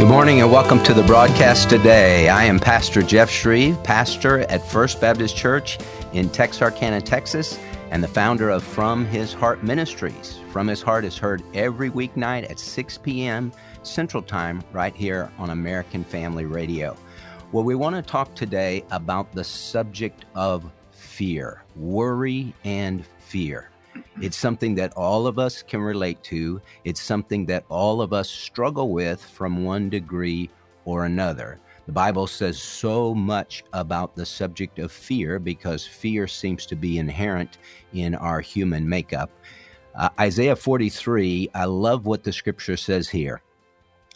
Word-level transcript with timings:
Good 0.00 0.08
morning 0.08 0.40
and 0.40 0.50
welcome 0.50 0.82
to 0.84 0.94
the 0.94 1.02
broadcast 1.02 1.68
today. 1.68 2.30
I 2.30 2.44
am 2.44 2.58
Pastor 2.58 3.02
Jeff 3.02 3.28
Shreve, 3.28 3.76
pastor 3.84 4.38
at 4.48 4.66
First 4.66 4.98
Baptist 4.98 5.36
Church 5.36 5.76
in 6.14 6.30
Texarkana, 6.30 7.02
Texas, 7.02 7.58
and 7.90 8.02
the 8.02 8.08
founder 8.08 8.48
of 8.48 8.64
From 8.64 9.04
His 9.04 9.34
Heart 9.34 9.62
Ministries. 9.62 10.40
From 10.52 10.68
His 10.68 10.80
Heart 10.80 11.04
is 11.04 11.18
heard 11.18 11.42
every 11.52 11.90
weeknight 11.90 12.50
at 12.50 12.58
6 12.58 12.96
p.m. 12.96 13.52
Central 13.82 14.22
Time 14.22 14.62
right 14.72 14.96
here 14.96 15.30
on 15.36 15.50
American 15.50 16.02
Family 16.02 16.46
Radio. 16.46 16.96
Well, 17.52 17.64
we 17.64 17.74
want 17.74 17.94
to 17.94 18.02
talk 18.02 18.34
today 18.34 18.82
about 18.90 19.30
the 19.34 19.44
subject 19.44 20.24
of 20.34 20.64
fear, 20.92 21.62
worry, 21.76 22.54
and 22.64 23.04
fear. 23.18 23.69
It's 24.20 24.36
something 24.36 24.74
that 24.76 24.92
all 24.94 25.26
of 25.26 25.38
us 25.38 25.62
can 25.62 25.80
relate 25.80 26.22
to. 26.24 26.60
It's 26.84 27.00
something 27.00 27.46
that 27.46 27.64
all 27.68 28.02
of 28.02 28.12
us 28.12 28.28
struggle 28.28 28.90
with 28.90 29.22
from 29.22 29.64
one 29.64 29.90
degree 29.90 30.50
or 30.84 31.04
another. 31.04 31.60
The 31.86 31.92
Bible 31.92 32.26
says 32.26 32.60
so 32.60 33.14
much 33.14 33.64
about 33.72 34.14
the 34.14 34.26
subject 34.26 34.78
of 34.78 34.92
fear 34.92 35.38
because 35.38 35.86
fear 35.86 36.28
seems 36.28 36.66
to 36.66 36.76
be 36.76 36.98
inherent 36.98 37.58
in 37.92 38.14
our 38.14 38.40
human 38.40 38.88
makeup. 38.88 39.30
Uh, 39.96 40.08
Isaiah 40.20 40.54
43, 40.54 41.50
I 41.54 41.64
love 41.64 42.06
what 42.06 42.22
the 42.22 42.32
scripture 42.32 42.76
says 42.76 43.08
here. 43.08 43.42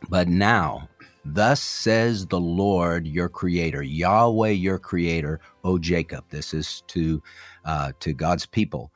But 0.08 0.28
now, 0.28 0.88
thus 1.24 1.60
says 1.60 2.26
the 2.26 2.40
Lord 2.40 3.06
your 3.06 3.28
creator, 3.28 3.82
Yahweh 3.82 4.50
your 4.50 4.78
creator, 4.78 5.40
O 5.64 5.78
Jacob. 5.78 6.24
This 6.30 6.54
is 6.54 6.82
to, 6.88 7.22
uh, 7.64 7.92
to 8.00 8.12
God's 8.12 8.46
people. 8.46 8.92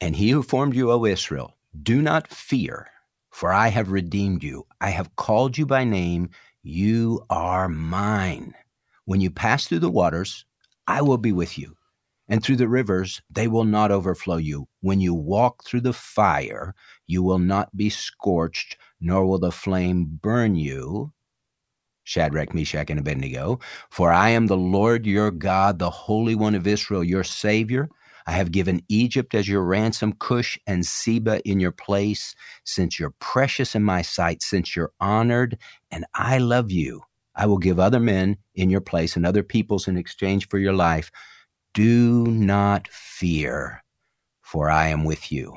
And 0.00 0.16
he 0.16 0.30
who 0.30 0.42
formed 0.42 0.74
you, 0.74 0.90
O 0.90 1.04
Israel, 1.04 1.56
do 1.82 2.00
not 2.00 2.28
fear, 2.28 2.88
for 3.30 3.52
I 3.52 3.68
have 3.68 3.90
redeemed 3.90 4.42
you. 4.42 4.66
I 4.80 4.90
have 4.90 5.14
called 5.16 5.58
you 5.58 5.66
by 5.66 5.84
name. 5.84 6.30
You 6.62 7.24
are 7.30 7.68
mine. 7.68 8.54
When 9.04 9.20
you 9.20 9.30
pass 9.30 9.66
through 9.66 9.80
the 9.80 9.90
waters, 9.90 10.44
I 10.86 11.02
will 11.02 11.18
be 11.18 11.32
with 11.32 11.58
you. 11.58 11.76
And 12.28 12.42
through 12.42 12.56
the 12.56 12.68
rivers, 12.68 13.20
they 13.28 13.48
will 13.48 13.64
not 13.64 13.90
overflow 13.90 14.36
you. 14.36 14.68
When 14.80 15.00
you 15.00 15.14
walk 15.14 15.64
through 15.64 15.80
the 15.80 15.92
fire, 15.92 16.74
you 17.06 17.22
will 17.22 17.40
not 17.40 17.76
be 17.76 17.90
scorched, 17.90 18.76
nor 19.00 19.26
will 19.26 19.38
the 19.38 19.50
flame 19.50 20.18
burn 20.22 20.54
you. 20.54 21.12
Shadrach, 22.04 22.54
Meshach, 22.54 22.88
and 22.90 23.00
Abednego. 23.00 23.60
For 23.90 24.12
I 24.12 24.30
am 24.30 24.46
the 24.46 24.56
Lord 24.56 25.06
your 25.06 25.30
God, 25.30 25.78
the 25.78 25.90
Holy 25.90 26.34
One 26.34 26.54
of 26.54 26.66
Israel, 26.66 27.04
your 27.04 27.24
Savior. 27.24 27.88
I 28.30 28.34
have 28.34 28.52
given 28.52 28.82
Egypt 28.88 29.34
as 29.34 29.48
your 29.48 29.64
ransom, 29.64 30.12
Cush 30.12 30.56
and 30.64 30.86
Seba 30.86 31.40
in 31.40 31.58
your 31.58 31.72
place, 31.72 32.36
since 32.62 32.96
you're 32.96 33.12
precious 33.18 33.74
in 33.74 33.82
my 33.82 34.02
sight, 34.02 34.40
since 34.40 34.76
you're 34.76 34.92
honored, 35.00 35.58
and 35.90 36.04
I 36.14 36.38
love 36.38 36.70
you. 36.70 37.02
I 37.34 37.46
will 37.46 37.58
give 37.58 37.80
other 37.80 37.98
men 37.98 38.36
in 38.54 38.70
your 38.70 38.82
place 38.82 39.16
and 39.16 39.26
other 39.26 39.42
peoples 39.42 39.88
in 39.88 39.96
exchange 39.96 40.46
for 40.46 40.60
your 40.60 40.72
life. 40.72 41.10
Do 41.74 42.24
not 42.28 42.86
fear, 42.86 43.82
for 44.42 44.70
I 44.70 44.86
am 44.86 45.02
with 45.02 45.32
you. 45.32 45.56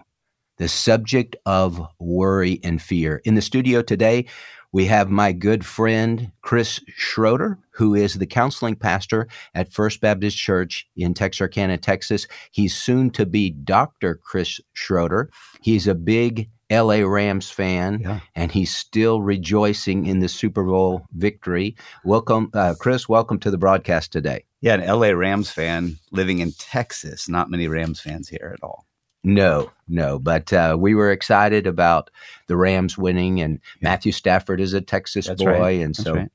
The 0.57 0.67
subject 0.67 1.35
of 1.45 1.79
worry 1.99 2.59
and 2.63 2.81
fear. 2.81 3.21
In 3.23 3.35
the 3.35 3.43
studio 3.43 3.83
today, 3.83 4.25
we 4.73 4.87
have 4.87 5.09
my 5.09 5.31
good 5.31 5.65
friend 5.65 6.31
Chris 6.41 6.81
Schroeder, 6.97 7.59
who 7.69 7.93
is 7.93 8.15
the 8.15 8.25
counseling 8.25 8.75
pastor 8.75 9.27
at 9.53 9.71
First 9.71 10.01
Baptist 10.01 10.35
Church 10.35 10.89
in 10.97 11.13
Texarkana, 11.13 11.77
Texas. 11.77 12.27
He's 12.51 12.75
soon 12.75 13.11
to 13.11 13.25
be 13.25 13.51
Dr. 13.51 14.15
Chris 14.15 14.59
Schroeder. 14.73 15.29
He's 15.61 15.87
a 15.87 15.95
big 15.95 16.49
LA 16.71 17.01
Rams 17.01 17.51
fan, 17.51 17.99
yeah. 18.01 18.19
and 18.35 18.51
he's 18.51 18.75
still 18.75 19.21
rejoicing 19.21 20.07
in 20.07 20.19
the 20.19 20.27
Super 20.27 20.63
Bowl 20.63 21.05
victory. 21.13 21.75
Welcome, 22.03 22.49
uh, 22.53 22.73
Chris. 22.79 23.07
Welcome 23.07 23.39
to 23.41 23.51
the 23.51 23.59
broadcast 23.59 24.11
today. 24.11 24.45
Yeah, 24.61 24.75
an 24.75 24.99
LA 24.99 25.09
Rams 25.09 25.51
fan 25.51 25.97
living 26.11 26.39
in 26.39 26.51
Texas. 26.53 27.29
Not 27.29 27.51
many 27.51 27.67
Rams 27.67 27.99
fans 27.99 28.27
here 28.27 28.55
at 28.57 28.63
all. 28.63 28.85
No, 29.23 29.71
no, 29.87 30.19
but 30.19 30.51
uh, 30.51 30.75
we 30.77 30.95
were 30.95 31.11
excited 31.11 31.65
about 31.65 32.09
the 32.47 32.57
Rams 32.57 32.97
winning, 32.97 33.39
and 33.41 33.59
yeah. 33.79 33.89
Matthew 33.89 34.11
Stafford 34.11 34.59
is 34.59 34.73
a 34.73 34.81
Texas 34.81 35.27
That's 35.27 35.41
boy, 35.41 35.59
right. 35.59 35.79
and 35.79 35.95
That's 35.95 36.03
so 36.03 36.15
right. 36.15 36.31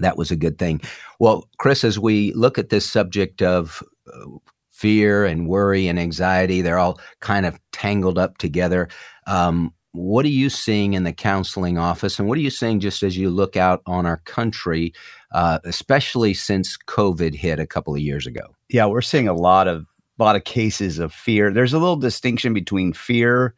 that 0.00 0.16
was 0.16 0.30
a 0.30 0.36
good 0.36 0.58
thing. 0.58 0.80
Well, 1.20 1.48
Chris, 1.58 1.84
as 1.84 1.98
we 1.98 2.32
look 2.32 2.58
at 2.58 2.70
this 2.70 2.88
subject 2.88 3.42
of 3.42 3.82
uh, 4.12 4.26
fear 4.70 5.26
and 5.26 5.48
worry 5.48 5.86
and 5.86 5.98
anxiety, 5.98 6.62
they're 6.62 6.78
all 6.78 6.98
kind 7.20 7.44
of 7.44 7.58
tangled 7.72 8.18
up 8.18 8.38
together. 8.38 8.88
Um, 9.26 9.74
what 9.92 10.24
are 10.24 10.28
you 10.28 10.50
seeing 10.50 10.94
in 10.94 11.04
the 11.04 11.12
counseling 11.12 11.78
office, 11.78 12.18
and 12.18 12.26
what 12.26 12.38
are 12.38 12.42
you 12.42 12.50
seeing 12.50 12.80
just 12.80 13.02
as 13.02 13.18
you 13.18 13.28
look 13.28 13.56
out 13.56 13.82
on 13.86 14.06
our 14.06 14.22
country, 14.24 14.94
uh, 15.32 15.58
especially 15.64 16.32
since 16.32 16.76
COVID 16.88 17.34
hit 17.34 17.60
a 17.60 17.66
couple 17.66 17.94
of 17.94 18.00
years 18.00 18.26
ago? 18.26 18.54
Yeah, 18.70 18.86
we're 18.86 19.02
seeing 19.02 19.28
a 19.28 19.34
lot 19.34 19.68
of 19.68 19.86
a 20.18 20.22
lot 20.22 20.36
of 20.36 20.44
cases 20.44 20.98
of 20.98 21.12
fear. 21.12 21.52
There's 21.52 21.72
a 21.72 21.78
little 21.78 21.96
distinction 21.96 22.54
between 22.54 22.92
fear 22.92 23.54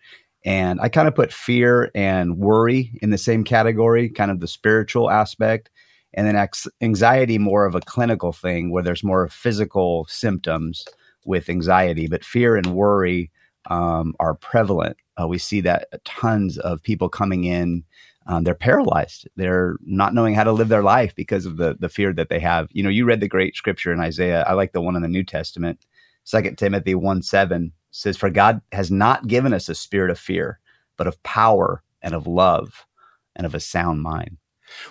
and 0.47 0.81
I 0.81 0.89
kind 0.89 1.09
of 1.09 1.15
put 1.17 1.33
fear 1.33 1.91
and 1.93 2.39
worry 2.39 2.97
in 3.03 3.11
the 3.11 3.19
same 3.19 3.43
category, 3.43 4.09
kind 4.09 4.31
of 4.31 4.39
the 4.39 4.47
spiritual 4.47 5.11
aspect. 5.11 5.71
And 6.15 6.25
then 6.25 6.49
anxiety, 6.81 7.37
more 7.37 7.67
of 7.67 7.75
a 7.75 7.81
clinical 7.81 8.33
thing 8.33 8.71
where 8.71 8.85
there's 8.85 9.03
more 9.03 9.27
physical 9.29 10.07
symptoms 10.09 10.87
with 11.25 11.51
anxiety. 11.51 12.07
But 12.07 12.25
fear 12.25 12.57
and 12.57 12.67
worry 12.67 13.33
um, 13.69 14.15
are 14.21 14.35
prevalent. 14.35 14.97
Uh, 15.21 15.27
we 15.27 15.37
see 15.37 15.61
that 15.63 15.89
tons 16.05 16.59
of 16.59 16.81
people 16.81 17.09
coming 17.09 17.43
in, 17.43 17.83
um, 18.29 18.45
they're 18.45 18.55
paralyzed. 18.55 19.29
They're 19.35 19.77
not 19.83 20.15
knowing 20.15 20.35
how 20.35 20.45
to 20.45 20.53
live 20.53 20.69
their 20.69 20.83
life 20.83 21.15
because 21.17 21.45
of 21.45 21.57
the 21.57 21.77
the 21.79 21.89
fear 21.89 22.13
that 22.13 22.29
they 22.29 22.41
have. 22.41 22.69
You 22.71 22.85
know, 22.85 22.91
you 22.91 23.05
read 23.05 23.21
the 23.21 23.29
great 23.29 23.57
scripture 23.57 23.93
in 23.93 24.01
Isaiah. 24.01 24.45
I 24.47 24.53
like 24.53 24.73
the 24.73 24.81
one 24.81 24.95
in 24.95 25.03
the 25.03 25.09
New 25.09 25.25
Testament 25.25 25.85
Second 26.27 26.59
Timothy 26.59 26.97
1 26.97 27.23
7 27.23 27.73
says, 27.93 28.17
For 28.17 28.31
God 28.31 28.61
has 28.73 28.91
not 28.91 29.29
given 29.29 29.55
us 29.55 29.69
a 29.69 29.75
spirit 29.77 30.11
of 30.11 30.19
fear, 30.19 30.59
but 30.97 31.07
of 31.07 31.23
power 31.23 31.85
and 32.03 32.15
of 32.15 32.27
love 32.27 32.85
and 33.37 33.47
of 33.47 33.55
a 33.55 33.61
sound 33.61 34.03
mind. 34.03 34.37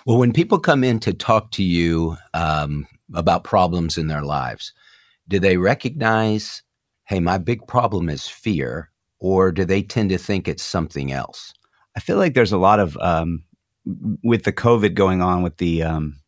Well, 0.06 0.18
when 0.18 0.32
people 0.32 0.58
come 0.58 0.82
in 0.82 0.98
to 1.00 1.12
talk 1.12 1.50
to 1.52 1.62
you 1.62 2.16
um, 2.32 2.86
about 3.14 3.44
problems 3.44 3.98
in 3.98 4.06
their 4.06 4.22
lives, 4.22 4.72
do 5.28 5.38
they 5.38 5.58
recognize, 5.58 6.62
hey, 7.04 7.20
my 7.20 7.36
big 7.36 7.66
problem 7.66 8.08
is 8.08 8.26
fear, 8.26 8.90
or 9.18 9.52
do 9.52 9.66
they 9.66 9.82
tend 9.82 10.08
to 10.10 10.18
think 10.18 10.48
it's 10.48 10.62
something 10.62 11.12
else? 11.12 11.52
I 11.94 12.00
feel 12.00 12.16
like 12.16 12.32
there's 12.32 12.52
a 12.52 12.58
lot 12.58 12.80
of, 12.80 12.96
um, 12.96 13.44
with 14.24 14.44
the 14.44 14.54
COVID 14.54 14.94
going 14.94 15.20
on, 15.20 15.42
with 15.42 15.58
the 15.58 15.82
um, 15.82 16.18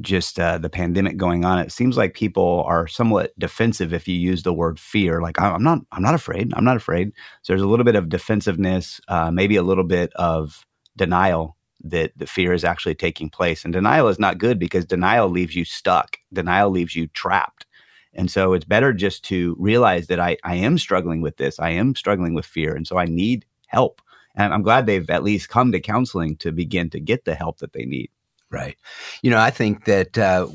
just 0.00 0.38
uh, 0.38 0.58
the 0.58 0.70
pandemic 0.70 1.16
going 1.16 1.44
on, 1.44 1.58
it 1.58 1.72
seems 1.72 1.96
like 1.96 2.14
people 2.14 2.62
are 2.66 2.86
somewhat 2.86 3.36
defensive 3.38 3.92
if 3.92 4.06
you 4.06 4.14
use 4.14 4.42
the 4.42 4.52
word 4.52 4.78
fear. 4.78 5.20
Like 5.20 5.40
I'm 5.40 5.62
not, 5.62 5.80
I'm 5.92 6.02
not 6.02 6.14
afraid. 6.14 6.52
I'm 6.54 6.64
not 6.64 6.76
afraid. 6.76 7.12
So 7.42 7.52
there's 7.52 7.62
a 7.62 7.66
little 7.66 7.84
bit 7.84 7.96
of 7.96 8.08
defensiveness, 8.08 9.00
uh, 9.08 9.30
maybe 9.30 9.56
a 9.56 9.62
little 9.62 9.84
bit 9.84 10.12
of 10.14 10.64
denial 10.96 11.56
that 11.82 12.12
the 12.16 12.26
fear 12.26 12.52
is 12.52 12.64
actually 12.64 12.94
taking 12.94 13.30
place. 13.30 13.64
And 13.64 13.72
denial 13.72 14.08
is 14.08 14.18
not 14.18 14.38
good 14.38 14.58
because 14.58 14.84
denial 14.84 15.28
leaves 15.28 15.56
you 15.56 15.64
stuck. 15.64 16.18
Denial 16.32 16.70
leaves 16.70 16.94
you 16.94 17.06
trapped. 17.08 17.66
And 18.12 18.30
so 18.30 18.52
it's 18.52 18.64
better 18.64 18.92
just 18.92 19.24
to 19.24 19.56
realize 19.58 20.08
that 20.08 20.20
I, 20.20 20.36
I 20.44 20.56
am 20.56 20.78
struggling 20.78 21.20
with 21.20 21.36
this. 21.36 21.58
I 21.58 21.70
am 21.70 21.94
struggling 21.94 22.34
with 22.34 22.44
fear. 22.44 22.74
And 22.74 22.86
so 22.86 22.98
I 22.98 23.04
need 23.06 23.46
help. 23.66 24.02
And 24.34 24.52
I'm 24.52 24.62
glad 24.62 24.86
they've 24.86 25.08
at 25.10 25.22
least 25.22 25.48
come 25.48 25.72
to 25.72 25.80
counseling 25.80 26.36
to 26.36 26.52
begin 26.52 26.90
to 26.90 27.00
get 27.00 27.24
the 27.24 27.34
help 27.34 27.58
that 27.58 27.72
they 27.72 27.84
need. 27.84 28.10
Right. 28.50 28.76
You 29.22 29.30
know, 29.30 29.38
I 29.38 29.50
think 29.50 29.84
that 29.84 30.18
uh, 30.18 30.48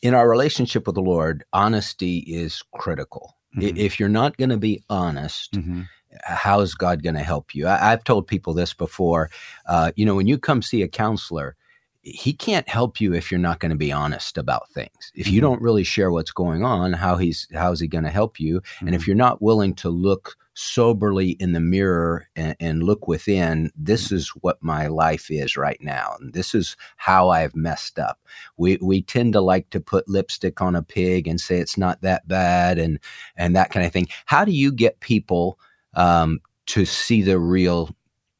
in 0.00 0.14
our 0.14 0.28
relationship 0.28 0.86
with 0.86 0.94
the 0.94 1.02
Lord, 1.02 1.44
honesty 1.52 2.18
is 2.20 2.62
critical. 2.74 3.36
Mm-hmm. 3.56 3.76
If 3.76 4.00
you're 4.00 4.08
not 4.08 4.38
going 4.38 4.50
to 4.50 4.56
be 4.56 4.82
honest, 4.88 5.52
mm-hmm. 5.52 5.82
how 6.24 6.60
is 6.60 6.74
God 6.74 7.02
going 7.02 7.16
to 7.16 7.22
help 7.22 7.54
you? 7.54 7.68
I, 7.68 7.90
have 7.90 8.04
told 8.04 8.26
people 8.26 8.54
this 8.54 8.72
before. 8.72 9.30
Uh, 9.66 9.92
you 9.96 10.06
know, 10.06 10.14
when 10.14 10.26
you 10.26 10.38
come 10.38 10.62
see 10.62 10.82
a 10.82 10.88
counselor, 10.88 11.54
he 12.00 12.32
can't 12.32 12.68
help 12.68 13.00
you 13.00 13.12
if 13.14 13.30
you're 13.30 13.38
not 13.38 13.60
going 13.60 13.70
to 13.70 13.76
be 13.76 13.92
honest 13.92 14.38
about 14.38 14.70
things. 14.70 15.12
If 15.14 15.28
you 15.28 15.40
mm-hmm. 15.40 15.50
don't 15.50 15.62
really 15.62 15.84
share 15.84 16.10
what's 16.10 16.32
going 16.32 16.64
on, 16.64 16.94
how 16.94 17.16
he's 17.16 17.46
how 17.52 17.70
is 17.70 17.80
he 17.80 17.86
going 17.86 18.04
to 18.04 18.10
help 18.10 18.40
you? 18.40 18.62
And 18.80 18.94
if 18.94 19.02
mm-hmm. 19.02 19.10
you're 19.10 19.16
not 19.16 19.42
willing 19.42 19.74
to 19.76 19.90
look 19.90 20.36
soberly 20.54 21.30
in 21.30 21.52
the 21.52 21.60
mirror 21.60 22.26
and, 22.36 22.54
and, 22.60 22.82
look 22.82 23.08
within, 23.08 23.70
this 23.76 24.12
is 24.12 24.28
what 24.40 24.62
my 24.62 24.86
life 24.86 25.30
is 25.30 25.56
right 25.56 25.80
now, 25.80 26.16
and 26.20 26.32
this 26.32 26.54
is 26.54 26.76
how 26.96 27.30
I've 27.30 27.56
messed 27.56 27.98
up. 27.98 28.20
We 28.56 28.78
we 28.82 29.02
tend 29.02 29.32
to 29.34 29.40
like 29.40 29.70
to 29.70 29.80
put 29.80 30.08
lipstick 30.08 30.60
on 30.60 30.76
a 30.76 30.82
pig 30.82 31.26
and 31.26 31.40
say 31.40 31.58
it's 31.58 31.78
not 31.78 32.02
that 32.02 32.28
bad, 32.28 32.78
and 32.78 32.98
and 33.36 33.56
that 33.56 33.70
kind 33.70 33.86
of 33.86 33.92
thing. 33.92 34.08
How 34.26 34.44
do 34.44 34.52
you 34.52 34.72
get 34.72 35.00
people 35.00 35.58
um, 35.94 36.40
to 36.66 36.84
see 36.84 37.22
the 37.22 37.38
real 37.38 37.94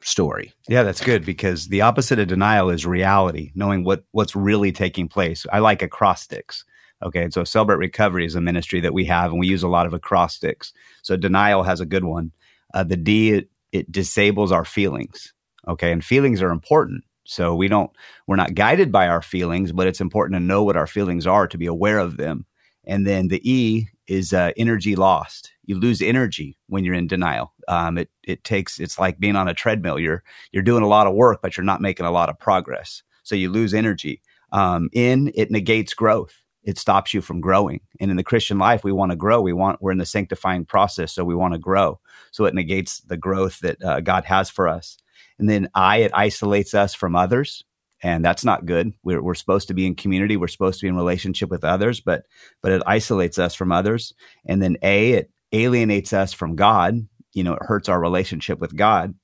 story. 0.05 0.53
Yeah, 0.69 0.83
that's 0.83 1.03
good 1.03 1.25
because 1.25 1.69
the 1.69 1.81
opposite 1.81 2.19
of 2.19 2.29
denial 2.29 2.71
is 2.71 2.87
reality, 2.87 3.53
knowing 3.55 3.85
what 3.85 4.05
what's 4.13 4.37
really 4.37 4.73
taking 4.73 5.09
place. 5.09 5.47
I 5.53 5.61
like 5.61 5.83
acrostics. 5.83 6.65
Okay, 7.03 7.29
so 7.31 7.45
Celebrate 7.45 7.77
Recovery 7.77 8.25
is 8.25 8.35
a 8.35 8.41
ministry 8.41 8.81
that 8.81 8.95
we 8.95 9.05
have, 9.07 9.31
and 9.31 9.41
we 9.41 9.49
use 9.49 9.63
a 9.63 9.69
lot 9.69 9.87
of 9.87 9.95
acrostics. 9.95 10.73
So 11.03 11.17
denial 11.17 11.63
has 11.63 11.81
a 11.81 11.87
good 11.87 12.05
one. 12.05 12.33
Uh, 12.75 12.85
the 12.85 12.97
D 12.97 13.33
it, 13.33 13.49
it 13.73 13.91
disables 13.91 14.53
our 14.53 14.65
feelings. 14.65 15.33
Okay, 15.69 15.93
and 15.93 16.05
feelings 16.05 16.43
are 16.43 16.51
important. 16.51 17.05
So 17.25 17.55
we 17.55 17.69
don't, 17.69 17.91
we're 18.27 18.37
not 18.37 18.55
guided 18.55 18.91
by 18.91 19.09
our 19.09 19.23
feelings, 19.23 19.73
but 19.73 19.87
it's 19.87 20.01
important 20.01 20.37
to 20.39 20.45
know 20.45 20.65
what 20.65 20.77
our 20.77 20.89
feelings 20.89 21.27
are 21.27 21.47
to 21.47 21.59
be 21.59 21.67
aware 21.67 21.99
of 21.99 22.17
them. 22.17 22.47
And 22.85 23.07
then 23.07 23.29
the 23.29 23.41
E 23.49 23.89
is 24.09 24.33
uh, 24.33 24.51
energy 24.57 24.97
lost. 24.97 25.53
You 25.65 25.79
lose 25.79 26.03
energy 26.03 26.59
when 26.67 26.85
you're 26.85 26.95
in 26.95 27.07
denial. 27.07 27.53
Um, 27.69 27.97
it 27.97 28.11
it 28.25 28.43
takes 28.43 28.81
it's 28.81 28.99
like 28.99 29.21
being 29.21 29.37
on 29.37 29.49
a 29.49 29.55
treadmill. 29.55 29.99
You're 30.01 30.25
you're 30.51 30.65
doing 30.65 30.83
a 30.83 30.89
lot 30.89 31.07
of 31.07 31.15
work, 31.15 31.41
but 31.43 31.57
you're 31.57 31.65
not 31.65 31.81
making 31.81 32.07
a 32.07 32.11
lot 32.11 32.29
of 32.29 32.39
progress. 32.39 33.03
So 33.23 33.37
you 33.37 33.51
lose 33.51 33.73
energy. 33.73 34.21
Um, 34.51 34.91
in 34.93 35.31
it 35.35 35.51
negates 35.51 35.95
growth. 35.95 36.42
It 36.65 36.79
stops 36.79 37.13
you 37.13 37.21
from 37.21 37.41
growing. 37.41 37.81
And 38.01 38.11
in 38.11 38.17
the 38.17 38.23
Christian 38.23 38.59
life, 38.59 38.85
we 38.85 38.93
want 38.93 39.11
to 39.11 39.17
grow. 39.17 39.41
We 39.41 39.53
want 39.53 39.83
we're 39.83 39.93
in 39.93 39.99
the 39.99 40.07
sanctifying 40.07 40.65
process, 40.65 41.13
so 41.13 41.25
we 41.25 41.35
want 41.35 41.55
to 41.55 41.59
grow. 41.59 42.01
So 42.31 42.45
it 42.45 42.55
negates 42.55 43.01
the 43.01 43.17
growth 43.17 43.61
that 43.61 43.83
uh, 43.83 44.01
God 44.01 44.25
has 44.25 44.49
for 44.49 44.69
us. 44.69 44.97
And 45.39 45.49
then 45.49 45.69
I, 45.75 45.99
it 45.99 46.13
isolates 46.15 46.75
us 46.75 46.95
from 46.95 47.17
others. 47.17 47.65
And 48.03 48.25
that's 48.25 48.45
not 48.45 48.67
good. 48.67 48.93
We're, 49.05 49.23
we're 49.23 49.35
supposed 49.35 49.69
to 49.69 49.75
be 49.75 49.87
in 49.87 49.95
community. 49.95 50.37
We're 50.37 50.49
supposed 50.49 50.81
to 50.81 50.85
be 50.85 50.89
in 50.89 50.97
relationship 50.97 51.51
with 51.51 51.65
others, 51.65 52.01
but, 52.01 52.25
but 52.61 52.73
it 52.73 52.83
isolates 52.85 53.39
us 53.39 53.55
from 53.55 53.71
others. 53.71 54.13
And 54.45 54.61
then 54.61 54.77
A, 54.83 55.13
it 55.13 55.31
alienates 55.53 56.13
us 56.13 56.33
from 56.33 56.57
God. 56.57 57.07
You 57.33 57.45
know, 57.45 57.55
it 57.55 57.63
hurts 57.63 57.89
our 57.89 58.01
relationship 58.01 58.59
with 58.59 58.77
God. 58.77 59.15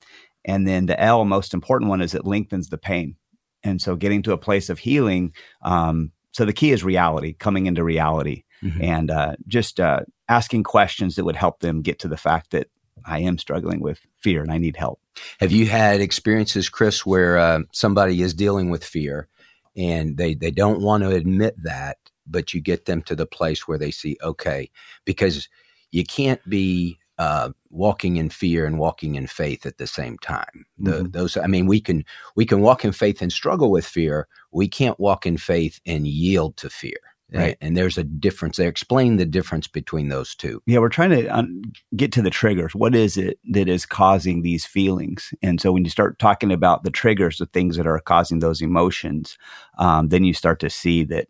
And 0.44 0.66
then 0.66 0.86
the 0.86 1.00
L, 1.00 1.24
most 1.24 1.54
important 1.54 1.88
one, 1.88 2.00
is 2.00 2.14
it 2.14 2.24
lengthens 2.24 2.68
the 2.68 2.78
pain. 2.78 3.16
And 3.64 3.82
so 3.82 3.96
getting 3.96 4.22
to 4.22 4.32
a 4.32 4.38
place 4.38 4.70
of 4.70 4.78
healing. 4.78 5.32
Um, 5.62 6.12
so 6.32 6.44
the 6.44 6.52
key 6.52 6.72
is 6.72 6.84
reality, 6.84 7.34
coming 7.34 7.66
into 7.66 7.82
reality, 7.84 8.44
mm-hmm. 8.62 8.82
and 8.82 9.10
uh, 9.10 9.36
just 9.46 9.80
uh, 9.80 10.00
asking 10.28 10.64
questions 10.64 11.16
that 11.16 11.24
would 11.24 11.36
help 11.36 11.60
them 11.60 11.82
get 11.82 11.98
to 12.00 12.08
the 12.08 12.16
fact 12.16 12.50
that 12.50 12.68
I 13.04 13.20
am 13.20 13.38
struggling 13.38 13.80
with 13.80 14.00
fear 14.18 14.42
and 14.42 14.52
I 14.52 14.58
need 14.58 14.76
help. 14.76 15.00
Have 15.40 15.52
you 15.52 15.66
had 15.66 16.00
experiences, 16.00 16.68
Chris, 16.68 17.06
where 17.06 17.38
uh, 17.38 17.60
somebody 17.72 18.22
is 18.22 18.34
dealing 18.34 18.70
with 18.70 18.84
fear 18.84 19.28
and 19.76 20.16
they, 20.16 20.34
they 20.34 20.50
don't 20.50 20.82
want 20.82 21.04
to 21.04 21.10
admit 21.10 21.54
that, 21.62 21.98
but 22.26 22.52
you 22.52 22.60
get 22.60 22.84
them 22.84 23.02
to 23.02 23.14
the 23.14 23.26
place 23.26 23.66
where 23.66 23.78
they 23.78 23.90
see, 23.90 24.16
okay, 24.22 24.70
because 25.04 25.48
you 25.90 26.04
can't 26.04 26.40
be 26.48 26.98
uh, 27.18 27.50
walking 27.70 28.16
in 28.16 28.30
fear 28.30 28.64
and 28.64 28.78
walking 28.78 29.16
in 29.16 29.26
faith 29.26 29.66
at 29.66 29.78
the 29.78 29.86
same 29.86 30.18
time. 30.18 30.64
The, 30.78 30.90
mm-hmm. 30.92 31.10
Those, 31.10 31.36
I 31.36 31.46
mean, 31.46 31.66
we 31.66 31.80
can 31.80 32.04
we 32.36 32.46
can 32.46 32.60
walk 32.60 32.84
in 32.84 32.92
faith 32.92 33.20
and 33.20 33.32
struggle 33.32 33.70
with 33.70 33.86
fear. 33.86 34.28
We 34.52 34.68
can't 34.68 34.98
walk 35.00 35.26
in 35.26 35.36
faith 35.36 35.80
and 35.86 36.06
yield 36.06 36.56
to 36.58 36.70
fear. 36.70 36.98
Right. 37.30 37.58
And 37.60 37.76
there's 37.76 37.98
a 37.98 38.04
difference 38.04 38.56
there. 38.56 38.70
Explain 38.70 39.18
the 39.18 39.26
difference 39.26 39.68
between 39.68 40.08
those 40.08 40.34
two. 40.34 40.62
Yeah, 40.64 40.78
we're 40.78 40.88
trying 40.88 41.10
to 41.10 41.26
un- 41.26 41.62
get 41.94 42.10
to 42.12 42.22
the 42.22 42.30
triggers. 42.30 42.74
What 42.74 42.94
is 42.94 43.18
it 43.18 43.38
that 43.50 43.68
is 43.68 43.84
causing 43.84 44.40
these 44.40 44.64
feelings? 44.64 45.34
And 45.42 45.60
so 45.60 45.70
when 45.70 45.84
you 45.84 45.90
start 45.90 46.18
talking 46.18 46.50
about 46.50 46.84
the 46.84 46.90
triggers, 46.90 47.36
the 47.36 47.44
things 47.44 47.76
that 47.76 47.86
are 47.86 48.00
causing 48.00 48.38
those 48.38 48.62
emotions, 48.62 49.36
um, 49.78 50.08
then 50.08 50.24
you 50.24 50.32
start 50.32 50.58
to 50.60 50.70
see 50.70 51.04
that, 51.04 51.28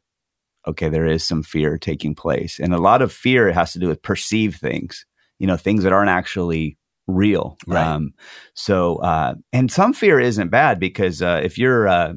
okay, 0.69 0.88
there 0.88 1.06
is 1.06 1.25
some 1.25 1.43
fear 1.43 1.76
taking 1.76 2.14
place. 2.14 2.61
And 2.61 2.73
a 2.73 2.79
lot 2.79 3.02
of 3.02 3.12
fear 3.12 3.50
has 3.50 3.73
to 3.73 3.81
do 3.81 3.88
with 3.88 4.00
perceived 4.00 4.61
things, 4.61 5.05
you 5.38 5.46
know, 5.46 5.56
things 5.56 5.85
that 5.85 5.93
aren't 5.93 6.11
actually 6.11 6.76
real. 7.06 7.56
Right. 7.67 7.87
Um, 7.87 8.12
so, 8.55 8.96
uh, 8.96 9.35
and 9.52 9.70
some 9.70 9.93
fear 9.93 10.20
isn't 10.20 10.49
bad 10.49 10.79
because 10.79 11.23
uh, 11.23 11.40
if 11.43 11.58
you're, 11.58 11.88
uh, 11.88 12.14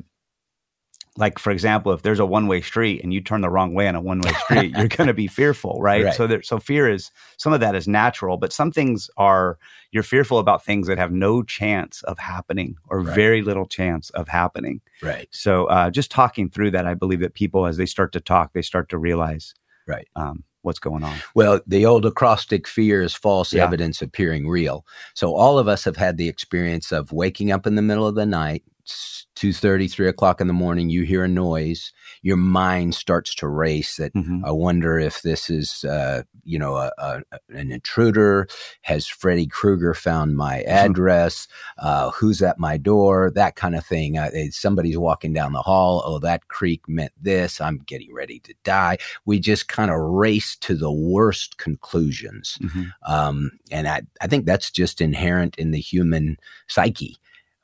like 1.18 1.38
for 1.38 1.52
example 1.52 1.92
if 1.92 2.04
there's 2.04 2.20
a 2.20 2.26
one-way 2.26 2.62
street 2.62 3.02
and 3.04 3.14
you 3.14 3.20
turn 3.22 3.42
the 3.42 3.50
wrong 3.50 3.74
way 3.74 3.88
on 3.88 3.96
a 3.96 4.02
one-way 4.02 4.32
street 4.46 4.76
you're 4.78 4.88
going 4.98 5.08
to 5.08 5.14
be 5.14 5.28
fearful 5.28 5.78
right, 5.82 6.06
right. 6.06 6.14
so 6.14 6.26
there, 6.26 6.42
so 6.42 6.58
fear 6.58 6.90
is 6.90 7.12
some 7.38 7.54
of 7.54 7.60
that 7.60 7.76
is 7.76 7.88
natural 7.88 8.38
but 8.38 8.54
some 8.54 8.72
things 8.72 9.10
are 9.18 9.58
you're 9.92 10.04
fearful 10.04 10.40
about 10.40 10.64
things 10.64 10.88
that 10.88 10.98
have 10.98 11.12
no 11.12 11.44
chance 11.44 12.02
of 12.04 12.18
happening 12.18 12.76
or 12.90 13.02
right. 13.02 13.16
very 13.16 13.42
little 13.42 13.66
chance 13.66 14.10
of 14.12 14.28
happening 14.28 14.80
right 15.02 15.28
so 15.32 15.66
uh, 15.66 15.90
just 15.90 16.12
talking 16.12 16.50
through 16.50 16.72
that 16.72 16.86
i 16.86 16.94
believe 16.94 17.20
that 17.20 17.34
people 17.34 17.66
as 17.66 17.78
they 17.78 17.86
start 17.86 18.14
to 18.14 18.20
talk 18.20 18.54
they 18.54 18.62
start 18.62 18.88
to 18.88 18.98
realize 18.98 19.54
right 19.88 20.08
um, 20.16 20.44
what's 20.62 20.80
going 20.80 21.04
on. 21.04 21.18
Well, 21.36 21.62
the 21.66 21.86
old 21.86 22.06
acrostic 22.06 22.68
fear 22.68 23.02
is 23.02 23.14
false 23.14 23.54
yeah. 23.54 23.64
evidence 23.64 24.02
appearing 24.02 24.48
real. 24.48 24.86
So 25.14 25.36
all 25.36 25.58
of 25.58 25.68
us 25.68 25.84
have 25.84 25.98
had 25.98 26.18
the 26.18 26.30
experience 26.30 26.92
of 26.92 27.12
waking 27.12 27.52
up 27.52 27.66
in 27.66 27.76
the 27.76 27.82
middle 27.82 28.08
of 28.08 28.16
the 28.16 28.26
night, 28.26 28.64
two 29.36 29.54
thirty, 29.54 29.88
three 29.88 30.08
o'clock 30.08 30.42
in 30.42 30.48
the 30.48 30.54
morning, 30.54 30.90
you 30.90 31.04
hear 31.04 31.24
a 31.24 31.28
noise, 31.28 31.94
your 32.22 32.38
mind 32.38 32.94
starts 32.96 33.34
to 33.36 33.48
race. 33.48 33.96
That 33.96 34.14
mm-hmm. 34.14 34.46
I 34.46 34.52
wonder 34.52 35.00
if 35.00 35.22
this 35.22 35.50
is, 35.50 35.84
uh, 35.84 36.24
you 36.44 36.60
know, 36.60 36.76
a, 36.76 36.92
a, 36.98 37.22
an 37.50 37.72
intruder. 37.72 38.48
Has 38.82 39.08
Freddy 39.08 39.48
Krueger 39.48 39.94
found 39.94 40.36
my 40.36 40.60
mm-hmm. 40.60 40.92
address? 40.92 41.48
Uh, 41.78 42.12
who's 42.12 42.42
at 42.42 42.60
my 42.60 42.78
door? 42.78 43.32
That 43.34 43.56
kind 43.56 43.76
of 43.76 43.86
thing. 43.86 44.18
Uh, 44.18 44.30
somebody's 44.52 44.98
walking 44.98 45.34
down 45.34 45.54
the 45.54 45.62
hall. 45.62 46.04
Oh, 46.06 46.20
that 46.20 46.48
creak 46.50 46.88
meant 46.88 47.14
this. 47.20 47.62
I'm 47.62 47.78
getting 47.80 48.14
ready 48.14 48.40
to 48.42 48.54
die. 48.64 48.98
We 49.26 49.40
just 49.40 49.68
kind 49.68 49.92
of 49.92 50.00
race 50.00 50.56
to 50.58 50.76
the 50.76 50.92
worst 50.92 51.58
conclusions, 51.58 52.58
mm-hmm. 52.62 52.84
um, 53.12 53.52
and 53.72 53.88
I, 53.88 54.02
I 54.22 54.28
think 54.28 54.46
that's 54.46 54.72
just 54.72 55.02
inherent 55.02 55.56
in 55.58 55.72
the 55.72 55.80
human 55.80 56.38
psyche. 56.68 57.18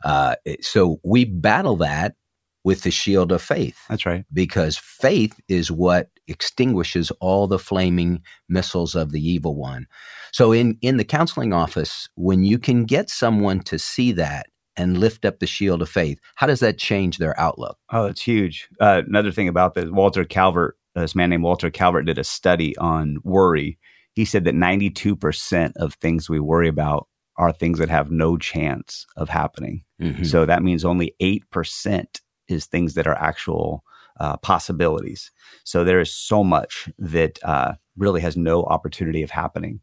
Uh, 0.08 0.36
so 0.62 1.00
we 1.04 1.26
battle 1.26 1.76
that 1.76 2.16
with 2.64 2.84
the 2.84 2.92
shield 2.92 3.32
of 3.32 3.42
faith. 3.42 3.78
That's 3.90 4.06
right. 4.06 4.26
Because 4.32 4.78
faith 4.78 5.40
is 5.48 5.70
what 5.70 6.10
extinguishes 6.28 7.12
all 7.20 7.48
the 7.48 7.60
flaming 7.60 8.22
missiles 8.50 8.96
of 8.96 9.12
the 9.12 9.22
evil 9.22 9.56
one. 9.56 9.86
So 10.32 10.52
in 10.52 10.78
in 10.82 10.98
the 10.98 11.04
counseling 11.04 11.54
office, 11.54 12.10
when 12.16 12.44
you 12.44 12.58
can 12.58 12.86
get 12.86 13.10
someone 13.10 13.62
to 13.64 13.78
see 13.78 14.12
that 14.14 14.48
and 14.76 14.98
lift 14.98 15.26
up 15.26 15.40
the 15.40 15.48
shield 15.48 15.82
of 15.82 15.90
faith, 15.90 16.20
how 16.36 16.48
does 16.48 16.62
that 16.62 16.78
change 16.78 17.18
their 17.18 17.38
outlook? 17.40 17.78
Oh, 17.92 18.06
it's 18.06 18.22
huge. 18.22 18.70
Uh, 18.80 19.02
another 19.08 19.32
thing 19.32 19.48
about 19.48 19.74
this, 19.74 19.90
Walter 19.90 20.24
Calvert, 20.24 20.78
this 20.96 21.16
man 21.16 21.32
named 21.32 21.44
Walter 21.44 21.70
Calvert 21.70 22.06
did 22.06 22.18
a 22.18 22.24
study 22.24 22.78
on 22.78 23.18
worry. 23.24 23.78
He 24.14 24.26
said 24.26 24.46
that 24.46 24.56
92% 24.56 25.74
of 25.78 25.94
things 25.96 26.30
we 26.30 26.40
worry 26.40 26.68
about 26.68 27.08
are 27.38 27.52
things 27.52 27.80
that 27.80 27.90
have 27.90 28.12
no 28.12 28.38
chance 28.38 29.06
of 29.16 29.30
happening. 29.30 29.84
Mm-hmm. 30.02 30.24
So 30.24 30.46
that 30.46 30.64
means 30.64 30.84
only 30.84 31.16
8% 31.22 32.22
is 32.48 32.66
things 32.66 32.94
that 32.96 33.08
are 33.08 33.18
actual 33.18 33.84
uh, 34.20 34.38
possibilities. 34.38 35.32
So 35.64 35.84
there 35.84 36.00
is 36.00 36.12
so 36.12 36.44
much 36.44 36.90
that 36.98 37.40
uh, 37.44 37.74
really 37.98 38.22
has 38.22 38.36
no 38.36 38.64
opportunity 38.64 39.22
of 39.22 39.30
happening. 39.30 39.80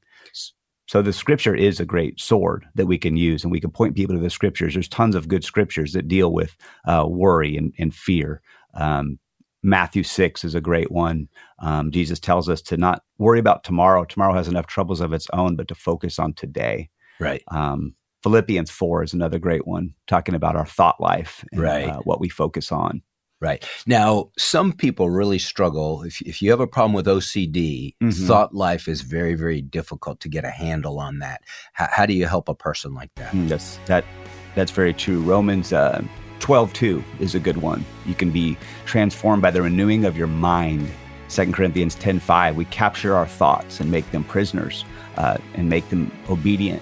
So 0.87 1.01
the 1.01 1.12
scripture 1.12 1.55
is 1.55 1.81
a 1.81 1.87
great 1.87 2.21
sword 2.21 2.67
that 2.75 2.87
we 2.87 2.99
can 2.99 3.17
use, 3.17 3.43
and 3.43 3.51
we 3.51 3.61
can 3.61 3.71
point 3.71 3.97
people 3.97 4.15
to 4.17 4.21
the 4.21 4.31
scriptures. 4.31 4.75
There's 4.75 4.89
tons 4.89 5.15
of 5.15 5.29
good 5.29 5.44
scriptures 5.44 5.93
that 5.93 6.08
deal 6.08 6.32
with 6.32 6.56
uh, 6.87 7.06
worry 7.08 7.56
and, 7.56 7.73
and 7.79 7.94
fear. 7.94 8.43
Um, 8.75 9.19
Matthew 9.63 10.03
6 10.03 10.44
is 10.44 10.55
a 10.55 10.61
great 10.61 10.93
one. 10.93 11.29
Um, 11.58 11.91
Jesus 11.91 12.20
tells 12.20 12.51
us 12.51 12.61
to 12.63 12.77
not 12.77 13.03
worry 13.17 13.39
about 13.39 13.65
tomorrow. 13.65 14.05
Tomorrow 14.05 14.34
has 14.34 14.46
enough 14.46 14.67
troubles 14.67 15.01
of 15.01 15.15
its 15.15 15.27
own, 15.32 15.56
but 15.56 15.69
to 15.69 15.75
focus 15.75 16.19
on 16.19 16.34
today. 16.34 16.91
Right. 17.21 17.43
Um, 17.49 17.94
Philippians 18.25 18.71
4 18.71 19.03
is 19.03 19.13
another 19.13 19.39
great 19.39 19.67
one, 19.67 19.93
talking 20.06 20.35
about 20.35 20.56
our 20.56 20.65
thought 20.65 20.99
life 20.99 21.44
and 21.53 21.61
right. 21.61 21.89
uh, 21.91 22.01
what 22.05 22.21
we 22.21 22.31
focus 22.31 22.73
on. 22.73 23.03
Right. 23.39 23.63
Now, 23.87 24.31
some 24.39 24.73
people 24.73 25.11
really 25.11 25.39
struggle. 25.39 26.03
If, 26.05 26.23
if 26.23 26.41
you 26.41 26.51
have 26.51 26.61
a 26.61 26.67
problem 26.67 26.94
with 26.94 27.05
OCD, 27.05 27.94
mm-hmm. 28.03 28.27
thought 28.27 28.55
life 28.55 28.89
is 28.89 29.03
very, 29.03 29.35
very 29.35 29.61
difficult 29.61 30.21
to 30.21 30.31
get 30.31 30.47
a 30.47 30.51
handle 30.51 30.99
on 30.99 31.19
that. 31.19 31.43
H- 31.79 31.91
how 31.93 32.06
do 32.06 32.15
you 32.15 32.27
help 32.27 32.49
a 32.49 32.55
person 32.55 32.94
like 32.94 33.15
that? 33.17 33.33
Mm, 33.33 33.49
that's, 33.49 33.79
that, 33.85 34.06
that's 34.55 34.71
very 34.71 34.94
true. 34.94 35.21
Romans 35.21 35.75
uh, 35.75 36.03
12 36.41 36.73
2 36.73 37.05
is 37.21 37.35
a 37.35 37.41
good 37.41 37.59
one. 37.59 37.85
You 38.06 38.15
can 38.15 38.31
be 38.31 38.56
transformed 38.87 39.43
by 39.43 39.51
the 39.51 39.61
renewing 39.61 40.06
of 40.06 40.17
your 40.17 40.29
mind. 40.29 40.89
2 41.29 41.53
Corinthians 41.53 41.94
10 41.97 42.21
5, 42.21 42.56
we 42.56 42.65
capture 42.67 43.15
our 43.15 43.27
thoughts 43.27 43.81
and 43.81 43.91
make 43.91 44.11
them 44.13 44.25
prisoners 44.25 44.87
uh, 45.19 45.37
and 45.55 45.69
make 45.69 45.87
them 45.91 46.11
obedient 46.31 46.81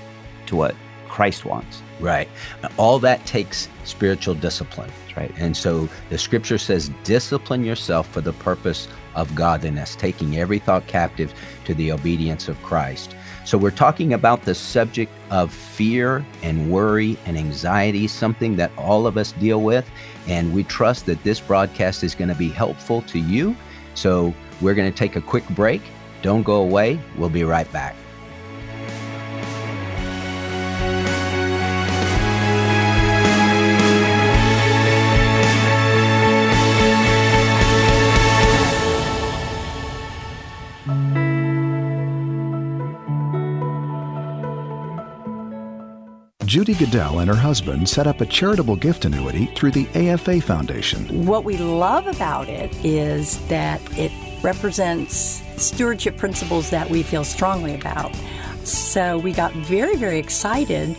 to 0.52 0.56
what 0.56 0.76
Christ 1.08 1.44
wants. 1.44 1.82
Right. 2.00 2.28
All 2.78 2.98
that 3.00 3.24
takes 3.26 3.68
spiritual 3.84 4.34
discipline. 4.34 4.90
That's 5.02 5.16
right. 5.16 5.32
And 5.36 5.56
so 5.56 5.88
the 6.10 6.18
scripture 6.18 6.58
says, 6.58 6.90
discipline 7.04 7.64
yourself 7.64 8.08
for 8.08 8.20
the 8.20 8.32
purpose 8.32 8.88
of 9.14 9.32
godliness, 9.34 9.94
taking 9.94 10.38
every 10.38 10.58
thought 10.58 10.86
captive 10.86 11.32
to 11.64 11.74
the 11.74 11.92
obedience 11.92 12.48
of 12.48 12.60
Christ. 12.62 13.14
So 13.44 13.58
we're 13.58 13.70
talking 13.70 14.14
about 14.14 14.42
the 14.42 14.54
subject 14.54 15.12
of 15.30 15.52
fear 15.52 16.24
and 16.42 16.70
worry 16.70 17.18
and 17.26 17.36
anxiety, 17.36 18.08
something 18.08 18.56
that 18.56 18.72
all 18.76 19.06
of 19.06 19.16
us 19.16 19.32
deal 19.32 19.62
with. 19.62 19.88
And 20.26 20.52
we 20.52 20.64
trust 20.64 21.06
that 21.06 21.22
this 21.22 21.40
broadcast 21.40 22.02
is 22.02 22.14
going 22.14 22.30
to 22.30 22.34
be 22.34 22.48
helpful 22.48 23.02
to 23.02 23.18
you. 23.18 23.54
So 23.94 24.34
we're 24.60 24.74
going 24.74 24.90
to 24.90 24.96
take 24.96 25.16
a 25.16 25.20
quick 25.20 25.46
break. 25.50 25.82
Don't 26.22 26.42
go 26.42 26.62
away. 26.62 26.98
We'll 27.16 27.28
be 27.28 27.44
right 27.44 27.70
back. 27.72 27.94
Judy 46.52 46.74
Goodell 46.74 47.20
and 47.20 47.30
her 47.30 47.34
husband 47.34 47.88
set 47.88 48.06
up 48.06 48.20
a 48.20 48.26
charitable 48.26 48.76
gift 48.76 49.06
annuity 49.06 49.46
through 49.54 49.70
the 49.70 49.88
AFA 49.94 50.42
Foundation. 50.42 51.24
What 51.24 51.44
we 51.44 51.56
love 51.56 52.06
about 52.06 52.50
it 52.50 52.70
is 52.84 53.38
that 53.46 53.80
it 53.98 54.12
represents 54.42 55.42
stewardship 55.56 56.18
principles 56.18 56.68
that 56.68 56.90
we 56.90 57.02
feel 57.02 57.24
strongly 57.24 57.74
about. 57.74 58.14
So 58.64 59.18
we 59.18 59.32
got 59.32 59.52
very, 59.52 59.96
very 59.96 60.18
excited 60.18 60.96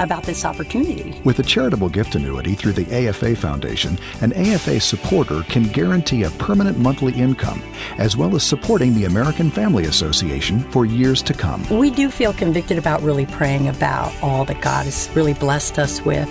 about 0.00 0.24
this 0.24 0.44
opportunity. 0.44 1.20
With 1.24 1.38
a 1.38 1.42
charitable 1.42 1.88
gift 1.88 2.14
annuity 2.14 2.54
through 2.54 2.72
the 2.72 3.08
AFA 3.08 3.36
Foundation, 3.36 3.98
an 4.20 4.32
AFA 4.32 4.80
supporter 4.80 5.42
can 5.44 5.64
guarantee 5.64 6.22
a 6.24 6.30
permanent 6.30 6.78
monthly 6.78 7.12
income, 7.12 7.62
as 7.98 8.16
well 8.16 8.34
as 8.34 8.42
supporting 8.42 8.94
the 8.94 9.04
American 9.04 9.50
Family 9.50 9.84
Association 9.84 10.60
for 10.70 10.86
years 10.86 11.22
to 11.22 11.34
come. 11.34 11.68
We 11.68 11.90
do 11.90 12.10
feel 12.10 12.32
convicted 12.32 12.78
about 12.78 13.02
really 13.02 13.26
praying 13.26 13.68
about 13.68 14.12
all 14.22 14.44
that 14.46 14.60
God 14.60 14.84
has 14.84 15.10
really 15.14 15.34
blessed 15.34 15.78
us 15.78 16.02
with. 16.02 16.28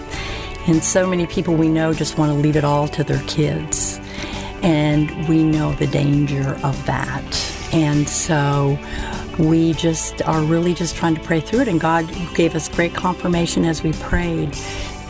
And 0.68 0.84
so 0.84 1.08
many 1.08 1.26
people 1.28 1.56
we 1.56 1.70
know 1.70 1.94
just 1.94 2.18
want 2.18 2.32
to 2.32 2.38
leave 2.38 2.56
it 2.56 2.64
all 2.64 2.88
to 2.90 3.04
their 3.04 3.22
kids. 3.24 4.00
And 4.64 5.28
we 5.28 5.44
know 5.44 5.74
the 5.74 5.88
danger 5.88 6.60
of 6.64 6.86
that. 6.86 7.24
And 7.74 8.08
so 8.08 8.78
we 9.38 9.74
just 9.74 10.22
are 10.28 10.42
really 10.42 10.74
just 10.74 10.96
trying 10.96 11.16
to 11.16 11.22
pray 11.22 11.40
through 11.40 11.62
it. 11.62 11.68
And 11.68 11.80
God 11.80 12.10
gave 12.36 12.56
us 12.56 12.70
great 12.70 12.94
confirmation 12.94 13.66
as 13.66 13.84
we 13.84 13.94
prayed 13.94 14.54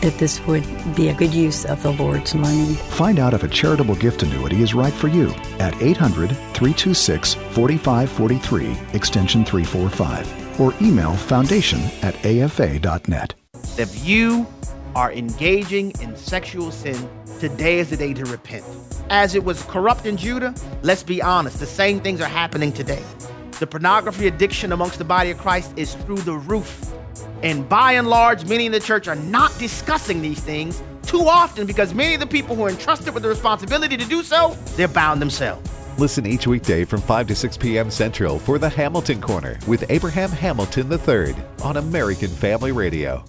that 0.02 0.18
this 0.18 0.44
would 0.46 0.64
be 0.96 1.08
a 1.08 1.14
good 1.14 1.32
use 1.32 1.64
of 1.64 1.82
the 1.82 1.92
Lord's 1.92 2.34
money. 2.34 2.74
Find 2.74 3.18
out 3.18 3.34
if 3.34 3.44
a 3.44 3.48
charitable 3.48 3.94
gift 3.94 4.22
annuity 4.22 4.62
is 4.62 4.74
right 4.74 4.92
for 4.92 5.08
you 5.08 5.30
at 5.58 5.80
800 5.80 6.30
326 6.30 7.34
4543, 7.34 8.76
extension 8.94 9.44
345, 9.44 10.60
or 10.60 10.74
email 10.82 11.14
foundation 11.14 11.80
at 12.02 12.14
afa.net. 12.26 13.34
If 13.78 14.04
you 14.04 14.46
are 14.94 15.12
engaging 15.12 15.92
in 16.00 16.16
sexual 16.16 16.70
sin, 16.70 17.08
today 17.38 17.78
is 17.78 17.90
the 17.90 17.96
day 17.96 18.12
to 18.12 18.24
repent. 18.24 18.64
As 19.08 19.34
it 19.34 19.44
was 19.44 19.62
corrupt 19.64 20.04
in 20.04 20.16
Judah, 20.16 20.54
let's 20.82 21.02
be 21.02 21.22
honest, 21.22 21.60
the 21.60 21.66
same 21.66 22.00
things 22.00 22.20
are 22.20 22.28
happening 22.28 22.72
today. 22.72 23.02
The 23.62 23.68
pornography 23.68 24.26
addiction 24.26 24.72
amongst 24.72 24.98
the 24.98 25.04
body 25.04 25.30
of 25.30 25.38
Christ 25.38 25.72
is 25.76 25.94
through 25.94 26.22
the 26.22 26.32
roof. 26.32 26.92
And 27.44 27.68
by 27.68 27.92
and 27.92 28.08
large, 28.08 28.44
many 28.44 28.66
in 28.66 28.72
the 28.72 28.80
church 28.80 29.06
are 29.06 29.14
not 29.14 29.56
discussing 29.56 30.20
these 30.20 30.40
things 30.40 30.82
too 31.04 31.28
often 31.28 31.64
because 31.64 31.94
many 31.94 32.14
of 32.14 32.18
the 32.18 32.26
people 32.26 32.56
who 32.56 32.64
are 32.64 32.70
entrusted 32.70 33.14
with 33.14 33.22
the 33.22 33.28
responsibility 33.28 33.96
to 33.96 34.04
do 34.04 34.24
so, 34.24 34.56
they're 34.74 34.88
bound 34.88 35.22
themselves. 35.22 35.70
Listen 35.96 36.26
each 36.26 36.48
weekday 36.48 36.84
from 36.84 37.00
5 37.02 37.28
to 37.28 37.36
6 37.36 37.56
p.m. 37.56 37.88
Central 37.88 38.40
for 38.40 38.58
the 38.58 38.68
Hamilton 38.68 39.20
Corner 39.20 39.56
with 39.68 39.88
Abraham 39.90 40.30
Hamilton 40.30 40.90
III 40.90 41.36
on 41.62 41.76
American 41.76 42.30
Family 42.30 42.72
Radio. 42.72 43.24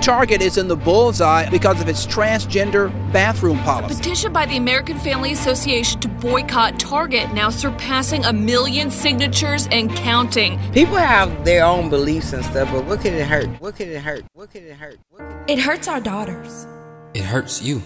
Target 0.00 0.40
is 0.40 0.56
in 0.56 0.68
the 0.68 0.76
bullseye 0.76 1.48
because 1.50 1.80
of 1.80 1.88
its 1.88 2.06
transgender 2.06 2.90
bathroom 3.12 3.58
policy. 3.58 3.94
Petition 3.94 4.32
by 4.32 4.46
the 4.46 4.56
American 4.56 4.98
Family 4.98 5.32
Association 5.32 6.00
to 6.00 6.08
boycott 6.08 6.78
Target 6.80 7.32
now 7.34 7.50
surpassing 7.50 8.24
a 8.24 8.32
million 8.32 8.90
signatures 8.90 9.68
and 9.70 9.94
counting. 9.94 10.58
People 10.72 10.96
have 10.96 11.44
their 11.44 11.64
own 11.64 11.90
beliefs 11.90 12.32
and 12.32 12.44
stuff, 12.44 12.70
but 12.72 12.84
what 12.86 13.00
can 13.00 13.14
it 13.14 13.26
hurt? 13.26 13.48
What 13.60 13.76
can 13.76 13.90
it 13.90 14.00
hurt? 14.00 14.24
What 14.32 14.50
can 14.50 14.64
it 14.64 14.76
hurt? 14.76 14.98
Could 15.12 15.26
it, 15.48 15.58
it 15.58 15.58
hurts 15.58 15.88
our 15.88 16.00
daughters. 16.00 16.66
It 17.14 17.24
hurts 17.24 17.60
you. 17.60 17.82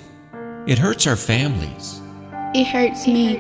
It 0.66 0.78
hurts 0.78 1.06
our 1.06 1.16
families. 1.16 2.00
It 2.54 2.66
hurts 2.66 3.06
me. 3.06 3.36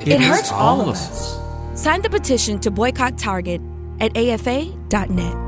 It, 0.00 0.08
it 0.08 0.20
hurts 0.20 0.52
all 0.52 0.80
of 0.80 0.88
us. 0.88 1.38
Sign 1.74 2.02
the 2.02 2.10
petition 2.10 2.58
to 2.60 2.70
boycott 2.70 3.18
Target 3.18 3.60
at 4.00 4.16
afa.net. 4.16 5.47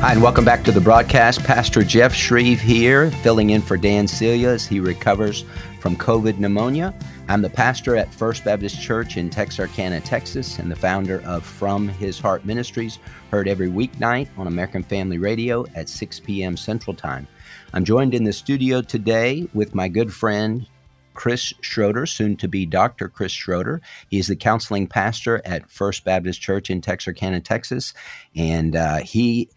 Hi, 0.00 0.12
and 0.12 0.22
welcome 0.22 0.46
back 0.46 0.64
to 0.64 0.72
the 0.72 0.80
broadcast. 0.80 1.44
Pastor 1.44 1.84
Jeff 1.84 2.14
Shreve 2.14 2.58
here, 2.58 3.10
filling 3.10 3.50
in 3.50 3.60
for 3.60 3.76
Dan 3.76 4.08
Celia 4.08 4.48
as 4.48 4.66
he 4.66 4.80
recovers 4.80 5.44
from 5.78 5.94
COVID 5.94 6.38
pneumonia. 6.38 6.94
I'm 7.28 7.42
the 7.42 7.50
pastor 7.50 7.96
at 7.96 8.12
First 8.14 8.42
Baptist 8.42 8.80
Church 8.80 9.18
in 9.18 9.28
Texarkana, 9.28 10.00
Texas, 10.00 10.58
and 10.58 10.70
the 10.70 10.74
founder 10.74 11.20
of 11.26 11.44
From 11.44 11.86
His 11.86 12.18
Heart 12.18 12.46
Ministries, 12.46 12.98
heard 13.30 13.46
every 13.46 13.68
weeknight 13.68 14.28
on 14.38 14.46
American 14.46 14.82
Family 14.82 15.18
Radio 15.18 15.66
at 15.74 15.86
6 15.86 16.20
p.m. 16.20 16.56
Central 16.56 16.96
Time. 16.96 17.28
I'm 17.74 17.84
joined 17.84 18.14
in 18.14 18.24
the 18.24 18.32
studio 18.32 18.80
today 18.80 19.50
with 19.52 19.74
my 19.74 19.88
good 19.88 20.14
friend, 20.14 20.66
Chris 21.12 21.52
Schroeder, 21.60 22.06
soon 22.06 22.38
to 22.38 22.48
be 22.48 22.64
Dr. 22.64 23.10
Chris 23.10 23.32
Schroeder. 23.32 23.82
He's 24.08 24.28
the 24.28 24.36
counseling 24.36 24.86
pastor 24.86 25.42
at 25.44 25.70
First 25.70 26.04
Baptist 26.04 26.40
Church 26.40 26.70
in 26.70 26.80
Texarkana, 26.80 27.42
Texas, 27.42 27.92
and 28.34 28.74
uh, 28.74 29.00
he 29.00 29.50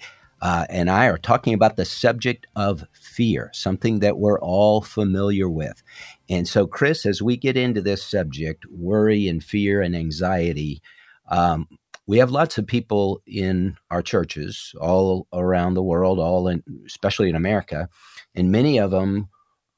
uh, 0.44 0.66
and 0.70 0.90
I 0.90 1.06
are 1.06 1.18
talking 1.18 1.54
about 1.54 1.78
the 1.78 1.86
subject 1.86 2.48
of 2.58 2.84
fear, 2.92 3.50
something 3.54 4.00
that 4.00 4.18
we're 4.18 4.42
all 4.42 4.82
familiar 4.82 5.50
with. 5.50 5.82
And 6.30 6.46
so, 6.46 6.68
Chris, 6.68 7.06
as 7.06 7.22
we 7.22 7.38
get 7.38 7.56
into 7.56 7.82
this 7.82 8.04
subject, 8.04 8.66
worry 8.70 9.30
and 9.30 9.42
fear 9.42 9.82
and 9.82 9.96
anxiety, 9.96 10.82
um, 11.30 11.66
we 12.08 12.18
have 12.18 12.30
lots 12.30 12.58
of 12.58 12.68
people 12.68 13.22
in 13.26 13.78
our 13.90 14.02
churches 14.02 14.76
all 14.82 15.28
around 15.32 15.76
the 15.76 15.82
world, 15.82 16.20
all 16.20 16.50
in, 16.50 16.62
especially 16.86 17.30
in 17.30 17.36
America, 17.36 17.88
and 18.36 18.52
many 18.52 18.78
of 18.78 18.92
them 18.92 19.30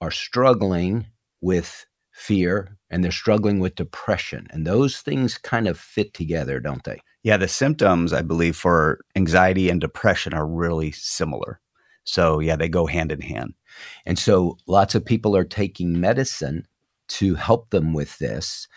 are 0.01 0.09
struggling 0.09 1.05
with 1.41 1.85
fear 2.11 2.75
and 2.89 3.03
they're 3.03 3.11
struggling 3.11 3.59
with 3.59 3.75
depression. 3.75 4.47
And 4.49 4.65
those 4.65 5.01
things 5.01 5.37
kind 5.37 5.67
of 5.67 5.77
fit 5.77 6.15
together, 6.15 6.59
don't 6.59 6.83
they? 6.85 7.01
Yeah, 7.25 7.37
the 7.37 7.47
symptoms, 7.47 8.13
I 8.13 8.21
believe, 8.21 8.55
for 8.55 8.99
anxiety 9.15 9.71
and 9.71 9.81
depression 9.81 10.35
are 10.35 10.45
really 10.45 10.91
similar. 10.91 11.59
So, 12.03 12.39
yeah, 12.39 12.55
they 12.55 12.69
go 12.69 12.85
hand 12.85 13.11
in 13.11 13.19
hand. 13.19 13.55
And 14.05 14.19
so, 14.19 14.59
lots 14.67 14.93
of 14.93 15.03
people 15.03 15.35
are 15.35 15.43
taking 15.43 15.99
medicine 15.99 16.67
to 17.07 17.33
help 17.33 17.71
them 17.71 17.93
with 17.93 18.19
this. 18.19 18.67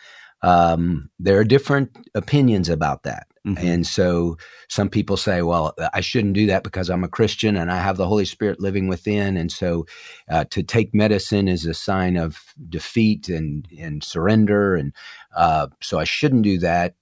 Um, 0.40 1.10
there 1.18 1.38
are 1.38 1.44
different 1.44 1.90
opinions 2.14 2.70
about 2.70 3.02
that. 3.02 3.26
Mm-hmm. 3.46 3.66
And 3.66 3.86
so, 3.86 4.38
some 4.70 4.88
people 4.88 5.18
say, 5.18 5.42
well, 5.42 5.74
I 5.92 6.00
shouldn't 6.00 6.32
do 6.32 6.46
that 6.46 6.64
because 6.64 6.88
I'm 6.88 7.04
a 7.04 7.08
Christian 7.08 7.54
and 7.54 7.70
I 7.70 7.80
have 7.80 7.98
the 7.98 8.08
Holy 8.08 8.24
Spirit 8.24 8.60
living 8.60 8.88
within. 8.88 9.36
And 9.36 9.52
so, 9.52 9.84
uh, 10.30 10.44
to 10.52 10.62
take 10.62 10.94
medicine 10.94 11.48
is 11.48 11.66
a 11.66 11.74
sign 11.74 12.16
of 12.16 12.38
defeat 12.70 13.28
and, 13.28 13.68
and 13.78 14.02
surrender. 14.02 14.74
And 14.74 14.94
uh, 15.36 15.66
so, 15.82 15.98
I 15.98 16.04
shouldn't 16.04 16.44
do 16.44 16.58
that 16.60 16.94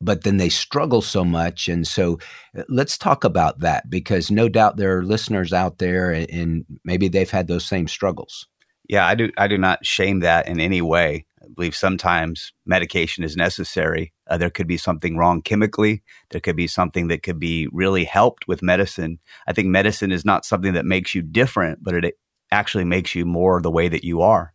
but 0.00 0.24
then 0.24 0.38
they 0.38 0.48
struggle 0.48 1.02
so 1.02 1.24
much. 1.24 1.68
And 1.68 1.86
so 1.86 2.18
uh, 2.56 2.62
let's 2.68 2.96
talk 2.96 3.24
about 3.24 3.60
that 3.60 3.90
because 3.90 4.30
no 4.30 4.48
doubt 4.48 4.76
there 4.76 4.96
are 4.98 5.04
listeners 5.04 5.52
out 5.52 5.78
there 5.78 6.10
and 6.10 6.64
maybe 6.84 7.08
they've 7.08 7.30
had 7.30 7.48
those 7.48 7.64
same 7.64 7.88
struggles. 7.88 8.46
Yeah, 8.88 9.06
I 9.06 9.14
do. 9.14 9.30
I 9.38 9.46
do 9.46 9.56
not 9.56 9.86
shame 9.86 10.20
that 10.20 10.48
in 10.48 10.58
any 10.58 10.82
way. 10.82 11.24
I 11.40 11.46
believe 11.54 11.76
sometimes 11.76 12.52
medication 12.66 13.22
is 13.22 13.36
necessary. 13.36 14.12
Uh, 14.28 14.36
there 14.36 14.50
could 14.50 14.66
be 14.66 14.76
something 14.76 15.16
wrong 15.16 15.42
chemically. 15.42 16.02
There 16.30 16.40
could 16.40 16.56
be 16.56 16.66
something 16.66 17.06
that 17.08 17.22
could 17.22 17.38
be 17.38 17.68
really 17.72 18.04
helped 18.04 18.48
with 18.48 18.62
medicine. 18.62 19.20
I 19.46 19.52
think 19.52 19.68
medicine 19.68 20.10
is 20.10 20.24
not 20.24 20.44
something 20.44 20.72
that 20.72 20.84
makes 20.84 21.14
you 21.14 21.22
different, 21.22 21.84
but 21.84 21.94
it 21.94 22.14
actually 22.50 22.84
makes 22.84 23.14
you 23.14 23.24
more 23.24 23.60
the 23.62 23.70
way 23.70 23.88
that 23.88 24.04
you 24.04 24.22
are. 24.22 24.52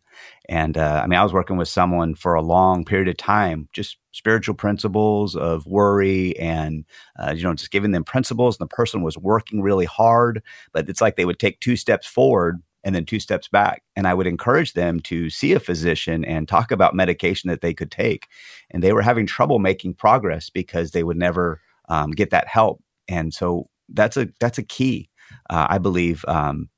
And 0.48 0.76
uh, 0.76 1.00
I 1.02 1.06
mean, 1.06 1.18
I 1.18 1.22
was 1.22 1.32
working 1.32 1.56
with 1.56 1.68
someone 1.68 2.14
for 2.14 2.34
a 2.34 2.42
long 2.42 2.84
period 2.84 3.08
of 3.08 3.16
time, 3.16 3.68
just 3.72 3.98
spiritual 4.12 4.54
principles 4.54 5.36
of 5.36 5.66
worry 5.66 6.38
and, 6.38 6.84
uh, 7.18 7.34
you 7.36 7.42
know, 7.42 7.54
just 7.54 7.70
giving 7.70 7.92
them 7.92 8.04
principles. 8.04 8.58
And 8.58 8.68
the 8.68 8.74
person 8.74 9.02
was 9.02 9.18
working 9.18 9.60
really 9.60 9.84
hard, 9.84 10.42
but 10.72 10.88
it's 10.88 11.00
like 11.00 11.16
they 11.16 11.24
would 11.24 11.38
take 11.38 11.60
two 11.60 11.76
steps 11.76 12.06
forward 12.06 12.62
and 12.84 12.94
then 12.94 13.04
two 13.04 13.18
steps 13.18 13.48
back. 13.48 13.82
And 13.96 14.06
I 14.06 14.14
would 14.14 14.28
encourage 14.28 14.74
them 14.74 15.00
to 15.00 15.28
see 15.28 15.52
a 15.52 15.60
physician 15.60 16.24
and 16.24 16.46
talk 16.46 16.70
about 16.70 16.94
medication 16.94 17.50
that 17.50 17.60
they 17.60 17.74
could 17.74 17.90
take. 17.90 18.28
And 18.70 18.82
they 18.82 18.92
were 18.92 19.02
having 19.02 19.26
trouble 19.26 19.58
making 19.58 19.94
progress 19.94 20.50
because 20.50 20.92
they 20.92 21.02
would 21.02 21.16
never 21.16 21.60
um, 21.88 22.12
get 22.12 22.30
that 22.30 22.46
help. 22.46 22.80
And 23.08 23.34
so 23.34 23.68
that's 23.88 24.16
a 24.16 24.28
that's 24.40 24.58
a 24.58 24.62
key, 24.62 25.10
uh, 25.50 25.66
I 25.68 25.78
believe, 25.78 26.24
um, 26.28 26.68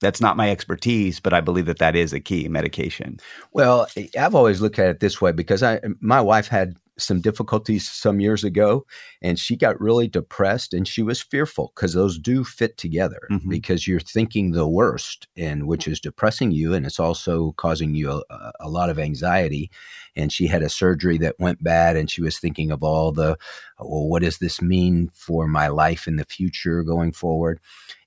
that's 0.00 0.20
not 0.20 0.36
my 0.36 0.50
expertise, 0.50 1.20
but 1.20 1.32
I 1.32 1.40
believe 1.40 1.66
that 1.66 1.78
that 1.78 1.96
is 1.96 2.12
a 2.12 2.20
key 2.20 2.48
medication. 2.48 3.18
Well, 3.52 3.88
I've 4.18 4.34
always 4.34 4.60
looked 4.60 4.78
at 4.78 4.88
it 4.88 5.00
this 5.00 5.20
way 5.20 5.32
because 5.32 5.62
I, 5.62 5.80
my 6.00 6.20
wife 6.20 6.48
had 6.48 6.76
some 6.98 7.20
difficulties 7.20 7.88
some 7.88 8.20
years 8.20 8.44
ago 8.44 8.84
and 9.22 9.38
she 9.38 9.56
got 9.56 9.80
really 9.80 10.08
depressed 10.08 10.74
and 10.74 10.86
she 10.86 11.02
was 11.02 11.20
fearful 11.20 11.72
because 11.74 11.94
those 11.94 12.18
do 12.18 12.44
fit 12.44 12.76
together 12.76 13.20
mm-hmm. 13.30 13.48
because 13.48 13.86
you're 13.86 14.00
thinking 14.00 14.50
the 14.50 14.68
worst 14.68 15.28
and 15.36 15.66
which 15.66 15.86
is 15.86 16.00
depressing 16.00 16.50
you 16.50 16.74
and 16.74 16.84
it's 16.84 17.00
also 17.00 17.52
causing 17.52 17.94
you 17.94 18.10
a, 18.28 18.52
a, 18.60 18.68
lot 18.68 18.90
of 18.90 18.98
anxiety 18.98 19.70
and 20.16 20.32
she 20.32 20.46
had 20.46 20.62
a 20.62 20.68
surgery 20.68 21.16
that 21.16 21.38
went 21.38 21.62
bad 21.62 21.96
and 21.96 22.10
she 22.10 22.20
was 22.20 22.38
thinking 22.38 22.70
of 22.70 22.82
all 22.82 23.12
the 23.12 23.38
well 23.78 24.08
what 24.08 24.22
does 24.22 24.38
this 24.38 24.60
mean 24.60 25.08
for 25.14 25.46
my 25.46 25.68
life 25.68 26.06
in 26.06 26.16
the 26.16 26.24
future 26.24 26.82
going 26.82 27.12
forward 27.12 27.60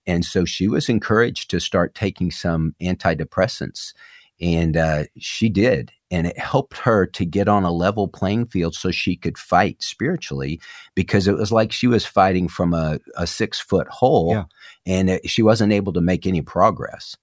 and 0.08 0.26
so 0.26 0.46
she 0.46 0.68
was 0.68 0.90
encouraged 0.90 1.50
to 1.52 1.60
start 1.60 1.94
taking 1.96 2.32
some 2.32 2.76
antidepressants. 2.82 3.94
And 4.42 4.76
uh, 4.76 5.04
she 5.20 5.50
did. 5.50 5.92
and 6.10 6.26
it 6.28 6.38
helped 6.38 6.78
her 6.80 7.06
to 7.06 7.26
get 7.26 7.48
on 7.48 7.64
a 7.64 7.72
level 7.72 8.08
playing 8.08 8.48
field 8.48 8.74
so 8.76 8.90
she 8.92 9.16
could 9.16 9.38
fight 9.38 9.82
spiritually 9.84 10.60
because 10.96 11.28
it 11.28 11.36
was 11.38 11.52
like 11.52 11.72
she 11.72 11.88
was 11.88 12.06
fighting 12.06 12.48
from 12.50 12.74
a, 12.74 13.00
a 13.16 13.28
six 13.28 13.60
foot 13.60 13.88
hole 13.88 14.32
Yeah. 14.34 14.44
and 14.86 15.10
it, 15.12 15.30
she 15.30 15.44
wasn't 15.44 15.72
able 15.74 15.94
to 15.94 16.02
make 16.02 16.26
any 16.28 16.42
progress. 16.42 17.16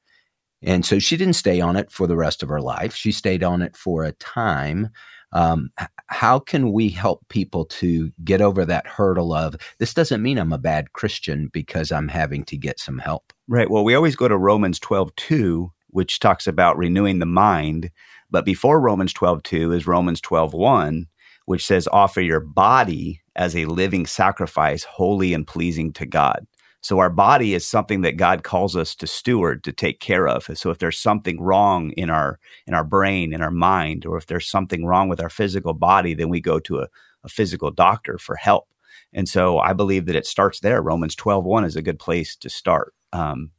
And 0.62 0.86
so 0.86 0.98
she 1.00 1.16
didn't 1.16 1.34
stay 1.34 1.60
on 1.60 1.76
it 1.76 1.90
for 1.90 2.06
the 2.06 2.16
rest 2.16 2.42
of 2.42 2.48
her 2.48 2.60
life. 2.60 2.94
She 2.94 3.12
stayed 3.12 3.42
on 3.44 3.62
it 3.62 3.76
for 3.76 4.04
a 4.04 4.12
time. 4.12 4.88
Um, 5.32 5.70
how 6.06 6.38
can 6.38 6.72
we 6.72 6.88
help 6.88 7.28
people 7.28 7.66
to 7.66 8.10
get 8.24 8.40
over 8.40 8.64
that 8.64 8.86
hurdle 8.86 9.34
of 9.34 9.56
this 9.78 9.92
doesn't 9.92 10.22
mean 10.22 10.38
I'm 10.38 10.52
a 10.52 10.58
bad 10.58 10.92
Christian 10.94 11.48
because 11.52 11.92
I'm 11.92 12.08
having 12.08 12.44
to 12.44 12.56
get 12.56 12.80
some 12.80 12.98
help? 12.98 13.32
Right. 13.46 13.70
Well, 13.70 13.84
we 13.84 13.94
always 13.94 14.16
go 14.16 14.28
to 14.28 14.36
Romans 14.36 14.78
12 14.78 15.14
2, 15.16 15.72
which 15.88 16.20
talks 16.20 16.46
about 16.46 16.78
renewing 16.78 17.18
the 17.18 17.26
mind. 17.26 17.90
But 18.30 18.44
before 18.44 18.80
Romans 18.80 19.12
12 19.12 19.42
2 19.42 19.72
is 19.72 19.86
Romans 19.86 20.20
12 20.20 20.54
1, 20.54 21.06
which 21.46 21.66
says, 21.66 21.88
offer 21.88 22.20
your 22.20 22.40
body 22.40 23.20
as 23.36 23.54
a 23.54 23.66
living 23.66 24.06
sacrifice, 24.06 24.84
holy 24.84 25.32
and 25.32 25.46
pleasing 25.46 25.92
to 25.94 26.06
God. 26.06 26.46
So 26.80 27.00
our 27.00 27.10
body 27.10 27.54
is 27.54 27.66
something 27.66 28.02
that 28.02 28.16
God 28.16 28.44
calls 28.44 28.76
us 28.76 28.94
to 28.96 29.06
steward, 29.06 29.64
to 29.64 29.72
take 29.72 29.98
care 30.00 30.28
of. 30.28 30.48
So 30.54 30.70
if 30.70 30.78
there's 30.78 30.98
something 30.98 31.40
wrong 31.40 31.90
in 31.92 32.08
our 32.08 32.38
in 32.66 32.74
our 32.74 32.84
brain, 32.84 33.32
in 33.32 33.42
our 33.42 33.50
mind, 33.50 34.06
or 34.06 34.16
if 34.16 34.26
there's 34.26 34.48
something 34.48 34.84
wrong 34.84 35.08
with 35.08 35.20
our 35.20 35.28
physical 35.28 35.74
body, 35.74 36.14
then 36.14 36.28
we 36.28 36.40
go 36.40 36.60
to 36.60 36.78
a, 36.78 36.88
a 37.24 37.28
physical 37.28 37.70
doctor 37.70 38.16
for 38.16 38.36
help. 38.36 38.68
And 39.12 39.28
so 39.28 39.58
I 39.58 39.72
believe 39.72 40.06
that 40.06 40.16
it 40.16 40.26
starts 40.26 40.60
there. 40.60 40.80
Romans 40.80 41.14
12 41.16 41.44
1 41.44 41.64
is 41.64 41.76
a 41.76 41.82
good 41.82 41.98
place 41.98 42.36
to 42.36 42.48
start 42.48 42.94
um, 43.12 43.50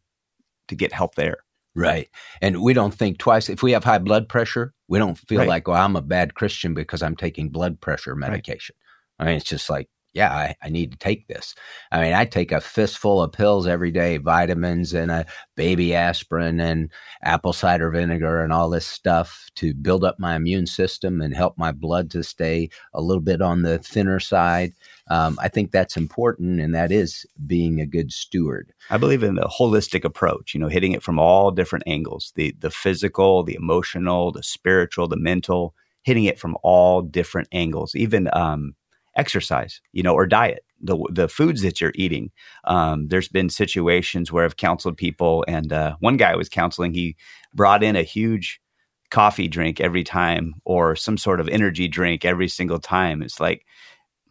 to 0.70 0.76
get 0.76 0.94
help 0.94 1.16
there. 1.16 1.40
Right. 1.76 2.10
And 2.42 2.62
we 2.62 2.74
don't 2.74 2.94
think 2.94 3.20
twice. 3.20 3.50
If 3.50 3.62
we 3.64 3.72
have 3.74 3.84
high 3.84 4.00
blood 4.00 4.28
pressure, 4.28 4.74
we 4.88 4.98
don't 5.00 5.18
feel 5.18 5.40
Right. 5.40 5.48
like, 5.48 5.68
well, 5.68 5.82
I'm 5.82 5.96
a 5.96 6.02
bad 6.02 6.34
Christian 6.36 6.74
because 6.74 7.02
I'm 7.04 7.16
taking 7.16 7.50
blood 7.50 7.80
pressure 7.80 8.16
medication. 8.16 8.76
I 9.20 9.26
mean, 9.26 9.36
it's 9.36 9.46
just 9.46 9.70
like, 9.70 9.90
yeah, 10.13 10.32
I, 10.34 10.56
I 10.63 10.70
need 10.70 10.92
to 10.92 10.98
take 10.98 11.28
this. 11.28 11.54
I 11.92 12.01
mean, 12.01 12.13
I 12.13 12.25
take 12.25 12.51
a 12.51 12.60
fistful 12.60 13.22
of 13.22 13.32
pills 13.32 13.68
every 13.68 13.92
day, 13.92 14.18
vitamins 14.18 14.94
and 14.94 15.12
a 15.12 15.25
baby 15.56 15.94
aspirin 15.94 16.60
and 16.60 16.89
apple 17.22 17.54
cider 17.54 17.92
vinegar 17.92 18.42
and 18.42 18.51
all 18.51 18.70
this 18.70 18.88
stuff 18.88 19.50
to 19.56 19.74
build 19.74 20.04
up 20.04 20.20
my 20.20 20.36
immune 20.36 20.66
system 20.66 21.22
and 21.22 21.36
help 21.36 21.58
my 21.58 21.72
blood 21.72 22.10
to 22.12 22.24
stay 22.24 22.70
a 22.94 23.01
little 23.01 23.22
bit 23.22 23.42
on 23.42 23.62
the 23.62 23.78
thinner 23.78 24.20
side. 24.20 24.74
Um, 25.12 25.38
I 25.42 25.48
think 25.48 25.72
that's 25.72 25.98
important, 25.98 26.60
and 26.60 26.74
that 26.74 26.92
is 26.92 27.25
being 27.46 27.80
a 27.80 27.86
good 27.86 28.12
steward. 28.12 28.74
I 28.89 28.98
believe 28.98 29.24
in 29.24 29.36
the 29.36 29.51
holistic 29.60 30.04
approach, 30.04 30.54
you 30.54 30.60
know, 30.60 30.68
hitting 30.68 30.92
it 30.94 31.04
from 31.04 31.20
all 31.20 31.51
different 31.51 31.84
angles 31.88 32.32
the, 32.36 32.56
the 32.60 32.72
physical, 32.72 33.44
the 33.44 33.56
emotional, 33.56 34.32
the 34.32 34.44
spiritual, 34.44 35.08
the 35.08 35.18
mental, 35.18 35.75
hitting 36.04 36.24
it 36.25 36.39
from 36.39 36.58
all 36.63 37.01
different 37.01 37.48
angles, 37.51 37.96
even 37.96 38.30
um, 38.34 38.74
exercise, 39.20 39.82
you 39.92 40.04
know, 40.04 40.14
or 40.14 40.26
diet. 40.26 40.64
The, 40.82 40.98
the 41.12 41.28
foods 41.28 41.62
that 41.64 41.82
you're 41.82 41.92
eating. 41.96 42.32
Um, 42.64 43.10
there's 43.10 43.28
been 43.28 43.50
situations 43.50 44.32
where 44.32 44.46
I've 44.46 44.56
counseled 44.56 44.96
people, 44.96 45.44
and 45.46 45.74
uh, 45.74 45.98
one 46.00 46.16
guy 46.16 46.32
I 46.32 46.38
was 46.38 46.48
counseling, 46.48 46.94
he 46.94 47.18
brought 47.54 47.84
in 47.84 47.98
a 47.98 48.04
huge 48.04 48.62
coffee 49.10 49.48
drink 49.48 49.82
every 49.82 50.04
time 50.04 50.54
or 50.66 50.96
some 50.96 51.18
sort 51.18 51.40
of 51.40 51.50
energy 51.50 51.88
drink 51.88 52.24
every 52.24 52.48
single 52.48 52.80
time. 52.80 53.22
It's 53.22 53.40
like, 53.40 53.66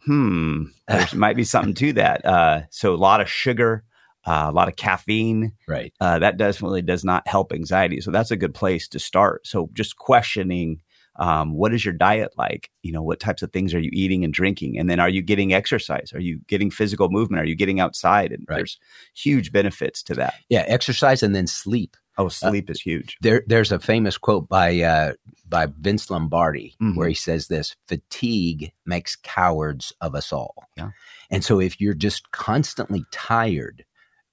hmm, 0.05 0.63
there 0.87 1.07
might 1.13 1.35
be 1.35 1.43
something 1.43 1.75
to 1.75 1.93
that. 1.93 2.25
Uh, 2.25 2.61
so 2.69 2.93
a 2.93 2.97
lot 2.97 3.21
of 3.21 3.29
sugar, 3.29 3.83
uh, 4.25 4.47
a 4.49 4.51
lot 4.51 4.67
of 4.67 4.75
caffeine. 4.75 5.53
Right. 5.67 5.93
Uh, 5.99 6.19
that 6.19 6.37
definitely 6.37 6.81
does 6.81 7.03
not 7.03 7.27
help 7.27 7.53
anxiety. 7.53 8.01
So 8.01 8.11
that's 8.11 8.31
a 8.31 8.37
good 8.37 8.53
place 8.53 8.87
to 8.89 8.99
start. 8.99 9.45
So 9.45 9.69
just 9.73 9.97
questioning. 9.97 10.81
Um, 11.19 11.53
what 11.53 11.73
is 11.73 11.83
your 11.85 11.93
diet 11.93 12.31
like? 12.37 12.69
You 12.81 12.91
know, 12.91 13.03
what 13.03 13.19
types 13.19 13.41
of 13.43 13.51
things 13.51 13.73
are 13.73 13.79
you 13.79 13.89
eating 13.93 14.23
and 14.23 14.33
drinking? 14.33 14.79
And 14.79 14.89
then 14.89 14.99
are 14.99 15.09
you 15.09 15.21
getting 15.21 15.53
exercise? 15.53 16.11
Are 16.13 16.19
you 16.21 16.39
getting 16.47 16.71
physical 16.71 17.09
movement? 17.09 17.43
Are 17.43 17.47
you 17.47 17.55
getting 17.55 17.79
outside? 17.79 18.31
And 18.31 18.45
there's 18.47 18.79
huge 19.15 19.51
benefits 19.51 20.01
to 20.03 20.13
that. 20.15 20.33
Yeah, 20.49 20.63
exercise 20.67 21.21
and 21.21 21.35
then 21.35 21.45
sleep. 21.45 21.95
Oh, 22.17 22.27
sleep 22.27 22.69
is 22.69 22.81
huge. 22.81 23.17
There, 23.21 23.43
there's 23.47 23.71
a 23.71 23.79
famous 23.79 24.17
quote 24.17 24.49
by 24.49 24.81
uh, 24.81 25.13
by 25.47 25.67
Vince 25.79 26.09
Lombardi 26.09 26.75
Mhm. 26.81 26.97
where 26.97 27.07
he 27.07 27.13
says 27.15 27.47
this: 27.47 27.75
"Fatigue 27.87 28.71
makes 28.85 29.15
cowards 29.15 29.93
of 30.01 30.15
us 30.15 30.33
all." 30.33 30.53
Yeah. 30.75 30.89
And 31.31 31.45
so, 31.45 31.59
if 31.61 31.79
you're 31.79 31.93
just 31.93 32.31
constantly 32.31 33.05
tired, 33.11 33.85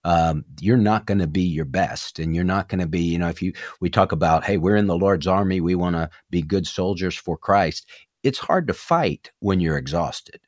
um, 0.06 0.44
you're 0.60 0.76
not 0.76 1.04
going 1.04 1.18
to 1.18 1.26
be 1.26 1.42
your 1.42 1.64
best, 1.64 2.20
and 2.20 2.32
you're 2.32 2.44
not 2.44 2.68
going 2.68 2.78
to 2.78 2.86
be, 2.86 3.00
you 3.00 3.18
know, 3.18 3.28
if 3.28 3.42
you 3.42 3.52
we 3.80 3.90
talk 3.90 4.12
about, 4.12 4.44
hey, 4.44 4.56
we're 4.56 4.76
in 4.76 4.86
the 4.86 4.96
Lord's 4.96 5.26
army, 5.26 5.60
we 5.60 5.74
want 5.74 5.96
to 5.96 6.08
be 6.30 6.42
good 6.42 6.64
soldiers 6.64 7.16
for 7.16 7.36
Christ. 7.36 7.88
It's 8.22 8.38
hard 8.38 8.68
to 8.68 8.72
fight 8.72 9.32
when 9.40 9.58
you're 9.58 9.76
exhausted. 9.76 10.40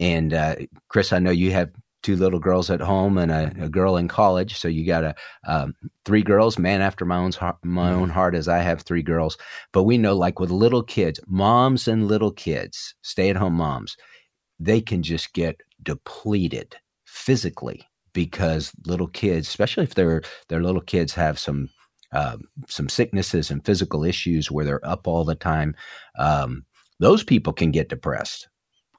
And 0.00 0.32
uh, 0.32 0.56
Chris, 0.88 1.12
I 1.12 1.18
know 1.18 1.30
you 1.30 1.52
have 1.52 1.70
two 2.02 2.16
little 2.16 2.38
girls 2.38 2.70
at 2.70 2.80
home 2.80 3.18
and 3.18 3.30
a, 3.30 3.52
a 3.64 3.68
girl 3.68 3.98
in 3.98 4.08
college, 4.08 4.58
so 4.58 4.68
you 4.68 4.86
got 4.86 5.04
a 5.04 5.14
um, 5.46 5.74
three 6.06 6.22
girls, 6.22 6.58
man 6.58 6.80
after 6.80 7.04
my 7.04 7.18
own 7.18 7.32
heart, 7.32 7.56
my 7.62 7.92
own 7.92 8.08
heart, 8.08 8.34
as 8.34 8.48
I 8.48 8.60
have 8.60 8.80
three 8.80 9.02
girls. 9.02 9.36
But 9.72 9.82
we 9.82 9.98
know, 9.98 10.16
like 10.16 10.40
with 10.40 10.50
little 10.50 10.82
kids, 10.82 11.20
moms 11.26 11.86
and 11.88 12.08
little 12.08 12.32
kids, 12.32 12.94
stay 13.02 13.28
at 13.28 13.36
home 13.36 13.54
moms, 13.54 13.98
they 14.58 14.80
can 14.80 15.02
just 15.02 15.34
get 15.34 15.60
depleted 15.82 16.76
physically 17.04 17.86
because 18.14 18.72
little 18.86 19.08
kids, 19.08 19.48
especially 19.48 19.84
if 19.84 19.94
their 19.94 20.22
their 20.48 20.62
little 20.62 20.80
kids 20.80 21.12
have 21.14 21.38
some 21.38 21.68
um, 22.12 22.42
some 22.68 22.88
sicknesses 22.88 23.50
and 23.50 23.64
physical 23.64 24.04
issues 24.04 24.50
where 24.50 24.64
they're 24.64 24.86
up 24.86 25.06
all 25.06 25.24
the 25.24 25.34
time, 25.34 25.74
um, 26.18 26.64
those 27.00 27.22
people 27.22 27.52
can 27.52 27.70
get 27.70 27.90
depressed. 27.90 28.48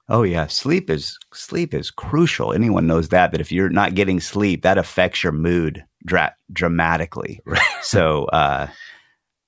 Oh 0.08 0.22
yeah, 0.22 0.46
sleep 0.46 0.90
is 0.90 1.18
sleep 1.34 1.74
is 1.74 1.90
crucial. 1.90 2.54
Anyone 2.54 2.86
knows 2.86 3.10
that. 3.10 3.32
That 3.32 3.42
if 3.42 3.52
you're 3.52 3.70
not 3.70 3.96
getting 3.96 4.20
sleep, 4.20 4.62
that 4.62 4.78
affects 4.78 5.24
your 5.24 5.32
mood 5.32 5.84
dra- 6.06 6.36
dramatically. 6.54 7.42
So, 7.82 8.24
uh, 8.26 8.68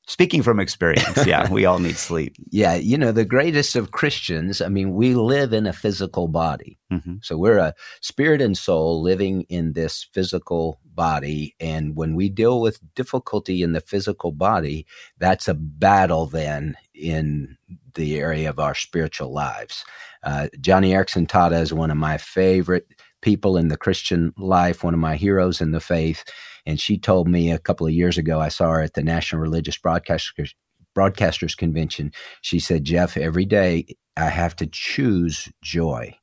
speaking 0.08 0.42
from 0.42 0.60
experience, 0.60 1.26
yeah, 1.26 1.50
we 1.52 1.66
all 1.66 1.80
need 1.80 1.98
sleep. 1.98 2.36
Yeah, 2.50 2.76
you 2.76 2.98
know, 2.98 3.12
the 3.12 3.26
greatest 3.26 3.76
of 3.76 3.92
Christians, 3.92 4.62
I 4.62 4.70
mean, 4.70 4.94
we 4.94 5.14
live 5.14 5.54
in 5.54 5.68
a 5.68 5.74
physical 5.74 6.28
body. 6.28 6.80
Mhm. 6.92 7.24
So 7.24 7.38
we're 7.38 7.58
a 7.58 7.74
spirit 8.02 8.42
and 8.42 8.58
soul 8.58 9.02
living 9.02 9.42
in 9.50 9.74
this 9.74 10.08
physical 10.14 10.80
body. 10.86 11.56
And 11.60 11.96
when 11.96 12.16
we 12.16 12.30
deal 12.30 12.62
with 12.62 12.80
difficulty 12.96 13.62
in 13.62 13.74
the 13.74 13.82
physical 13.82 14.32
body, 14.32 14.86
that's 15.20 15.48
a 15.48 15.54
battle 15.54 16.26
then 16.26 16.76
in 16.96 17.58
the 17.94 18.20
area 18.20 18.50
of 18.50 18.60
our 18.60 18.74
spiritual 18.74 19.32
lives. 19.34 19.84
Uh, 20.24 20.48
Joni 20.58 20.90
Eareckson 20.90 21.28
Tada 21.28 21.62
is 21.62 21.74
one 21.74 21.92
of 21.92 21.98
my 21.98 22.18
favorite 22.18 22.88
people 23.22 23.58
in 23.58 23.68
the 23.68 23.78
Christian 23.78 24.34
life, 24.38 24.84
one 24.84 24.94
of 24.94 25.00
my 25.00 25.16
heroes 25.16 25.60
in 25.60 25.72
the 25.72 25.80
faith. 25.80 26.24
And 26.68 26.80
she 26.80 26.98
told 26.98 27.30
me 27.30 27.50
a 27.50 27.58
couple 27.58 27.88
of 27.88 27.94
years 27.94 28.18
ago, 28.18 28.42
I 28.42 28.50
saw 28.50 28.72
her 28.72 28.82
at 28.82 28.94
the 28.94 29.02
National 29.02 29.42
Religious 29.42 29.78
Broadcasters 29.78 30.54
Broadcasters 30.96 31.56
Convention. 31.56 32.12
She 32.42 32.60
said, 32.60 32.84
Jeff, 32.84 33.16
every 33.16 33.46
day 33.46 33.86
I 34.18 34.30
have 34.30 34.56
to 34.58 34.68
choose 34.68 35.48
joy 35.62 36.16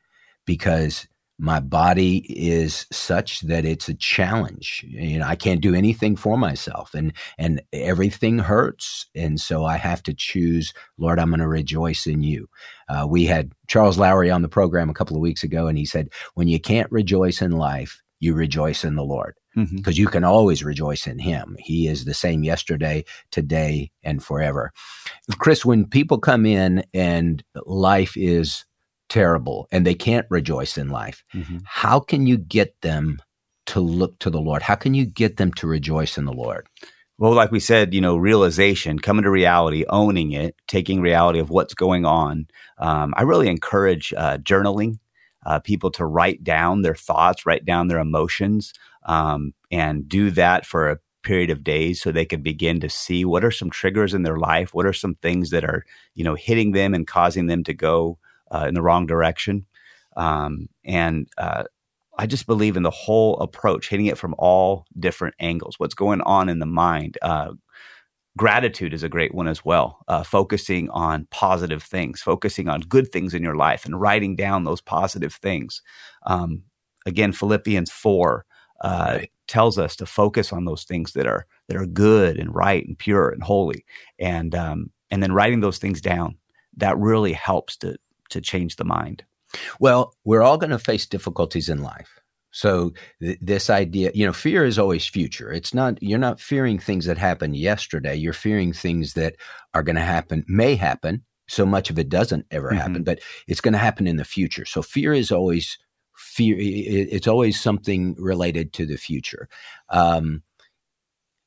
because 0.47 1.09
my 1.39 1.61
body 1.61 2.19
is 2.29 2.87
such 2.93 3.41
that 3.41 3.65
it's 3.65 3.89
a 3.89 3.95
challenge. 3.95 4.85
You 4.87 5.19
know, 5.19 5.27
I 5.27 5.35
can't 5.35 5.61
do 5.61 5.75
anything 5.75 6.15
for 6.15 6.37
myself 6.37 6.95
and 6.95 7.13
and 7.39 7.63
everything 7.73 8.39
hurts. 8.39 9.07
And 9.15 9.41
so 9.41 9.65
I 9.65 9.77
have 9.79 10.03
to 10.05 10.15
choose, 10.15 10.75
Lord, 10.99 11.19
I'm 11.19 11.31
going 11.31 11.41
to 11.41 11.49
rejoice 11.49 12.07
in 12.07 12.23
you. 12.23 12.49
Uh, 12.89 13.07
we 13.09 13.25
had 13.25 13.53
Charles 13.67 13.99
Lowery 13.99 14.31
on 14.31 14.43
the 14.43 14.49
program 14.49 14.91
a 14.91 14.95
couple 14.95 15.17
of 15.17 15.23
weeks 15.23 15.43
ago, 15.43 15.67
and 15.67 15.79
he 15.79 15.87
said, 15.87 16.11
when 16.35 16.49
you 16.49 16.61
can't 16.61 16.93
rejoice 16.93 17.41
in 17.41 17.53
life, 17.53 18.01
you 18.21 18.35
rejoice 18.35 18.85
in 18.85 18.95
the 18.97 19.05
Lord 19.05 19.35
because 19.77 19.97
you 19.99 20.07
can 20.09 20.25
always 20.25 20.65
rejoice 20.65 21.07
in 21.07 21.19
him. 21.19 21.57
He 21.61 21.87
is 21.87 22.05
the 22.05 22.15
same 22.15 22.43
yesterday, 22.43 23.05
today, 23.31 23.91
and 24.03 24.23
forever. 24.23 24.73
Chris, 25.39 25.65
when 25.65 25.87
people 25.87 26.19
come 26.19 26.45
in 26.47 26.85
and 26.93 27.43
life 27.67 28.17
is 28.17 28.65
terrible 29.09 29.69
and 29.71 29.87
they 29.87 29.95
can't 29.95 30.27
rejoice 30.31 30.77
in 30.77 30.89
life, 30.89 31.23
Mhm. 31.35 31.63
how 31.67 32.01
can 32.01 32.27
you 32.27 32.37
get 32.37 32.81
them 32.81 33.19
to 33.67 33.81
look 33.81 34.19
to 34.21 34.31
the 34.31 34.41
Lord? 34.41 34.63
How 34.63 34.75
can 34.75 34.95
you 34.95 35.07
get 35.07 35.37
them 35.37 35.53
to 35.55 35.67
rejoice 35.67 36.19
in 36.19 36.25
the 36.25 36.33
Lord? 36.33 36.67
Well, 37.17 37.33
like 37.33 37.53
we 37.53 37.61
said, 37.61 37.95
you 37.95 38.01
know, 38.01 38.17
realization, 38.17 38.99
coming 38.99 39.23
to 39.23 39.31
reality, 39.31 39.85
owning 39.89 40.33
it, 40.33 40.57
taking 40.67 41.01
reality 41.01 41.39
of 41.39 41.49
what's 41.49 41.73
going 41.75 42.05
on. 42.05 42.49
Um, 42.79 43.15
I 43.17 43.23
really 43.23 43.47
encourage 43.49 44.13
uh, 44.17 44.39
journaling, 44.39 44.99
uh, 45.47 45.59
people 45.61 45.91
to 45.93 46.05
write 46.05 46.43
down 46.43 46.83
their 46.83 46.95
thoughts, 46.95 47.47
write 47.47 47.65
down 47.65 47.89
their 47.89 47.99
emotions, 47.99 48.73
um, 49.05 49.53
and 49.71 50.09
do 50.09 50.31
that 50.31 50.65
for 50.67 50.91
a 50.91 50.99
period 51.23 51.51
of 51.51 51.65
days 51.65 52.01
so 52.01 52.13
they 52.13 52.25
can 52.25 52.43
begin 52.43 52.81
to 52.81 52.89
see 52.89 53.25
what 53.25 53.45
are 53.45 53.51
some 53.51 53.71
triggers 53.71 54.15
in 54.15 54.23
their 54.23 54.37
life, 54.37 54.75
what 54.75 54.87
are 54.87 54.93
some 54.93 55.15
things 55.15 55.51
that 55.51 55.65
are, 55.65 55.85
you 56.15 56.23
know, 56.23 56.35
hitting 56.35 56.73
them 56.73 56.95
and 56.95 57.07
causing 57.07 57.47
them 57.47 57.65
to 57.65 57.75
go 57.75 58.19
uh, 58.53 58.67
in 58.69 58.75
the 58.75 58.83
wrong 58.83 59.07
direction. 59.07 59.67
Um, 60.17 60.69
and 60.85 61.29
uh, 61.39 61.65
I 62.19 62.27
just 62.27 62.47
believe 62.47 62.77
in 62.77 62.83
the 62.85 62.91
whole 62.91 63.39
approach, 63.41 63.89
hitting 63.89 64.07
it 64.07 64.19
from 64.19 64.35
all 64.39 64.87
different 64.99 65.35
angles. 65.41 65.79
What's 65.79 65.95
going 65.95 66.21
on 66.21 66.49
in 66.49 66.61
the 66.61 66.67
mind? 66.67 67.19
Uh, 67.23 67.53
gratitude 68.37 68.93
is 68.93 69.03
a 69.03 69.09
great 69.09 69.35
one 69.35 69.49
as 69.49 69.65
well. 69.65 70.05
Uh, 70.09 70.23
focusing 70.23 70.91
on 70.91 71.27
positive 71.31 71.83
things, 71.83 72.21
focusing 72.21 72.69
on 72.69 72.81
good 72.81 73.11
things 73.13 73.35
in 73.35 73.43
your 73.43 73.57
life, 73.57 73.85
and 73.85 74.01
writing 74.01 74.37
down 74.37 74.65
those 74.65 74.81
positive 74.81 75.35
things. 75.35 75.83
Um, 76.27 76.63
again, 77.07 77.33
Philippians 77.33 77.91
four 77.91 78.45
uh, 78.81 79.17
right. 79.19 79.31
tells 79.47 79.79
us 79.79 79.97
to 79.97 80.07
focus 80.07 80.53
on 80.53 80.65
those 80.65 80.85
things 80.85 81.13
that 81.13 81.27
are 81.27 81.47
that 81.69 81.77
are 81.77 81.87
good 81.87 82.39
and 82.39 82.55
right 82.55 82.87
and 82.87 82.99
pure 82.99 83.31
and 83.31 83.43
holy, 83.43 83.85
and 84.19 84.55
um, 84.55 84.91
and 85.11 85.23
then 85.23 85.33
writing 85.33 85.61
those 85.61 85.79
things 85.79 86.01
down. 86.01 86.37
That 86.77 86.99
really 86.99 87.33
helps 87.33 87.77
to 87.79 87.97
to 88.31 88.41
change 88.41 88.77
the 88.77 88.85
mind. 88.85 89.25
Well, 89.79 90.15
we're 90.25 90.43
all 90.43 90.59
going 90.59 90.71
to 90.71 90.79
face 90.79 91.07
difficulties 91.07 91.69
in 91.69 91.83
life. 91.83 92.21
So 92.55 92.93
th- 93.21 93.39
this 93.43 93.69
idea, 93.69 94.13
you 94.15 94.25
know, 94.25 94.33
fear 94.33 94.65
is 94.65 94.79
always 94.79 95.05
future. 95.05 95.53
It's 95.53 95.75
not 95.75 96.01
you're 96.01 96.21
not 96.21 96.39
fearing 96.39 96.79
things 96.79 97.05
that 97.07 97.19
happened 97.19 97.57
yesterday. 97.57 98.15
You're 98.15 98.33
fearing 98.33 98.73
things 98.73 99.15
that 99.15 99.35
are 99.75 99.83
going 99.83 99.97
to 99.97 100.03
happen, 100.03 100.45
may 100.47 100.77
happen. 100.77 101.25
So 101.49 101.67
much 101.67 101.91
of 101.91 101.99
it 101.99 102.09
doesn't 102.09 102.47
ever 102.53 102.69
mm-hmm. 102.69 102.79
happen, 102.79 103.03
but 103.03 103.19
it's 103.49 103.61
going 103.61 103.73
to 103.73 103.79
happen 103.79 104.07
in 104.07 104.19
the 104.19 104.25
future. 104.25 104.65
So 104.65 104.83
fear 104.83 105.13
is 105.13 105.33
always 105.33 105.79
fear. 106.17 106.55
It's 106.59 107.27
always 107.27 107.61
something 107.61 108.15
related 108.21 108.73
to 108.75 108.87
the 108.87 108.97
future. 108.97 109.49
Um, 109.89 110.45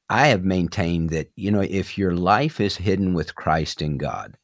I 0.10 0.28
have 0.28 0.44
maintained 0.44 1.12
that 1.12 1.32
you 1.38 1.52
know 1.52 1.62
if 1.62 1.98
your 1.98 2.16
life 2.16 2.60
is 2.60 2.76
hidden 2.76 3.14
with 3.14 3.36
Christ 3.36 3.82
in 3.82 3.98
God, 3.98 4.38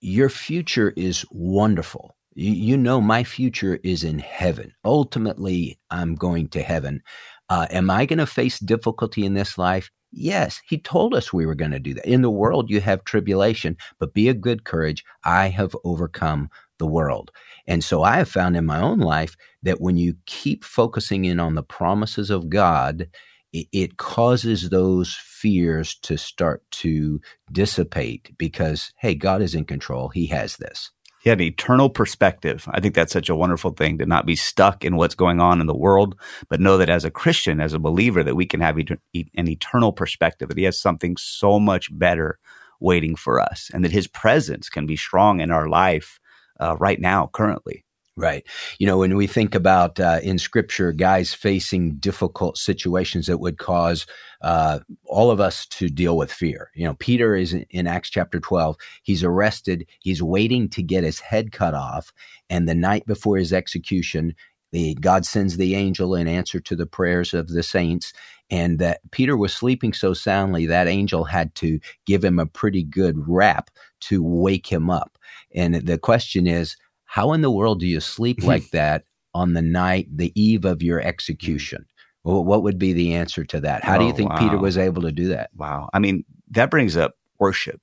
your 0.00 0.30
future 0.30 0.94
is 0.96 1.26
wonderful 1.30 2.16
you, 2.34 2.52
you 2.52 2.76
know, 2.76 3.00
my 3.00 3.24
future 3.24 3.78
is 3.82 4.04
in 4.04 4.18
heaven. 4.18 4.72
Ultimately, 4.84 5.78
I'm 5.90 6.14
going 6.14 6.48
to 6.48 6.62
heaven. 6.62 7.02
Uh, 7.48 7.66
am 7.70 7.90
I 7.90 8.06
going 8.06 8.18
to 8.18 8.26
face 8.26 8.58
difficulty 8.58 9.24
in 9.24 9.34
this 9.34 9.58
life? 9.58 9.90
Yes, 10.10 10.60
he 10.66 10.78
told 10.78 11.14
us 11.14 11.32
we 11.32 11.44
were 11.44 11.56
going 11.56 11.72
to 11.72 11.80
do 11.80 11.94
that. 11.94 12.06
In 12.06 12.22
the 12.22 12.30
world, 12.30 12.70
you 12.70 12.80
have 12.80 13.04
tribulation, 13.04 13.76
but 13.98 14.14
be 14.14 14.28
of 14.28 14.40
good 14.40 14.64
courage. 14.64 15.04
I 15.24 15.48
have 15.48 15.74
overcome 15.84 16.50
the 16.78 16.86
world. 16.86 17.30
And 17.66 17.82
so 17.82 18.02
I 18.02 18.18
have 18.18 18.28
found 18.28 18.56
in 18.56 18.66
my 18.66 18.80
own 18.80 19.00
life 19.00 19.36
that 19.62 19.80
when 19.80 19.96
you 19.96 20.14
keep 20.26 20.64
focusing 20.64 21.24
in 21.24 21.40
on 21.40 21.54
the 21.54 21.62
promises 21.62 22.30
of 22.30 22.48
God, 22.48 23.08
it, 23.52 23.66
it 23.72 23.96
causes 23.96 24.70
those 24.70 25.14
fears 25.14 25.96
to 26.02 26.16
start 26.16 26.62
to 26.72 27.20
dissipate 27.50 28.32
because, 28.38 28.92
hey, 28.98 29.14
God 29.14 29.42
is 29.42 29.54
in 29.54 29.64
control. 29.64 30.08
He 30.08 30.26
has 30.26 30.56
this 30.56 30.90
he 31.24 31.30
had 31.30 31.40
an 31.40 31.46
eternal 31.46 31.88
perspective. 31.88 32.68
I 32.70 32.80
think 32.80 32.94
that's 32.94 33.12
such 33.14 33.30
a 33.30 33.34
wonderful 33.34 33.70
thing 33.70 33.96
to 33.96 34.04
not 34.04 34.26
be 34.26 34.36
stuck 34.36 34.84
in 34.84 34.96
what's 34.96 35.14
going 35.14 35.40
on 35.40 35.58
in 35.58 35.66
the 35.66 35.74
world, 35.74 36.20
but 36.50 36.60
know 36.60 36.76
that 36.76 36.90
as 36.90 37.02
a 37.02 37.10
Christian, 37.10 37.62
as 37.62 37.72
a 37.72 37.78
believer, 37.78 38.22
that 38.22 38.34
we 38.34 38.44
can 38.44 38.60
have 38.60 38.76
an 38.76 39.48
eternal 39.48 39.90
perspective, 39.90 40.50
that 40.50 40.58
he 40.58 40.64
has 40.64 40.78
something 40.78 41.16
so 41.16 41.58
much 41.58 41.88
better 41.98 42.38
waiting 42.78 43.16
for 43.16 43.40
us, 43.40 43.70
and 43.72 43.82
that 43.82 43.90
his 43.90 44.06
presence 44.06 44.68
can 44.68 44.84
be 44.84 44.96
strong 44.96 45.40
in 45.40 45.50
our 45.50 45.66
life 45.66 46.20
uh, 46.60 46.76
right 46.76 47.00
now, 47.00 47.30
currently. 47.32 47.83
Right. 48.16 48.46
You 48.78 48.86
know, 48.86 48.98
when 48.98 49.16
we 49.16 49.26
think 49.26 49.56
about 49.56 49.98
uh, 49.98 50.20
in 50.22 50.38
scripture, 50.38 50.92
guys 50.92 51.34
facing 51.34 51.96
difficult 51.96 52.56
situations 52.56 53.26
that 53.26 53.38
would 53.38 53.58
cause 53.58 54.06
uh, 54.40 54.78
all 55.04 55.32
of 55.32 55.40
us 55.40 55.66
to 55.66 55.88
deal 55.88 56.16
with 56.16 56.32
fear. 56.32 56.70
You 56.74 56.84
know, 56.84 56.94
Peter 56.94 57.34
is 57.34 57.52
in, 57.52 57.66
in 57.70 57.88
Acts 57.88 58.10
chapter 58.10 58.38
12. 58.38 58.76
He's 59.02 59.24
arrested. 59.24 59.88
He's 59.98 60.22
waiting 60.22 60.68
to 60.70 60.82
get 60.82 61.02
his 61.02 61.18
head 61.18 61.50
cut 61.50 61.74
off. 61.74 62.12
And 62.48 62.68
the 62.68 62.74
night 62.74 63.04
before 63.04 63.36
his 63.36 63.52
execution, 63.52 64.36
the, 64.70 64.94
God 65.00 65.26
sends 65.26 65.56
the 65.56 65.74
angel 65.74 66.14
in 66.14 66.28
answer 66.28 66.60
to 66.60 66.76
the 66.76 66.86
prayers 66.86 67.34
of 67.34 67.48
the 67.48 67.64
saints. 67.64 68.12
And 68.48 68.78
that 68.78 69.00
Peter 69.10 69.36
was 69.36 69.52
sleeping 69.52 69.92
so 69.92 70.14
soundly, 70.14 70.66
that 70.66 70.86
angel 70.86 71.24
had 71.24 71.52
to 71.56 71.80
give 72.06 72.22
him 72.22 72.38
a 72.38 72.46
pretty 72.46 72.84
good 72.84 73.16
rap 73.26 73.70
to 74.02 74.22
wake 74.22 74.70
him 74.70 74.88
up. 74.88 75.18
And 75.52 75.74
the 75.74 75.98
question 75.98 76.46
is, 76.46 76.76
how 77.14 77.32
in 77.32 77.42
the 77.42 77.50
world 77.50 77.78
do 77.78 77.86
you 77.86 78.00
sleep 78.00 78.42
like 78.42 78.70
that 78.70 79.04
on 79.34 79.52
the 79.52 79.62
night, 79.62 80.08
the 80.12 80.32
eve 80.34 80.64
of 80.64 80.82
your 80.82 81.00
execution? 81.00 81.86
Well, 82.24 82.42
what 82.42 82.64
would 82.64 82.76
be 82.76 82.92
the 82.92 83.14
answer 83.14 83.44
to 83.44 83.60
that? 83.60 83.84
How 83.84 83.94
oh, 83.94 83.98
do 84.00 84.04
you 84.06 84.12
oh, 84.12 84.16
think 84.16 84.30
wow. 84.30 84.38
Peter 84.40 84.58
was 84.58 84.76
able 84.76 85.02
to 85.02 85.12
do 85.12 85.28
that? 85.28 85.50
Wow. 85.54 85.90
I 85.94 86.00
mean, 86.00 86.24
that 86.50 86.72
brings 86.72 86.96
up 86.96 87.12
worship. 87.38 87.80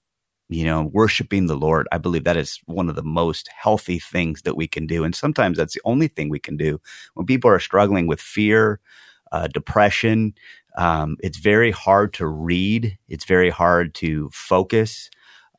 You 0.49 0.65
know, 0.65 0.89
worshiping 0.91 1.45
the 1.45 1.55
Lord. 1.55 1.87
I 1.93 1.97
believe 1.97 2.25
that 2.25 2.35
is 2.35 2.59
one 2.65 2.89
of 2.89 2.95
the 2.97 3.03
most 3.03 3.47
healthy 3.55 3.99
things 3.99 4.41
that 4.41 4.57
we 4.57 4.67
can 4.67 4.85
do. 4.85 5.05
And 5.05 5.15
sometimes 5.15 5.57
that's 5.57 5.75
the 5.75 5.81
only 5.85 6.09
thing 6.09 6.27
we 6.27 6.39
can 6.39 6.57
do. 6.57 6.81
When 7.13 7.25
people 7.25 7.49
are 7.49 7.59
struggling 7.59 8.07
with 8.07 8.19
fear, 8.19 8.81
uh, 9.31 9.47
depression, 9.47 10.33
um, 10.77 11.15
it's 11.21 11.37
very 11.37 11.71
hard 11.71 12.13
to 12.15 12.27
read, 12.27 12.97
it's 13.07 13.23
very 13.23 13.49
hard 13.49 13.95
to 13.95 14.29
focus. 14.33 15.09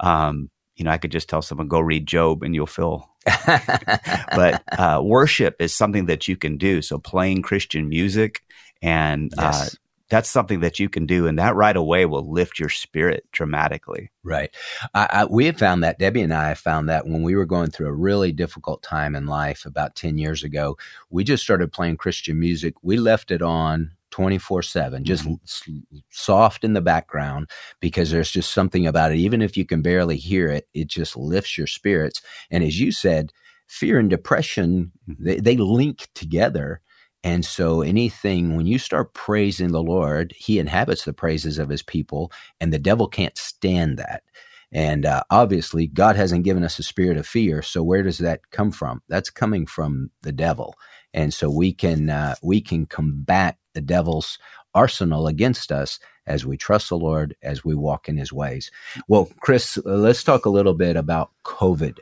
Um, 0.00 0.50
you 0.76 0.84
know, 0.84 0.90
I 0.90 0.98
could 0.98 1.12
just 1.12 1.28
tell 1.28 1.42
someone, 1.42 1.68
go 1.68 1.80
read 1.80 2.06
Job 2.06 2.42
and 2.42 2.54
you'll 2.54 2.66
feel 2.66 3.08
but 3.46 4.62
uh, 4.76 5.00
worship 5.02 5.56
is 5.60 5.74
something 5.74 6.06
that 6.06 6.26
you 6.26 6.36
can 6.36 6.56
do. 6.56 6.82
So 6.82 6.98
playing 6.98 7.42
Christian 7.42 7.88
music 7.88 8.42
and 8.82 9.32
uh, 9.38 9.52
yes. 9.52 9.74
uh, 9.74 9.76
that's 10.12 10.28
something 10.28 10.60
that 10.60 10.78
you 10.78 10.90
can 10.90 11.06
do, 11.06 11.26
and 11.26 11.38
that 11.38 11.54
right 11.54 11.74
away 11.74 12.04
will 12.04 12.30
lift 12.30 12.58
your 12.58 12.68
spirit 12.68 13.24
dramatically. 13.32 14.10
Right. 14.22 14.54
I, 14.92 15.08
I, 15.10 15.24
we 15.24 15.46
have 15.46 15.56
found 15.56 15.82
that 15.84 15.98
Debbie 15.98 16.20
and 16.20 16.34
I 16.34 16.48
have 16.48 16.58
found 16.58 16.90
that 16.90 17.06
when 17.06 17.22
we 17.22 17.34
were 17.34 17.46
going 17.46 17.70
through 17.70 17.86
a 17.86 17.94
really 17.94 18.30
difficult 18.30 18.82
time 18.82 19.14
in 19.14 19.24
life 19.24 19.64
about 19.64 19.94
ten 19.94 20.18
years 20.18 20.44
ago, 20.44 20.76
we 21.08 21.24
just 21.24 21.42
started 21.42 21.72
playing 21.72 21.96
Christian 21.96 22.38
music. 22.38 22.74
We 22.82 22.98
left 22.98 23.30
it 23.30 23.40
on 23.40 23.92
24 24.12 24.62
7, 24.62 25.04
just 25.04 25.24
mm-hmm. 25.24 25.98
soft 26.10 26.62
in 26.62 26.74
the 26.74 26.80
background 26.80 27.50
because 27.80 28.10
there's 28.10 28.30
just 28.30 28.52
something 28.52 28.86
about 28.86 29.10
it. 29.10 29.18
Even 29.18 29.42
if 29.42 29.56
you 29.56 29.66
can 29.66 29.82
barely 29.82 30.16
hear 30.16 30.48
it, 30.48 30.68
it 30.72 30.86
just 30.86 31.16
lifts 31.16 31.58
your 31.58 31.66
spirits. 31.66 32.22
And 32.50 32.62
as 32.62 32.78
you 32.78 32.92
said, 32.92 33.32
fear 33.66 33.98
and 33.98 34.10
depression, 34.10 34.92
mm-hmm. 35.08 35.24
they, 35.24 35.40
they 35.40 35.56
link 35.56 36.08
together. 36.14 36.80
And 37.24 37.44
so, 37.44 37.82
anything, 37.82 38.56
when 38.56 38.66
you 38.66 38.78
start 38.78 39.14
praising 39.14 39.70
the 39.70 39.82
Lord, 39.82 40.34
He 40.36 40.58
inhabits 40.58 41.04
the 41.04 41.12
praises 41.12 41.58
of 41.58 41.68
His 41.68 41.82
people, 41.82 42.32
and 42.60 42.72
the 42.72 42.80
devil 42.80 43.06
can't 43.06 43.38
stand 43.38 43.96
that. 43.98 44.24
And 44.72 45.06
uh, 45.06 45.22
obviously, 45.30 45.86
God 45.86 46.16
hasn't 46.16 46.44
given 46.44 46.64
us 46.64 46.78
a 46.78 46.82
spirit 46.82 47.16
of 47.16 47.26
fear. 47.26 47.62
So, 47.62 47.82
where 47.82 48.02
does 48.02 48.18
that 48.18 48.50
come 48.50 48.72
from? 48.72 49.02
That's 49.08 49.30
coming 49.30 49.66
from 49.66 50.10
the 50.22 50.32
devil. 50.32 50.74
And 51.14 51.32
so, 51.32 51.48
we 51.48 51.72
can 51.72 52.10
uh, 52.10 52.34
we 52.42 52.60
can 52.60 52.86
combat 52.86 53.56
the 53.74 53.80
devil's 53.80 54.38
arsenal 54.74 55.26
against 55.26 55.70
us 55.70 55.98
as 56.26 56.46
we 56.46 56.56
trust 56.56 56.88
the 56.88 56.96
Lord, 56.96 57.36
as 57.42 57.64
we 57.64 57.74
walk 57.74 58.08
in 58.08 58.16
his 58.16 58.32
ways. 58.32 58.70
Well, 59.08 59.28
Chris, 59.40 59.78
let's 59.84 60.22
talk 60.24 60.46
a 60.46 60.50
little 60.50 60.74
bit 60.74 60.96
about 60.96 61.30
COVID 61.44 61.98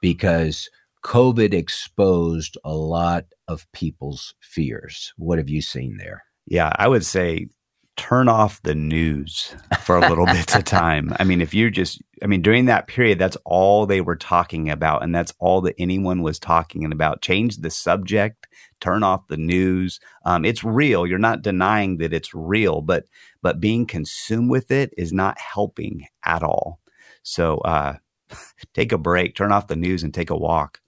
because 0.00 0.70
COVID 1.04 1.52
exposed 1.52 2.56
a 2.64 2.72
lot 2.72 3.26
of 3.48 3.70
people's 3.72 4.34
fears. 4.40 5.12
What 5.16 5.38
have 5.38 5.48
you 5.48 5.60
seen 5.60 5.96
there? 5.96 6.24
Yeah, 6.46 6.72
I 6.76 6.88
would 6.88 7.04
say 7.04 7.48
turn 8.02 8.28
off 8.28 8.60
the 8.62 8.74
news 8.74 9.54
for 9.84 9.96
a 9.96 10.08
little 10.08 10.26
bit 10.26 10.56
of 10.56 10.64
time. 10.64 11.14
I 11.20 11.24
mean, 11.24 11.40
if 11.40 11.54
you're 11.54 11.70
just, 11.70 12.02
I 12.20 12.26
mean, 12.26 12.42
during 12.42 12.64
that 12.64 12.88
period, 12.88 13.16
that's 13.16 13.36
all 13.44 13.86
they 13.86 14.00
were 14.00 14.16
talking 14.16 14.68
about, 14.70 15.04
and 15.04 15.14
that's 15.14 15.32
all 15.38 15.60
that 15.60 15.76
anyone 15.78 16.20
was 16.20 16.40
talking 16.40 16.90
about. 16.90 17.22
Change 17.22 17.58
the 17.58 17.70
subject, 17.70 18.48
turn 18.80 19.04
off 19.04 19.28
the 19.28 19.36
news. 19.36 20.00
Um, 20.24 20.44
it's 20.44 20.64
real. 20.64 21.06
You're 21.06 21.18
not 21.18 21.42
denying 21.42 21.98
that 21.98 22.12
it's 22.12 22.34
real, 22.34 22.80
but 22.80 23.04
but 23.40 23.60
being 23.60 23.86
consumed 23.86 24.50
with 24.50 24.72
it 24.72 24.92
is 24.98 25.12
not 25.12 25.38
helping 25.38 26.08
at 26.24 26.42
all. 26.42 26.80
So 27.22 27.58
uh, 27.58 27.98
take 28.74 28.90
a 28.90 28.98
break, 28.98 29.36
turn 29.36 29.52
off 29.52 29.68
the 29.68 29.76
news, 29.76 30.02
and 30.02 30.12
take 30.12 30.30
a 30.30 30.36
walk. 30.36 30.80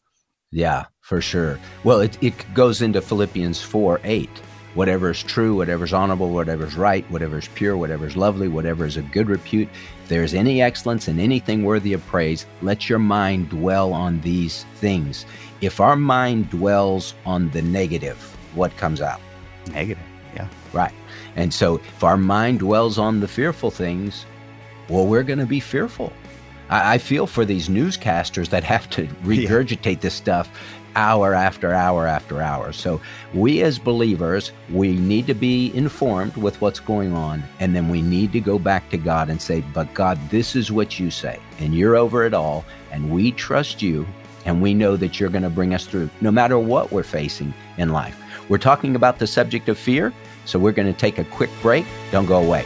Yeah, 0.51 0.87
for 1.01 1.21
sure. 1.21 1.61
Well, 1.85 2.01
it, 2.01 2.21
it 2.21 2.55
goes 2.55 2.83
into 2.83 3.01
Philippians 3.01 3.63
4 3.63 4.01
8 4.03 4.29
whatever 4.75 5.11
is 5.11 5.23
true, 5.23 5.57
whatever 5.57 5.85
is 5.85 5.93
honorable, 5.93 6.31
whatever 6.31 6.67
is 6.67 6.77
right, 6.77 7.09
whatever 7.11 7.39
is 7.39 7.49
pure, 7.49 7.77
whatever 7.77 8.07
is 8.07 8.17
lovely, 8.17 8.49
whatever 8.49 8.85
is 8.85 8.97
of 8.97 9.11
good 9.13 9.29
repute, 9.29 9.69
if 10.03 10.09
there 10.09 10.23
is 10.23 10.35
any 10.35 10.61
excellence 10.61 11.09
and 11.09 11.21
anything 11.21 11.65
worthy 11.65 11.93
of 11.93 12.05
praise, 12.07 12.47
let 12.63 12.89
your 12.89 12.99
mind 12.99 13.49
dwell 13.51 13.93
on 13.93 14.21
these 14.21 14.65
things. 14.77 15.25
If 15.61 15.81
our 15.81 15.97
mind 15.97 16.51
dwells 16.51 17.15
on 17.25 17.51
the 17.51 17.63
negative, 17.63 18.19
what 18.55 18.77
comes 18.77 19.01
out? 19.01 19.21
Negative, 19.71 20.03
yeah. 20.35 20.49
Right. 20.73 20.93
And 21.37 21.55
so 21.55 21.77
if 21.77 22.05
our 22.05 22.17
mind 22.17 22.59
dwells 22.59 22.99
on 22.99 23.21
the 23.21 23.29
fearful 23.29 23.71
things, 23.71 24.27
well, 24.89 25.07
we're 25.07 25.23
going 25.23 25.39
to 25.39 25.47
be 25.47 25.61
fearful. 25.61 26.13
I, 26.69 26.95
I, 26.95 26.99
feel 26.99 27.27
for 27.27 27.45
these 27.45 27.69
newscasters 27.69 28.51
that 28.51 28.65
have 28.65 28.91
to 28.91 29.07
regurgitate 29.25 29.95
yeah. 29.95 30.01
this 30.01 30.15
stuff 30.15 30.51
hour 30.97 31.35
after 31.35 31.73
hour 31.73 32.07
after 32.07 32.43
hour. 32.43 32.73
So, 32.73 33.01
we 33.33 33.63
as 33.63 33.79
believers, 33.79 34.53
we 34.71 34.95
need 34.95 35.27
to 35.27 35.35
be 35.35 35.75
informed 35.75 36.37
with 36.37 36.61
what's 36.61 36.81
going 36.81 37.13
on. 37.13 37.43
And 37.61 37.75
then 37.75 37.89
we 37.89 38.03
need 38.03 38.33
to 38.33 38.41
go 38.41 38.59
back 38.59 38.91
to 38.91 38.97
God 38.97 39.31
and 39.31 39.41
say, 39.41 39.61
But 39.73 39.93
God, 39.95 40.19
this 40.31 40.57
is 40.57 40.71
what 40.71 40.99
you 40.99 41.11
say. 41.11 41.39
And 41.59 41.75
you're 41.75 41.97
over 41.97 42.25
it 42.25 42.35
all. 42.35 42.65
And 42.91 43.11
we 43.11 43.33
trust 43.33 43.83
you. 43.83 44.07
And 44.47 44.61
we 44.61 44.75
know 44.75 44.97
that 44.97 45.19
you're 45.19 45.31
going 45.31 45.43
to 45.43 45.51
bring 45.51 45.73
us 45.73 45.87
through 45.87 46.11
no 46.21 46.31
matter 46.31 46.59
what 46.59 46.93
we're 46.93 47.03
facing 47.03 47.55
in 47.79 47.91
life. 47.91 48.21
We're 48.51 48.59
talking 48.59 48.95
about 48.95 49.19
the 49.19 49.27
subject 49.27 49.69
of 49.69 49.79
fear. 49.79 50.13
So, 50.45 50.59
we're 50.59 50.73
going 50.73 50.93
to 50.93 50.99
take 50.99 51.19
a 51.19 51.25
quick 51.25 51.51
break. 51.63 51.87
Don't 52.11 52.27
go 52.27 52.43
away. 52.43 52.65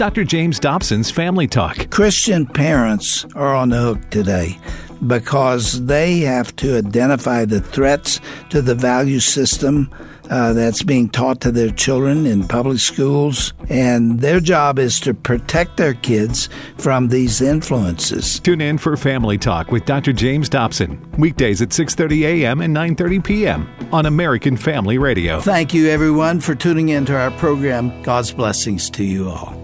Dr. 0.00 0.24
James 0.24 0.58
Dobson's 0.58 1.10
Family 1.10 1.46
Talk. 1.46 1.90
Christian 1.90 2.46
parents 2.46 3.26
are 3.34 3.54
on 3.54 3.68
the 3.68 3.78
hook 3.78 4.08
today 4.08 4.58
because 5.06 5.84
they 5.84 6.20
have 6.20 6.56
to 6.56 6.78
identify 6.78 7.44
the 7.44 7.60
threats 7.60 8.18
to 8.48 8.62
the 8.62 8.74
value 8.74 9.20
system 9.20 9.94
uh, 10.30 10.54
that's 10.54 10.82
being 10.82 11.10
taught 11.10 11.42
to 11.42 11.52
their 11.52 11.68
children 11.68 12.24
in 12.24 12.48
public 12.48 12.78
schools, 12.78 13.52
and 13.68 14.20
their 14.20 14.40
job 14.40 14.78
is 14.78 15.00
to 15.00 15.12
protect 15.12 15.76
their 15.76 15.92
kids 15.92 16.48
from 16.78 17.08
these 17.08 17.42
influences. 17.42 18.40
Tune 18.40 18.62
in 18.62 18.78
for 18.78 18.96
Family 18.96 19.36
Talk 19.36 19.70
with 19.70 19.84
Dr. 19.84 20.14
James 20.14 20.48
Dobson, 20.48 20.98
weekdays 21.18 21.60
at 21.60 21.74
6:30 21.74 22.22
a.m. 22.22 22.62
and 22.62 22.74
9:30 22.74 23.22
p.m. 23.22 23.68
on 23.92 24.06
American 24.06 24.56
Family 24.56 24.96
Radio. 24.96 25.42
Thank 25.42 25.74
you, 25.74 25.90
everyone, 25.90 26.40
for 26.40 26.54
tuning 26.54 26.88
in 26.88 27.04
to 27.04 27.14
our 27.14 27.32
program. 27.32 28.02
God's 28.02 28.32
blessings 28.32 28.88
to 28.92 29.04
you 29.04 29.28
all. 29.28 29.59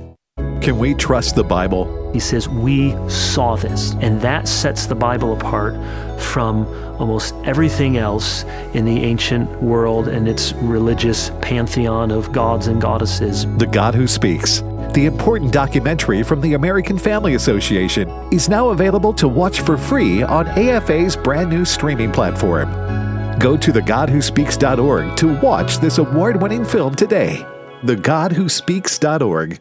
Can 0.62 0.78
we 0.78 0.94
trust 0.94 1.34
the 1.34 1.44
Bible? 1.44 2.10
He 2.12 2.20
says, 2.20 2.48
We 2.48 2.94
saw 3.08 3.56
this. 3.56 3.92
And 4.00 4.20
that 4.22 4.48
sets 4.48 4.86
the 4.86 4.94
Bible 4.94 5.32
apart 5.32 5.74
from 6.20 6.66
almost 6.98 7.34
everything 7.44 7.98
else 7.98 8.44
in 8.74 8.84
the 8.84 9.04
ancient 9.04 9.62
world 9.62 10.08
and 10.08 10.26
its 10.26 10.52
religious 10.54 11.30
pantheon 11.42 12.10
of 12.10 12.32
gods 12.32 12.66
and 12.68 12.80
goddesses. 12.80 13.46
The 13.58 13.66
God 13.66 13.94
Who 13.94 14.06
Speaks. 14.06 14.62
The 14.94 15.04
important 15.04 15.52
documentary 15.52 16.22
from 16.22 16.40
the 16.40 16.54
American 16.54 16.98
Family 16.98 17.34
Association 17.34 18.08
is 18.32 18.48
now 18.48 18.70
available 18.70 19.12
to 19.14 19.28
watch 19.28 19.60
for 19.60 19.76
free 19.76 20.22
on 20.22 20.46
AFA's 20.48 21.16
brand 21.16 21.50
new 21.50 21.66
streaming 21.66 22.10
platform. 22.10 22.70
Go 23.38 23.58
to 23.58 23.72
thegodwhospeaks.org 23.72 25.16
to 25.18 25.40
watch 25.40 25.78
this 25.78 25.98
award 25.98 26.40
winning 26.40 26.64
film 26.64 26.94
today. 26.94 27.44
TheGodWhoSpeaks.org. 27.82 29.60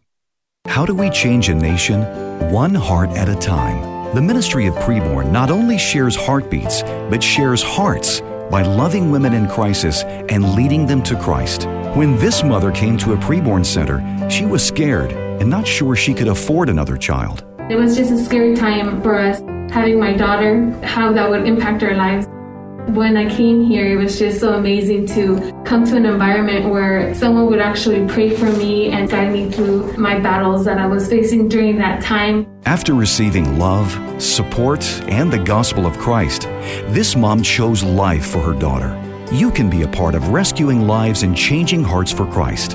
How 0.71 0.85
do 0.85 0.95
we 0.95 1.09
change 1.09 1.49
a 1.49 1.53
nation? 1.53 2.01
One 2.49 2.73
heart 2.73 3.09
at 3.11 3.27
a 3.27 3.35
time. 3.35 4.15
The 4.15 4.21
Ministry 4.21 4.67
of 4.67 4.75
Preborn 4.75 5.29
not 5.29 5.51
only 5.51 5.77
shares 5.77 6.15
heartbeats, 6.15 6.81
but 7.09 7.21
shares 7.21 7.61
hearts 7.61 8.21
by 8.49 8.61
loving 8.61 9.11
women 9.11 9.33
in 9.33 9.49
crisis 9.49 10.03
and 10.03 10.55
leading 10.55 10.85
them 10.85 11.03
to 11.03 11.19
Christ. 11.19 11.65
When 11.93 12.15
this 12.17 12.41
mother 12.41 12.71
came 12.71 12.97
to 12.99 13.11
a 13.11 13.17
preborn 13.17 13.65
center, 13.65 13.99
she 14.29 14.45
was 14.45 14.65
scared 14.65 15.11
and 15.11 15.49
not 15.49 15.67
sure 15.67 15.93
she 15.95 16.13
could 16.13 16.29
afford 16.29 16.69
another 16.69 16.95
child. 16.95 17.43
It 17.69 17.75
was 17.75 17.97
just 17.97 18.11
a 18.11 18.17
scary 18.17 18.55
time 18.55 19.01
for 19.01 19.19
us 19.19 19.41
having 19.73 19.99
my 19.99 20.13
daughter, 20.13 20.71
how 20.83 21.11
that 21.11 21.29
would 21.29 21.45
impact 21.45 21.83
our 21.83 21.95
lives. 21.95 22.27
When 22.89 23.15
I 23.15 23.29
came 23.29 23.63
here, 23.63 23.85
it 23.93 23.95
was 23.95 24.17
just 24.19 24.39
so 24.39 24.55
amazing 24.55 25.05
to 25.07 25.53
come 25.65 25.85
to 25.85 25.95
an 25.95 26.05
environment 26.05 26.69
where 26.69 27.13
someone 27.13 27.45
would 27.45 27.59
actually 27.59 28.05
pray 28.07 28.35
for 28.35 28.51
me 28.51 28.89
and 28.89 29.09
guide 29.09 29.31
me 29.31 29.49
through 29.49 29.93
my 29.97 30.19
battles 30.19 30.65
that 30.65 30.77
I 30.77 30.87
was 30.87 31.07
facing 31.07 31.47
during 31.47 31.77
that 31.77 32.01
time. 32.01 32.47
After 32.65 32.93
receiving 32.93 33.59
love, 33.59 33.97
support, 34.21 34.83
and 35.03 35.31
the 35.31 35.37
gospel 35.37 35.85
of 35.85 35.97
Christ, 35.99 36.41
this 36.87 37.15
mom 37.15 37.43
chose 37.43 37.83
life 37.83 38.25
for 38.25 38.39
her 38.39 38.53
daughter. 38.53 38.97
You 39.31 39.51
can 39.51 39.69
be 39.69 39.83
a 39.83 39.87
part 39.87 40.15
of 40.15 40.29
rescuing 40.29 40.87
lives 40.87 41.23
and 41.23 41.37
changing 41.37 41.83
hearts 41.83 42.11
for 42.11 42.25
Christ. 42.25 42.73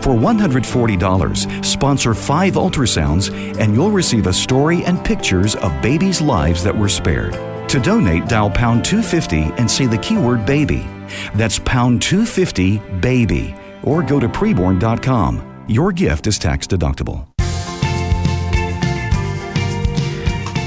For 0.00 0.14
$140, 0.14 1.64
sponsor 1.64 2.14
five 2.14 2.54
ultrasounds, 2.54 3.30
and 3.60 3.74
you'll 3.74 3.90
receive 3.90 4.26
a 4.26 4.32
story 4.32 4.82
and 4.84 5.04
pictures 5.04 5.54
of 5.56 5.80
babies' 5.82 6.20
lives 6.20 6.64
that 6.64 6.76
were 6.76 6.88
spared. 6.88 7.51
To 7.72 7.80
donate, 7.80 8.28
dial 8.28 8.50
pound 8.50 8.84
250 8.84 9.54
and 9.56 9.70
say 9.70 9.86
the 9.86 9.96
keyword 9.96 10.44
baby. 10.44 10.86
That's 11.34 11.58
pound 11.58 12.02
250 12.02 12.76
baby. 13.00 13.54
Or 13.82 14.02
go 14.02 14.20
to 14.20 14.28
preborn.com. 14.28 15.64
Your 15.68 15.90
gift 15.90 16.26
is 16.26 16.38
tax 16.38 16.66
deductible. 16.66 17.26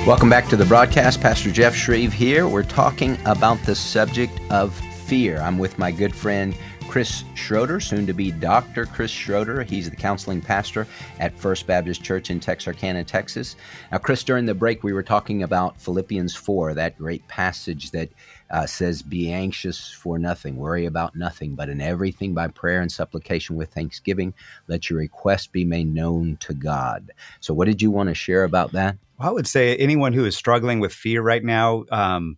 Welcome 0.08 0.32
back 0.32 0.48
to 0.48 0.56
the 0.56 0.66
broadcast. 0.66 1.22
Pastor 1.22 1.52
Jeff 1.52 1.76
Shreve 1.76 2.12
here. 2.12 2.48
We're 2.48 2.64
talking 2.64 3.20
about 3.26 3.60
the 3.60 3.76
subject 3.76 4.40
of 4.50 4.74
fear. 5.06 5.40
I'm 5.42 5.60
with 5.60 5.78
my 5.78 5.92
good 5.92 6.16
friend 6.16 6.58
Chris 6.96 7.26
Schroeder, 7.34 7.82
soon 7.82 8.08
to 8.08 8.14
be 8.14 8.32
Dr. 8.32 8.86
Chris 8.86 9.12
Schroeder. 9.12 9.64
He's 9.64 9.90
the 9.90 9.98
counseling 9.98 10.40
pastor 10.40 10.88
at 11.20 11.38
First 11.38 11.68
Baptist 11.68 12.02
Church 12.02 12.30
in 12.30 12.40
Texarkana, 12.40 13.04
Texas. 13.04 13.58
Now, 13.92 13.98
Chris, 13.98 14.24
during 14.24 14.46
the 14.46 14.54
break, 14.54 14.82
we 14.82 14.94
were 14.94 15.04
talking 15.04 15.44
about 15.44 15.78
Philippians 15.82 16.38
4, 16.38 16.74
that 16.76 16.98
great 16.98 17.28
passage 17.28 17.92
that 17.92 18.12
uh, 18.50 18.66
says, 18.66 19.02
Be 19.02 19.30
anxious 19.30 19.92
for 19.92 20.18
nothing, 20.18 20.56
worry 20.56 20.86
about 20.86 21.18
nothing, 21.18 21.54
but 21.54 21.68
in 21.68 21.82
everything 21.82 22.34
by 22.34 22.48
prayer 22.48 22.80
and 22.80 22.90
supplication 22.90 23.58
with 23.58 23.74
thanksgiving, 23.74 24.34
let 24.70 24.90
your 24.90 25.00
request 25.00 25.52
be 25.52 25.66
made 25.66 25.94
known 25.94 26.38
to 26.38 26.54
God. 26.54 27.12
So, 27.42 27.54
what 27.54 27.66
did 27.66 27.82
you 27.82 27.92
want 27.92 28.08
to 28.08 28.16
share 28.16 28.46
about 28.46 28.72
that? 28.72 28.96
Well, 29.20 29.28
I 29.28 29.32
would 29.34 29.48
say 29.48 29.76
anyone 29.76 30.14
who 30.14 30.24
is 30.24 30.38
struggling 30.38 30.80
with 30.80 30.94
fear 30.94 31.22
right 31.22 31.44
now, 31.44 31.84
um, 31.92 32.38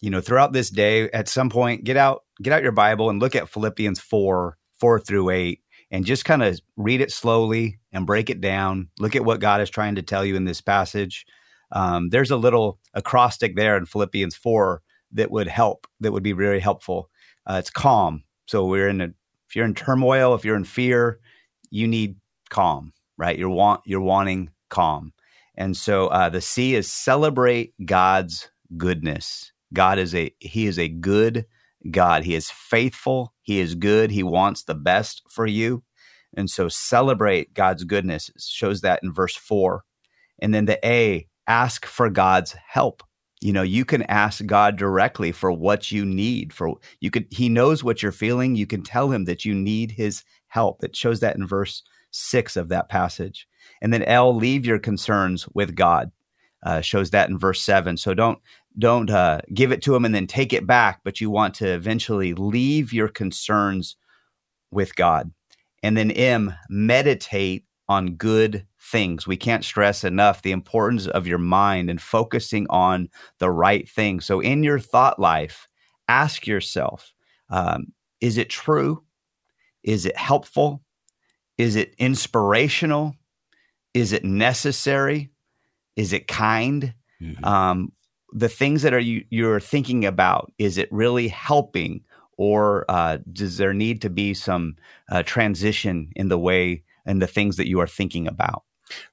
you 0.00 0.10
know, 0.10 0.20
throughout 0.20 0.52
this 0.52 0.70
day, 0.70 1.10
at 1.10 1.28
some 1.28 1.50
point, 1.50 1.82
get 1.82 1.96
out 1.96 2.22
get 2.42 2.52
out 2.52 2.62
your 2.62 2.72
Bible 2.72 3.10
and 3.10 3.20
look 3.20 3.34
at 3.34 3.48
Philippians 3.48 4.00
4, 4.00 4.56
4 4.78 5.00
through 5.00 5.30
8, 5.30 5.60
and 5.90 6.04
just 6.04 6.24
kind 6.24 6.42
of 6.42 6.58
read 6.76 7.00
it 7.00 7.12
slowly 7.12 7.78
and 7.92 8.06
break 8.06 8.30
it 8.30 8.40
down. 8.40 8.88
Look 8.98 9.16
at 9.16 9.24
what 9.24 9.40
God 9.40 9.60
is 9.60 9.70
trying 9.70 9.94
to 9.96 10.02
tell 10.02 10.24
you 10.24 10.36
in 10.36 10.44
this 10.44 10.60
passage. 10.60 11.26
Um, 11.72 12.10
there's 12.10 12.30
a 12.30 12.36
little 12.36 12.78
acrostic 12.94 13.56
there 13.56 13.76
in 13.76 13.86
Philippians 13.86 14.36
4 14.36 14.82
that 15.12 15.30
would 15.30 15.48
help, 15.48 15.86
that 16.00 16.12
would 16.12 16.22
be 16.22 16.32
very 16.32 16.60
helpful. 16.60 17.10
Uh, 17.46 17.56
it's 17.58 17.70
calm. 17.70 18.24
So 18.46 18.66
we're 18.66 18.88
in 18.88 19.00
a, 19.00 19.08
if 19.48 19.54
you're 19.54 19.64
in 19.64 19.74
turmoil, 19.74 20.34
if 20.34 20.44
you're 20.44 20.56
in 20.56 20.64
fear, 20.64 21.20
you 21.70 21.86
need 21.86 22.16
calm, 22.50 22.92
right? 23.16 23.38
You're 23.38 23.48
want, 23.48 23.80
you're 23.86 24.00
wanting 24.00 24.50
calm. 24.68 25.12
And 25.56 25.76
so 25.76 26.08
uh, 26.08 26.28
the 26.28 26.40
C 26.40 26.74
is 26.74 26.90
celebrate 26.90 27.72
God's 27.84 28.50
goodness. 28.76 29.52
God 29.72 29.98
is 29.98 30.14
a, 30.14 30.32
he 30.38 30.66
is 30.66 30.78
a 30.78 30.88
good 30.88 31.46
God. 31.92 32.24
He 32.24 32.34
is 32.34 32.50
faithful. 32.50 33.32
He 33.42 33.60
is 33.60 33.74
good. 33.74 34.10
He 34.10 34.22
wants 34.22 34.64
the 34.64 34.74
best 34.74 35.22
for 35.28 35.46
you. 35.46 35.82
And 36.36 36.50
so 36.50 36.68
celebrate 36.68 37.54
God's 37.54 37.84
goodness. 37.84 38.28
It 38.28 38.42
shows 38.42 38.82
that 38.82 39.00
in 39.02 39.12
verse 39.12 39.36
four. 39.36 39.84
And 40.40 40.52
then 40.52 40.66
the 40.66 40.78
A, 40.86 41.26
ask 41.46 41.86
for 41.86 42.10
God's 42.10 42.52
help. 42.52 43.02
You 43.40 43.52
know, 43.52 43.62
you 43.62 43.84
can 43.84 44.02
ask 44.02 44.44
God 44.44 44.76
directly 44.76 45.32
for 45.32 45.52
what 45.52 45.92
you 45.92 46.04
need. 46.04 46.52
For 46.52 46.74
you 47.00 47.10
could, 47.10 47.26
He 47.30 47.48
knows 47.48 47.84
what 47.84 48.02
you're 48.02 48.12
feeling. 48.12 48.56
You 48.56 48.66
can 48.66 48.82
tell 48.82 49.10
Him 49.10 49.24
that 49.26 49.44
you 49.44 49.54
need 49.54 49.92
His 49.92 50.24
help. 50.48 50.82
It 50.82 50.96
shows 50.96 51.20
that 51.20 51.36
in 51.36 51.46
verse 51.46 51.82
six 52.10 52.56
of 52.56 52.68
that 52.70 52.88
passage. 52.88 53.46
And 53.82 53.92
then 53.92 54.02
L, 54.02 54.34
leave 54.34 54.64
your 54.64 54.78
concerns 54.78 55.46
with 55.54 55.74
God. 55.74 56.10
Uh, 56.62 56.80
shows 56.80 57.10
that 57.10 57.28
in 57.28 57.38
verse 57.38 57.62
seven. 57.62 57.96
So 57.96 58.14
don't 58.14 58.38
don't 58.78 59.10
uh, 59.10 59.40
give 59.52 59.72
it 59.72 59.82
to 59.82 59.94
him 59.94 60.04
and 60.04 60.14
then 60.14 60.26
take 60.26 60.52
it 60.52 60.66
back, 60.66 61.00
but 61.04 61.20
you 61.20 61.30
want 61.30 61.54
to 61.56 61.68
eventually 61.68 62.34
leave 62.34 62.92
your 62.92 63.08
concerns 63.08 63.96
with 64.70 64.94
God. 64.96 65.32
And 65.82 65.96
then 65.96 66.10
M, 66.10 66.54
meditate 66.68 67.64
on 67.88 68.14
good 68.14 68.66
things. 68.80 69.26
We 69.26 69.36
can't 69.36 69.64
stress 69.64 70.04
enough 70.04 70.42
the 70.42 70.52
importance 70.52 71.06
of 71.06 71.26
your 71.26 71.38
mind 71.38 71.88
and 71.90 72.00
focusing 72.00 72.66
on 72.68 73.08
the 73.38 73.50
right 73.50 73.88
thing. 73.88 74.20
So 74.20 74.40
in 74.40 74.62
your 74.62 74.78
thought 74.78 75.18
life, 75.18 75.68
ask 76.08 76.46
yourself, 76.46 77.12
um, 77.50 77.92
is 78.20 78.38
it 78.38 78.50
true? 78.50 79.04
Is 79.82 80.06
it 80.06 80.16
helpful? 80.16 80.82
Is 81.58 81.76
it 81.76 81.94
inspirational? 81.98 83.14
is 83.96 84.12
it 84.12 84.26
necessary? 84.26 85.30
Is 85.96 86.12
it 86.12 86.28
kind? 86.28 86.92
Mm-hmm. 87.22 87.42
Um, 87.42 87.92
the 88.32 88.48
things 88.48 88.82
that 88.82 88.94
are 88.94 89.00
you 89.00 89.24
you're 89.30 89.60
thinking 89.60 90.04
about 90.04 90.52
is 90.58 90.78
it 90.78 90.88
really 90.90 91.28
helping 91.28 92.02
or 92.38 92.84
uh, 92.90 93.18
does 93.32 93.56
there 93.56 93.72
need 93.72 94.02
to 94.02 94.10
be 94.10 94.34
some 94.34 94.76
uh, 95.10 95.22
transition 95.22 96.10
in 96.16 96.28
the 96.28 96.38
way 96.38 96.82
and 97.06 97.22
the 97.22 97.26
things 97.26 97.56
that 97.56 97.68
you 97.68 97.80
are 97.80 97.86
thinking 97.86 98.26
about 98.26 98.64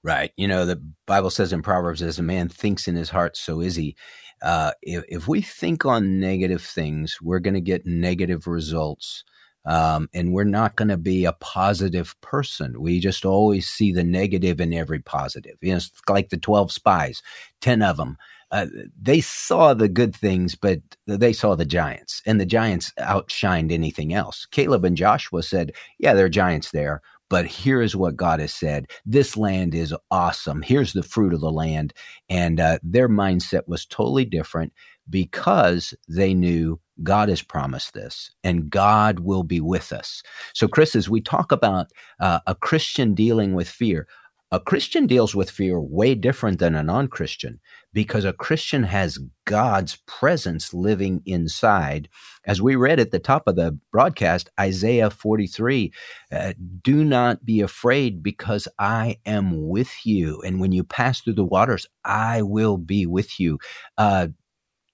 right 0.03 0.31
you 0.37 0.47
know 0.47 0.65
the 0.65 0.81
bible 1.05 1.29
says 1.29 1.53
in 1.53 1.61
proverbs 1.61 2.01
as 2.01 2.19
a 2.19 2.23
man 2.23 2.49
thinks 2.49 2.87
in 2.87 2.95
his 2.95 3.09
heart 3.09 3.37
so 3.37 3.59
is 3.59 3.75
he 3.75 3.95
uh, 4.41 4.71
if, 4.81 5.05
if 5.07 5.27
we 5.27 5.41
think 5.41 5.85
on 5.85 6.19
negative 6.19 6.61
things 6.61 7.17
we're 7.21 7.39
going 7.39 7.53
to 7.53 7.61
get 7.61 7.85
negative 7.85 8.45
results 8.45 9.23
um, 9.65 10.09
and 10.13 10.33
we're 10.33 10.43
not 10.43 10.75
going 10.75 10.89
to 10.89 10.97
be 10.97 11.23
a 11.23 11.33
positive 11.33 12.19
person. 12.19 12.81
We 12.81 12.99
just 12.99 13.25
always 13.25 13.67
see 13.67 13.93
the 13.93 14.03
negative 14.03 14.59
in 14.59 14.73
every 14.73 14.99
positive. 14.99 15.55
You 15.61 15.71
know, 15.71 15.77
it's 15.77 15.91
like 16.09 16.29
the 16.29 16.37
12 16.37 16.71
spies, 16.71 17.21
10 17.61 17.81
of 17.81 17.97
them 17.97 18.17
uh, 18.53 18.67
they 19.01 19.19
saw 19.19 19.73
the 19.73 19.89
good 19.89 20.15
things, 20.15 20.55
but 20.55 20.79
they 21.07 21.33
saw 21.33 21.55
the 21.55 21.65
giants, 21.65 22.21
and 22.25 22.39
the 22.39 22.45
giants 22.45 22.93
outshined 22.99 23.71
anything 23.71 24.13
else. 24.13 24.45
Caleb 24.51 24.85
and 24.85 24.95
Joshua 24.95 25.41
said, 25.43 25.73
Yeah, 25.97 26.13
there 26.13 26.27
are 26.27 26.29
giants 26.29 26.71
there, 26.71 27.01
but 27.29 27.47
here 27.47 27.81
is 27.81 27.95
what 27.95 28.15
God 28.15 28.39
has 28.39 28.53
said 28.53 28.91
this 29.07 29.35
land 29.35 29.73
is 29.73 29.95
awesome. 30.11 30.61
Here's 30.61 30.93
the 30.93 31.01
fruit 31.01 31.33
of 31.33 31.41
the 31.41 31.51
land. 31.51 31.91
And 32.29 32.59
uh, 32.59 32.77
their 32.83 33.09
mindset 33.09 33.67
was 33.67 33.87
totally 33.87 34.23
different 34.23 34.71
because 35.09 35.95
they 36.07 36.35
knew 36.35 36.79
God 37.01 37.29
has 37.29 37.41
promised 37.41 37.95
this 37.95 38.29
and 38.43 38.69
God 38.69 39.21
will 39.21 39.41
be 39.41 39.59
with 39.59 39.91
us. 39.91 40.21
So, 40.53 40.67
Chris, 40.67 40.95
as 40.95 41.09
we 41.09 41.21
talk 41.21 41.51
about 41.51 41.87
uh, 42.19 42.41
a 42.45 42.53
Christian 42.53 43.15
dealing 43.15 43.55
with 43.55 43.67
fear, 43.67 44.07
a 44.51 44.59
Christian 44.59 45.07
deals 45.07 45.33
with 45.33 45.49
fear 45.49 45.81
way 45.81 46.13
different 46.13 46.59
than 46.59 46.75
a 46.75 46.83
non 46.83 47.07
Christian 47.07 47.59
because 47.93 48.25
a 48.25 48.33
Christian 48.33 48.83
has 48.83 49.19
God's 49.45 49.97
presence 50.07 50.73
living 50.73 51.21
inside. 51.25 52.09
As 52.45 52.61
we 52.61 52.75
read 52.75 52.99
at 52.99 53.11
the 53.11 53.19
top 53.19 53.47
of 53.47 53.55
the 53.55 53.77
broadcast, 53.91 54.49
Isaiah 54.59 55.09
43 55.09 55.93
uh, 56.31 56.53
do 56.81 57.05
not 57.05 57.45
be 57.45 57.61
afraid 57.61 58.23
because 58.23 58.67
I 58.79 59.17
am 59.25 59.67
with 59.69 60.05
you. 60.05 60.41
And 60.41 60.59
when 60.59 60.71
you 60.71 60.83
pass 60.83 61.21
through 61.21 61.33
the 61.33 61.43
waters, 61.43 61.87
I 62.03 62.41
will 62.41 62.77
be 62.77 63.05
with 63.05 63.39
you. 63.39 63.59
Uh, 63.97 64.27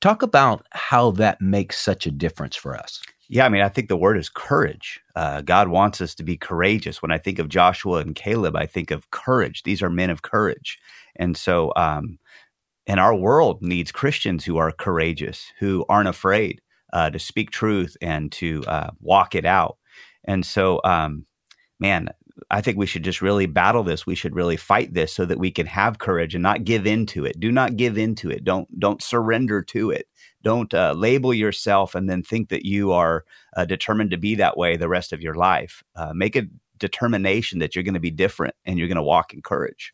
talk 0.01 0.21
about 0.21 0.65
how 0.71 1.12
that 1.12 1.41
makes 1.41 1.79
such 1.79 2.05
a 2.05 2.12
difference 2.12 2.55
for 2.55 2.75
us. 2.75 3.01
Yeah, 3.31 3.45
I 3.45 3.49
mean, 3.49 3.62
I 3.62 3.69
think 3.69 3.89
the 3.89 3.97
word 3.97 4.17
is 4.17 4.27
courage. 4.27 4.99
Uh, 5.15 5.41
God 5.41 5.67
wants 5.67 6.01
us 6.01 6.15
to 6.15 6.23
be 6.23 6.35
courageous. 6.35 6.99
When 6.99 7.12
I 7.12 7.19
think 7.19 7.38
of 7.38 7.47
Joshua 7.47 7.99
and 7.99 8.15
Caleb, 8.15 8.55
I 8.55 8.65
think 8.65 8.89
of 8.89 9.12
courage. 9.12 9.62
These 9.63 9.83
are 9.83 9.89
men 9.89 10.09
of 10.09 10.23
courage. 10.23 10.79
And 11.15 11.38
so, 11.38 11.71
um, 11.75 12.17
and 12.89 12.99
our 12.99 13.15
world 13.15 13.62
needs 13.62 13.91
Christians 13.91 14.43
who 14.43 14.58
are 14.58 14.71
courageous, 14.71 15.54
who 15.60 15.86
aren't 15.88 16.10
afraid 16.10 16.62
uh, 16.91 17.10
to 17.10 17.19
speak 17.19 17.52
truth 17.52 17.95
and 18.02 18.32
to 18.34 18.63
uh, 18.67 18.89
walk 18.99 19.36
it 19.36 19.45
out. 19.45 19.78
And 20.25 20.45
so, 20.45 20.82
um, 20.84 21.25
man, 21.80 22.10
I 22.52 22.60
think 22.60 22.78
we 22.78 22.86
should 22.86 23.04
just 23.04 23.21
really 23.21 23.45
battle 23.45 23.84
this. 23.84 24.06
We 24.06 24.15
should 24.15 24.36
really 24.36 24.58
fight 24.58 24.93
this 24.93 25.13
so 25.13 25.25
that 25.25 25.39
we 25.39 25.52
can 25.52 25.67
have 25.67 25.99
courage 25.99 26.36
and 26.36 26.43
not 26.43 26.65
give 26.65 26.86
into 26.86 27.25
it. 27.25 27.39
Do 27.39 27.52
not 27.52 27.78
give 27.78 27.97
into 27.97 28.30
it. 28.30 28.43
Don't 28.43 28.67
don't 28.80 29.02
surrender 29.02 29.62
to 29.63 29.91
it 29.91 30.08
don't 30.43 30.73
uh, 30.73 30.93
label 30.93 31.34
yourself 31.34 31.95
and 31.95 32.10
then 32.10 32.23
think 32.23 32.49
that 32.49 32.65
you 32.65 32.91
are 32.91 33.25
uh, 33.56 33.65
determined 33.65 34.12
to 34.12 34.17
be 34.17 34.36
that 34.36 34.58
way 34.58 34.78
the 34.78 34.88
rest 34.88 35.12
of 35.12 35.21
your 35.21 35.36
life. 35.36 35.84
Uh, 35.95 36.13
make 36.13 36.36
a 36.36 36.47
determination 36.78 37.60
that 37.60 37.75
you're 37.75 37.84
going 37.84 37.93
to 37.93 37.99
be 37.99 38.12
different 38.12 38.56
and 38.65 38.80
you're 38.80 38.88
going 38.88 38.95
to 38.95 39.04
walk 39.04 39.34
in 39.34 39.41
courage. 39.41 39.93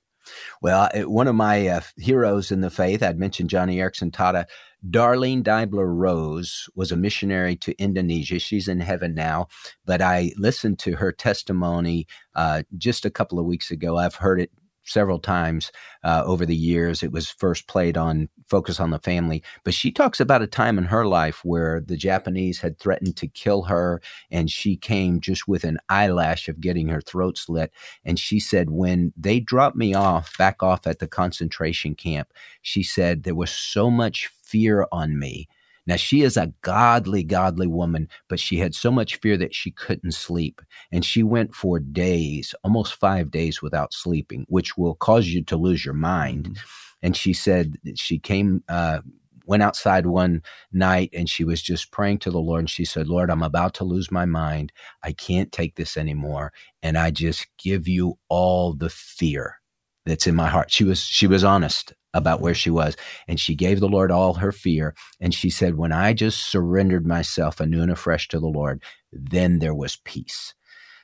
Well, 0.62 0.90
one 1.08 1.28
of 1.28 1.36
my 1.36 1.68
uh, 1.68 1.82
heroes 1.98 2.52
in 2.52 2.62
the 2.62 2.70
faith, 2.70 3.04
I'd 3.04 3.20
mentioned 3.20 3.50
Joni 3.50 3.76
Eareckson 3.76 4.12
Tada, 4.12 4.46
Darlene 4.90 5.44
Deibler 5.44 5.88
Rose 5.88 6.70
was 6.76 6.92
a 6.92 6.98
missionary 6.98 7.56
to 7.58 7.76
Indonesia. 7.82 8.40
She's 8.40 8.68
in 8.68 8.80
heaven 8.80 9.16
now, 9.16 9.48
but 9.86 10.02
I 10.02 10.32
listened 10.38 10.80
to 10.80 10.96
her 10.96 11.12
testimony 11.12 12.08
uh, 12.36 12.64
just 12.78 13.06
a 13.06 13.10
couple 13.10 13.40
of 13.40 13.46
weeks 13.46 13.72
ago. 13.72 13.98
I've 13.98 14.16
heard 14.16 14.40
it 14.40 14.52
several 14.86 15.20
times 15.20 15.72
uh, 16.04 16.24
over 16.26 16.46
the 16.46 16.56
years. 16.56 17.04
It 17.04 17.12
was 17.12 17.30
first 17.30 17.68
played 17.68 17.98
on 17.98 18.30
Focus 18.48 18.80
on 18.80 18.92
the 18.92 19.00
Family, 19.00 19.44
but 19.64 19.74
she 19.74 19.92
talks 19.92 20.20
about 20.20 20.42
a 20.42 20.48
time 20.48 20.78
in 20.78 20.86
her 20.86 21.06
life 21.06 21.44
where 21.44 21.82
the 21.82 21.98
Japanese 21.98 22.60
had 22.60 22.80
threatened 22.80 23.18
to 23.18 23.28
kill 23.28 23.64
her, 23.64 24.02
and 24.32 24.50
she 24.50 24.78
came 24.78 25.20
just 25.20 25.48
with 25.48 25.64
an 25.64 25.78
eyelash 25.90 26.48
of 26.48 26.62
getting 26.62 26.88
her 26.90 27.02
throat 27.02 27.38
slit. 27.38 27.72
And 28.04 28.20
she 28.20 28.40
said, 28.40 28.70
when 28.70 29.14
they 29.18 29.40
dropped 29.40 29.76
me 29.76 29.94
off 29.94 30.38
back 30.38 30.62
off 30.62 30.88
at 30.88 31.00
the 31.00 31.08
concentration 31.08 31.96
camp, 31.96 32.32
she 32.62 32.84
said 32.84 33.24
there 33.24 33.36
was 33.36 33.52
so 33.52 33.90
much 33.90 34.28
fear 34.28 34.88
on 34.92 35.18
me 35.18 35.48
now, 35.88 35.98
she 35.98 36.22
is 36.22 36.36
a 36.36 36.52
godly, 36.62 37.24
godly 37.24 37.68
woman, 37.68 38.10
but 38.28 38.40
she 38.40 38.58
had 38.58 38.74
so 38.74 38.92
much 38.92 39.18
fear 39.18 39.38
that 39.38 39.54
she 39.54 39.72
couldn't 39.72 40.14
sleep. 40.14 40.62
And 40.92 41.06
she 41.06 41.22
went 41.22 41.54
for 41.54 41.80
days, 41.80 42.56
almost 42.64 42.96
five 42.96 43.30
days 43.30 43.62
without 43.62 43.94
sleeping, 43.94 44.46
which 44.50 44.78
will 44.78 44.96
cause 44.96 45.28
you 45.28 45.44
to 45.44 45.58
lose 45.58 45.86
your 45.86 45.94
mind. 45.94 46.46
Mm-hmm. 46.46 46.64
And 47.04 47.16
she 47.16 47.34
said 47.34 47.76
she 47.96 48.18
came, 48.18 48.64
uh, 48.68 49.02
went 49.46 49.62
outside 49.62 50.08
one 50.08 50.42
night 50.72 51.12
and 51.14 51.30
she 51.30 51.44
was 51.44 51.62
just 51.62 51.92
praying 51.92 52.18
to 52.20 52.32
the 52.32 52.40
Lord. 52.40 52.62
And 52.62 52.70
she 52.70 52.84
said, 52.84 53.08
Lord, 53.08 53.30
I'm 53.30 53.44
about 53.44 53.76
to 53.76 53.84
lose 53.84 54.10
my 54.12 54.26
mind. 54.26 54.72
I 55.04 55.12
can't 55.12 55.52
take 55.52 55.76
this 55.76 55.98
anymore. 55.98 56.52
And 56.82 56.98
I 56.98 57.12
just 57.12 57.46
give 57.60 57.88
you 57.88 58.18
all 58.28 58.74
the 58.74 58.90
fear 58.90 59.60
that's 60.04 60.26
in 60.26 60.34
my 60.34 60.48
heart. 60.48 60.72
She 60.72 60.84
was, 60.84 61.04
she 61.04 61.28
was 61.28 61.44
honest 61.44 61.94
about 62.16 62.42
where 62.42 62.56
she 62.56 62.72
was. 62.72 62.96
And 63.28 63.40
she 63.40 63.54
gave 63.54 63.80
the 63.80 63.90
Lord 63.90 64.10
all 64.10 64.36
her 64.36 64.52
fear. 64.52 64.96
And 65.20 65.34
she 65.34 65.52
said, 65.52 65.76
When 65.76 65.92
I 65.92 66.14
just 66.14 66.50
surrendered 66.50 67.06
myself 67.06 67.60
anew 67.60 67.84
and 67.84 67.92
afresh 67.92 68.28
to 68.30 68.40
the 68.40 68.48
Lord, 68.48 68.82
then 69.12 69.60
there 69.60 69.76
was 69.76 69.98
peace. 69.98 70.56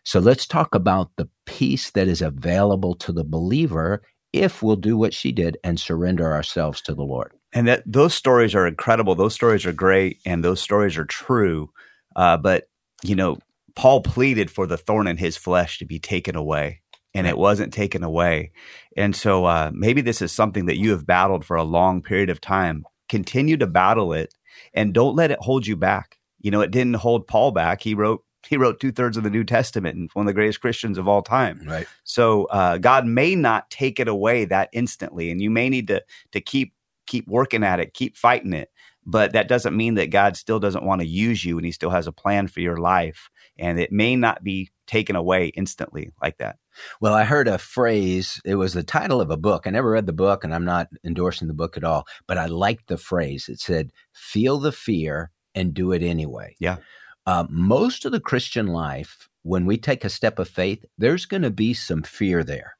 So 0.03 0.19
let's 0.19 0.47
talk 0.47 0.73
about 0.73 1.11
the 1.17 1.29
peace 1.45 1.91
that 1.91 2.07
is 2.07 2.23
available 2.23 2.95
to 2.95 3.11
the 3.11 3.23
believer 3.23 4.01
if 4.33 4.63
we'll 4.63 4.77
do 4.77 4.97
what 4.97 5.13
she 5.13 5.31
did 5.31 5.57
and 5.63 5.79
surrender 5.79 6.31
ourselves 6.31 6.81
to 6.81 6.95
the 6.95 7.03
Lord. 7.03 7.33
And 7.53 7.67
that 7.67 7.83
those 7.85 8.13
stories 8.13 8.55
are 8.55 8.65
incredible. 8.65 9.13
Those 9.13 9.35
stories 9.35 9.65
are 9.65 9.73
great, 9.73 10.19
and 10.25 10.43
those 10.43 10.61
stories 10.61 10.97
are 10.97 11.05
true. 11.05 11.69
Uh, 12.15 12.37
but 12.37 12.69
you 13.03 13.15
know, 13.15 13.37
Paul 13.75 14.01
pleaded 14.01 14.49
for 14.49 14.65
the 14.65 14.77
thorn 14.77 15.07
in 15.07 15.17
his 15.17 15.37
flesh 15.37 15.79
to 15.79 15.85
be 15.85 15.99
taken 15.99 16.35
away 16.35 16.81
and 17.13 17.27
it 17.27 17.37
wasn't 17.37 17.73
taken 17.73 18.03
away. 18.03 18.51
And 18.95 19.15
so 19.15 19.45
uh, 19.45 19.71
maybe 19.73 20.01
this 20.01 20.21
is 20.21 20.31
something 20.31 20.65
that 20.65 20.77
you 20.77 20.91
have 20.91 21.05
battled 21.05 21.45
for 21.45 21.57
a 21.57 21.63
long 21.63 22.01
period 22.01 22.29
of 22.29 22.41
time. 22.41 22.85
Continue 23.09 23.57
to 23.57 23.67
battle 23.67 24.13
it 24.13 24.33
and 24.73 24.93
don't 24.93 25.15
let 25.15 25.31
it 25.31 25.39
hold 25.41 25.67
you 25.67 25.75
back. 25.75 26.17
You 26.39 26.51
know, 26.51 26.61
it 26.61 26.71
didn't 26.71 26.95
hold 26.95 27.27
Paul 27.27 27.51
back. 27.51 27.81
He 27.81 27.93
wrote 27.93 28.23
he 28.47 28.57
wrote 28.57 28.79
two 28.79 28.91
thirds 28.91 29.17
of 29.17 29.23
the 29.23 29.29
New 29.29 29.43
Testament 29.43 29.95
and 29.95 30.09
one 30.13 30.25
of 30.25 30.27
the 30.27 30.33
greatest 30.33 30.61
Christians 30.61 30.97
of 30.97 31.07
all 31.07 31.21
time. 31.21 31.61
Right. 31.65 31.87
So 32.03 32.45
uh, 32.45 32.79
God 32.79 33.05
may 33.05 33.35
not 33.35 33.69
take 33.69 33.99
it 33.99 34.07
away 34.07 34.45
that 34.45 34.69
instantly, 34.73 35.29
and 35.29 35.39
you 35.39 35.51
may 35.51 35.69
need 35.69 35.87
to 35.89 36.03
to 36.31 36.41
keep 36.41 36.73
keep 37.05 37.27
working 37.27 37.63
at 37.63 37.79
it, 37.79 37.93
keep 37.93 38.17
fighting 38.17 38.53
it. 38.53 38.71
But 39.05 39.33
that 39.33 39.47
doesn't 39.47 39.75
mean 39.75 39.95
that 39.95 40.11
God 40.11 40.37
still 40.37 40.59
doesn't 40.59 40.85
want 40.85 41.01
to 41.01 41.07
use 41.07 41.43
you, 41.45 41.57
and 41.57 41.65
He 41.65 41.71
still 41.71 41.89
has 41.91 42.07
a 42.07 42.11
plan 42.11 42.47
for 42.47 42.61
your 42.61 42.77
life. 42.77 43.29
And 43.59 43.79
it 43.79 43.91
may 43.91 44.15
not 44.15 44.43
be 44.43 44.71
taken 44.91 45.15
away 45.15 45.47
instantly 45.47 46.11
like 46.21 46.37
that. 46.37 46.57
Well, 46.99 47.13
I 47.13 47.23
heard 47.23 47.47
a 47.47 47.57
phrase. 47.57 48.41
It 48.43 48.55
was 48.55 48.73
the 48.73 48.83
title 48.83 49.21
of 49.21 49.31
a 49.31 49.37
book. 49.37 49.65
I 49.65 49.69
never 49.69 49.91
read 49.91 50.05
the 50.05 50.13
book, 50.13 50.43
and 50.43 50.53
I'm 50.53 50.65
not 50.65 50.89
endorsing 51.05 51.47
the 51.47 51.53
book 51.53 51.77
at 51.77 51.83
all, 51.83 52.05
but 52.27 52.37
I 52.37 52.47
liked 52.47 52.87
the 52.87 52.97
phrase. 52.97 53.47
It 53.47 53.59
said, 53.59 53.91
Feel 54.13 54.59
the 54.59 54.73
fear 54.73 55.31
and 55.55 55.73
do 55.73 55.93
it 55.93 56.03
anyway. 56.03 56.55
Yeah. 56.59 56.77
Uh, 57.25 57.45
most 57.49 58.05
of 58.05 58.11
the 58.11 58.19
Christian 58.19 58.67
life, 58.67 59.29
when 59.43 59.65
we 59.65 59.77
take 59.77 60.03
a 60.03 60.09
step 60.09 60.39
of 60.39 60.49
faith, 60.49 60.83
there's 60.97 61.25
going 61.25 61.43
to 61.43 61.51
be 61.51 61.73
some 61.73 62.03
fear 62.03 62.43
there. 62.43 62.75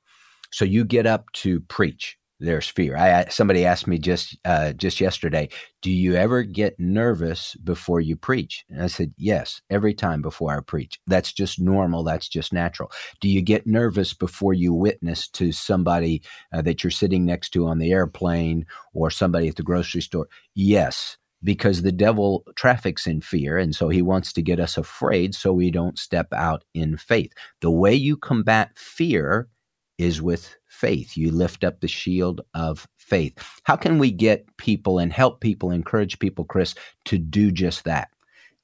So 0.52 0.66
you 0.66 0.84
get 0.84 1.06
up 1.06 1.32
to 1.34 1.62
preach 1.62 2.18
there's 2.42 2.68
fear. 2.68 2.98
I 2.98 3.26
somebody 3.30 3.66
asked 3.66 3.88
me 3.88 4.00
just 4.00 4.36
uh, 4.46 4.74
just 4.74 5.00
yesterday, 5.00 5.50
do 5.82 5.92
you 5.92 6.16
ever 6.16 6.44
get 6.44 6.80
nervous 6.80 7.56
before 7.64 8.02
you 8.02 8.16
preach? 8.16 8.66
And 8.70 8.82
I 8.82 8.88
said, 8.88 9.14
yes, 9.18 9.62
every 9.70 9.94
time 9.94 10.22
before 10.22 10.52
I 10.56 10.60
preach. 10.62 11.00
That's 11.08 11.32
just 11.32 11.60
normal. 11.60 12.04
That's 12.04 12.28
just 12.28 12.52
natural. 12.52 12.92
Do 13.20 13.30
you 13.30 13.42
get 13.42 13.68
nervous 13.68 14.14
before 14.14 14.54
you 14.54 14.74
witness 14.74 15.28
to 15.30 15.52
somebody 15.52 16.24
uh, 16.52 16.62
that 16.64 16.84
you're 16.84 16.92
sitting 16.92 17.26
next 17.26 17.52
to 17.52 17.68
on 17.68 17.78
the 17.78 17.92
airplane 17.92 18.66
or 18.94 19.12
somebody 19.12 19.48
at 19.48 19.56
the 19.56 19.64
grocery 19.64 20.02
store? 20.02 20.28
Yes. 20.56 21.18
Because 21.44 21.82
the 21.82 21.92
devil 21.92 22.44
traffics 22.56 23.08
in 23.08 23.22
fear, 23.22 23.58
and 23.58 23.76
so 23.76 23.90
he 23.90 24.04
wants 24.04 24.32
to 24.34 24.44
get 24.44 24.60
us 24.60 24.78
afraid 24.78 25.34
so 25.34 25.52
we 25.52 25.72
don't 25.72 25.98
step 25.98 26.32
out 26.34 26.64
in 26.76 26.98
faith. 26.98 27.34
The 27.62 27.72
way 27.72 27.96
you 27.96 28.16
combat 28.16 28.78
fear 28.78 29.48
is 30.02 30.22
with 30.22 30.56
faith. 30.68 31.16
You 31.16 31.32
lift 31.32 31.64
up 31.64 31.80
the 31.80 31.88
shield 31.88 32.42
of 32.54 32.88
faith. 32.98 33.34
How 33.64 33.76
can 33.76 34.00
we 34.00 34.12
get 34.12 34.46
people 34.58 35.00
and 35.00 35.14
help 35.14 35.42
people, 35.42 35.72
encourage 35.72 36.20
people, 36.20 36.44
Chris, 36.44 36.74
to 37.06 37.18
do 37.18 37.52
just 37.52 37.84
that? 37.84 38.10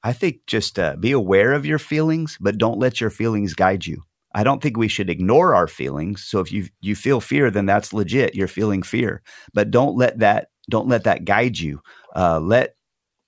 I 0.02 0.12
think 0.12 0.46
just 0.46 0.78
uh, 0.78 0.96
be 0.96 1.12
aware 1.12 1.52
of 1.52 1.66
your 1.66 1.78
feelings, 1.78 2.38
but 2.40 2.58
don't 2.58 2.78
let 2.78 3.00
your 3.00 3.10
feelings 3.10 3.54
guide 3.54 3.86
you. 3.86 4.02
I 4.34 4.44
don't 4.44 4.62
think 4.62 4.76
we 4.76 4.88
should 4.88 5.10
ignore 5.10 5.54
our 5.54 5.66
feelings. 5.66 6.24
So 6.24 6.40
if 6.40 6.52
you 6.52 6.66
you 6.80 6.94
feel 6.94 7.20
fear, 7.20 7.50
then 7.50 7.66
that's 7.66 7.92
legit. 7.92 8.34
You're 8.34 8.48
feeling 8.48 8.82
fear, 8.82 9.22
but 9.54 9.70
don't 9.70 9.96
let 9.96 10.18
that 10.18 10.48
don't 10.70 10.88
let 10.88 11.04
that 11.04 11.24
guide 11.24 11.58
you. 11.58 11.80
Uh, 12.14 12.38
let 12.38 12.74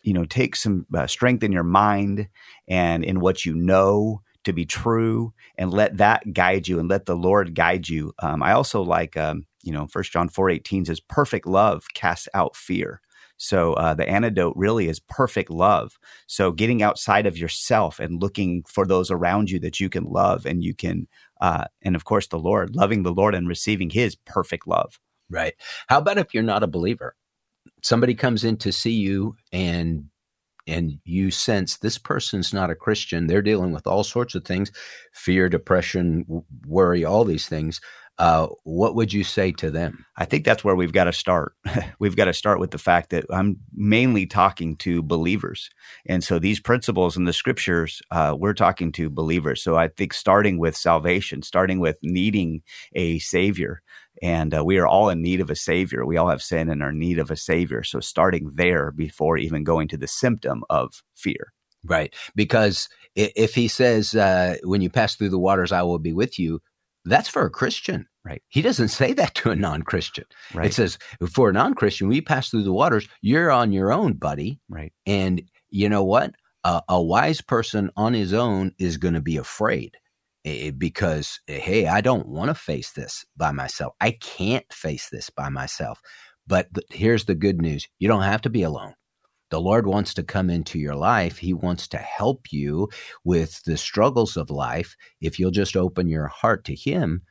you 0.03 0.13
know 0.13 0.25
take 0.25 0.57
some 0.57 0.87
uh, 0.95 1.07
strength 1.07 1.43
in 1.43 1.53
your 1.53 1.65
mind 1.65 2.29
and 2.69 3.05
in 3.05 3.21
what 3.21 3.45
you 3.45 3.55
know 3.55 4.23
to 4.45 4.53
be 4.53 4.65
true, 4.65 5.33
and 5.57 5.73
let 5.73 5.97
that 5.99 6.33
guide 6.33 6.69
you, 6.69 6.79
and 6.79 6.89
let 6.89 7.07
the 7.07 7.17
Lord 7.17 7.55
guide 7.55 7.89
you. 7.89 8.13
Um, 8.21 8.43
I 8.43 8.53
also 8.53 8.83
like 8.83 9.17
um, 9.17 9.45
you 9.63 9.73
know 9.73 9.87
First 9.87 10.13
John 10.13 10.29
four 10.29 10.51
eighteen 10.51 10.85
says, 10.85 11.01
"Perfect 11.01 11.47
love 11.47 11.87
casts 11.95 12.29
out 12.35 12.57
fear." 12.57 13.01
So 13.43 13.73
uh, 13.73 13.95
the 13.95 14.07
antidote 14.07 14.53
really 14.55 14.89
is 14.89 15.01
perfect 15.01 15.49
love. 15.51 15.99
So 16.27 16.53
getting 16.53 16.83
outside 16.83 17.25
of 17.25 17.39
yourself 17.39 17.99
and 17.99 18.21
looking 18.21 18.65
for 18.69 18.87
those 18.87 19.11
around 19.11 19.51
you 19.51 19.59
that 19.61 19.81
you 19.81 19.89
can 19.89 20.05
love 20.05 20.45
and 20.45 20.63
you 20.63 20.75
can, 20.75 21.09
uh, 21.41 21.65
and 21.81 21.97
of 21.97 22.05
course 22.05 22.27
the 22.27 22.39
Lord, 22.39 22.77
loving 22.77 23.03
the 23.03 23.15
Lord 23.15 23.35
and 23.35 23.49
receiving 23.49 23.89
His 23.89 24.15
perfect 24.15 24.67
love. 24.67 25.01
Right. 25.31 25.55
How 25.87 25.99
about 25.99 26.19
if 26.19 26.35
you're 26.35 26.43
not 26.43 26.63
a 26.63 26.67
believer? 26.67 27.17
Somebody 27.83 28.15
comes 28.15 28.45
in 28.45 28.59
to 28.59 28.73
see 28.73 28.93
you 28.93 29.37
and 29.53 30.11
and 30.67 30.99
you 31.05 31.31
sense 31.31 31.79
this 31.79 31.99
person's 31.99 32.53
not 32.53 32.71
a 32.71 32.75
Christian. 32.75 33.27
They're 33.27 33.43
dealing 33.43 33.73
with 33.73 33.87
all 33.87 34.05
sorts 34.05 34.35
of 34.35 34.45
things 34.45 34.71
fear, 35.13 35.49
depression, 35.49 36.25
worry, 36.67 37.05
all 37.05 37.25
these 37.25 37.47
things. 37.47 37.81
Uh, 38.21 38.49
what 38.65 38.95
would 38.95 39.15
you 39.15 39.25
say 39.25 39.51
to 39.51 39.71
them? 39.71 40.05
I 40.19 40.27
think 40.27 40.45
that's 40.45 40.63
where 40.63 40.77
we've 40.77 40.93
got 40.93 41.05
to 41.05 41.13
start. 41.13 41.55
we've 41.99 42.17
got 42.17 42.27
to 42.27 42.35
start 42.35 42.61
with 42.61 42.71
the 42.71 42.77
fact 42.77 43.09
that 43.11 43.25
I'm 43.31 43.57
mainly 43.75 44.27
talking 44.27 44.77
to 44.77 45.03
believers. 45.03 45.71
And 46.05 46.23
so 46.23 46.39
these 46.39 46.61
principles 46.61 47.17
in 47.17 47.25
the 47.25 47.33
scriptures, 47.33 48.03
uh, 48.11 48.37
we're 48.39 48.53
talking 48.53 48.93
to 48.93 49.09
believers. 49.09 49.63
So 49.63 49.77
I 49.77 49.89
think 49.89 50.13
starting 50.13 50.59
with 50.59 50.77
salvation, 50.77 51.41
starting 51.41 51.81
with 51.81 51.97
needing 52.03 52.61
a 52.93 53.21
savior, 53.21 53.81
and 54.23 54.55
uh, 54.55 54.65
we 54.65 54.79
are 54.79 54.87
all 54.87 55.09
in 55.09 55.23
need 55.23 55.41
of 55.41 55.51
a 55.51 55.57
savior. 55.57 56.05
We 56.05 56.17
all 56.17 56.29
have 56.29 56.43
sin 56.43 56.69
and 56.69 56.83
are 56.83 56.91
in 56.91 56.99
need 56.99 57.19
of 57.19 57.31
a 57.31 57.37
savior. 57.37 57.83
So 57.83 58.01
starting 58.01 58.51
there 58.55 58.91
before 58.91 59.39
even 59.39 59.65
going 59.65 59.89
to 59.89 59.97
the 59.97 60.09
symptom 60.09 60.63
of 60.69 61.03
fear. 61.15 61.53
Right. 61.85 62.15
Because 62.35 62.89
if 63.15 63.55
he 63.55 63.69
says, 63.69 64.15
uh, 64.15 64.57
when 64.65 64.83
you 64.83 64.91
pass 64.91 65.15
through 65.15 65.31
the 65.31 65.39
waters, 65.39 65.73
I 65.73 65.83
will 65.83 65.99
be 65.99 66.13
with 66.13 66.39
you, 66.39 66.61
that's 67.05 67.29
for 67.29 67.45
a 67.47 67.51
Christian. 67.51 68.07
Right. 68.23 68.43
He 68.49 68.61
doesn't 68.61 68.89
say 68.89 69.15
that 69.15 69.35
to 69.37 69.51
a 69.51 69.57
non 69.57 69.83
Christian. 69.83 70.25
Right. 70.53 70.67
It 70.67 70.75
says, 70.75 70.99
for 71.33 71.49
a 71.49 71.53
non 71.55 71.75
Christian, 71.75 72.09
we 72.09 72.21
pass 72.21 72.51
through 72.51 72.65
the 72.65 72.73
waters, 72.73 73.09
you're 73.23 73.51
on 73.51 73.73
your 73.73 73.93
own, 73.93 74.13
buddy. 74.15 74.61
Right. 74.69 74.93
And 75.07 75.43
you 75.71 75.89
know 75.89 76.05
what? 76.05 76.35
Uh, 76.63 76.83
a 76.91 77.01
wise 77.01 77.41
person 77.41 77.91
on 77.97 78.13
his 78.13 78.35
own 78.35 78.73
is 78.79 78.99
going 78.99 79.15
to 79.15 79.23
be 79.23 79.39
afraid 79.39 79.97
eh, 80.45 80.71
because, 80.71 81.41
hey, 81.47 81.87
I 81.87 82.01
don't 82.01 82.29
want 82.29 82.49
to 82.49 82.55
face 82.55 82.93
this 82.93 83.25
by 83.37 83.53
myself. 83.53 83.95
I 84.01 84.13
can't 84.13 84.71
face 84.73 85.09
this 85.11 85.31
by 85.31 85.49
myself. 85.49 86.01
But 86.47 86.69
here's 86.91 87.27
the 87.27 87.35
good 87.35 87.61
news 87.61 87.87
you 87.99 88.09
don't 88.09 88.23
have 88.23 88.43
to 88.43 88.51
be 88.51 88.63
alone. 88.63 88.95
The 89.51 89.61
Lord 89.61 89.87
wants 89.87 90.15
to 90.15 90.23
come 90.23 90.49
into 90.49 90.79
your 90.79 90.95
life. 90.95 91.39
He 91.39 91.53
wants 91.53 91.89
to 91.89 91.99
help 91.99 92.53
you 92.53 92.89
with 93.25 93.63
the 93.65 93.77
struggles 93.77 94.37
of 94.37 94.49
life. 94.49 94.97
If 95.21 95.39
you'll 95.39 95.51
just 95.51 95.77
open 95.77 96.09
your 96.09 96.29
heart 96.29 96.65
to 96.67 96.75
Him, 96.75 97.23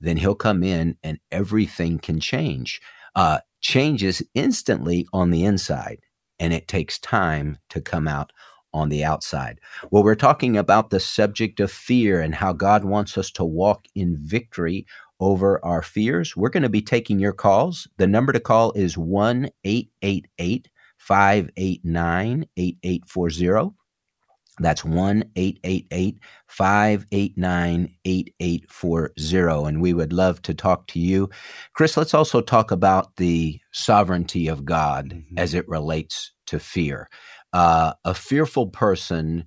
then 0.00 0.16
He'll 0.16 0.34
come 0.34 0.62
in 0.62 0.96
and 1.02 1.18
everything 1.30 1.98
can 1.98 2.18
change. 2.18 2.80
Uh, 3.14 3.40
changes 3.60 4.22
instantly 4.34 5.06
on 5.12 5.30
the 5.30 5.44
inside, 5.44 6.00
and 6.38 6.52
it 6.52 6.68
takes 6.68 6.98
time 6.98 7.58
to 7.70 7.80
come 7.80 8.08
out 8.08 8.30
on 8.72 8.88
the 8.88 9.04
outside. 9.04 9.60
Well, 9.90 10.02
we're 10.02 10.14
talking 10.14 10.56
about 10.56 10.90
the 10.90 11.00
subject 11.00 11.60
of 11.60 11.70
fear 11.70 12.20
and 12.20 12.34
how 12.34 12.52
God 12.52 12.84
wants 12.84 13.16
us 13.16 13.30
to 13.32 13.44
walk 13.44 13.86
in 13.94 14.16
victory 14.18 14.86
over 15.20 15.64
our 15.64 15.82
fears. 15.82 16.36
We're 16.36 16.50
going 16.50 16.62
to 16.62 16.68
be 16.68 16.82
taking 16.82 17.18
your 17.18 17.32
calls. 17.32 17.88
The 17.96 18.06
number 18.06 18.32
to 18.32 18.40
call 18.40 18.72
is 18.72 18.98
1 18.98 19.48
888 19.64 20.68
589 20.98 22.46
8840. 22.56 23.76
That's 24.58 24.84
1 24.84 25.24
888 25.36 26.18
589 26.46 27.94
8840. 28.04 29.68
And 29.68 29.80
we 29.82 29.92
would 29.92 30.12
love 30.12 30.40
to 30.42 30.54
talk 30.54 30.86
to 30.88 31.00
you. 31.00 31.28
Chris, 31.74 31.96
let's 31.96 32.14
also 32.14 32.40
talk 32.40 32.70
about 32.70 33.16
the 33.16 33.60
sovereignty 33.72 34.48
of 34.48 34.64
God 34.64 35.10
mm-hmm. 35.10 35.38
as 35.38 35.52
it 35.52 35.68
relates 35.68 36.32
to 36.46 36.58
fear. 36.58 37.10
Uh, 37.52 37.94
a 38.04 38.14
fearful 38.14 38.68
person 38.68 39.44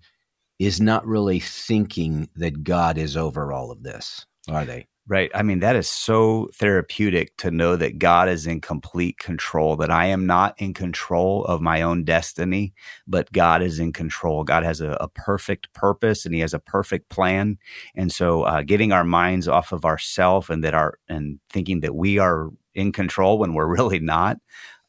is 0.60 0.82
not 0.82 1.06
really 1.06 1.40
thinking 1.40 2.30
that 2.36 2.64
God 2.64 2.98
is 2.98 3.16
over 3.16 3.54
all 3.54 3.72
of 3.72 3.84
this, 3.84 4.26
are 4.50 4.66
they? 4.66 4.88
Right. 5.10 5.32
I 5.34 5.42
mean, 5.42 5.60
that 5.62 5.76
is 5.76 5.90
so 5.90 6.50
therapeutic 6.54 7.36
to 7.38 7.50
know 7.50 7.76
that 7.76 7.98
God 7.98 8.30
is 8.30 8.46
in 8.46 8.62
complete 8.62 9.18
control, 9.18 9.76
that 9.78 9.90
I 9.90 10.06
am 10.06 10.28
not 10.28 10.54
in 10.60 10.76
control 10.76 11.46
of 11.46 11.62
my 11.62 11.82
own 11.82 12.04
destiny, 12.04 12.76
but 13.08 13.32
God 13.32 13.64
is 13.64 13.80
in 13.80 13.92
control. 13.92 14.44
God 14.44 14.62
has 14.64 14.82
a, 14.82 14.92
a 15.02 15.08
perfect 15.08 15.74
purpose 15.74 16.26
and 16.26 16.36
he 16.36 16.42
has 16.42 16.54
a 16.54 16.60
perfect 16.60 17.10
plan. 17.10 17.58
And 17.96 18.12
so, 18.12 18.44
uh, 18.44 18.62
getting 18.62 18.92
our 18.92 19.04
minds 19.04 19.48
off 19.48 19.72
of 19.72 19.84
ourself 19.84 20.48
and 20.52 20.64
that 20.64 20.76
our, 20.76 21.00
and 21.08 21.40
thinking 21.50 21.80
that 21.80 21.96
we 21.96 22.20
are 22.20 22.52
in 22.76 22.92
control 22.92 23.40
when 23.40 23.56
we're 23.56 23.66
really 23.76 24.00
not, 24.00 24.38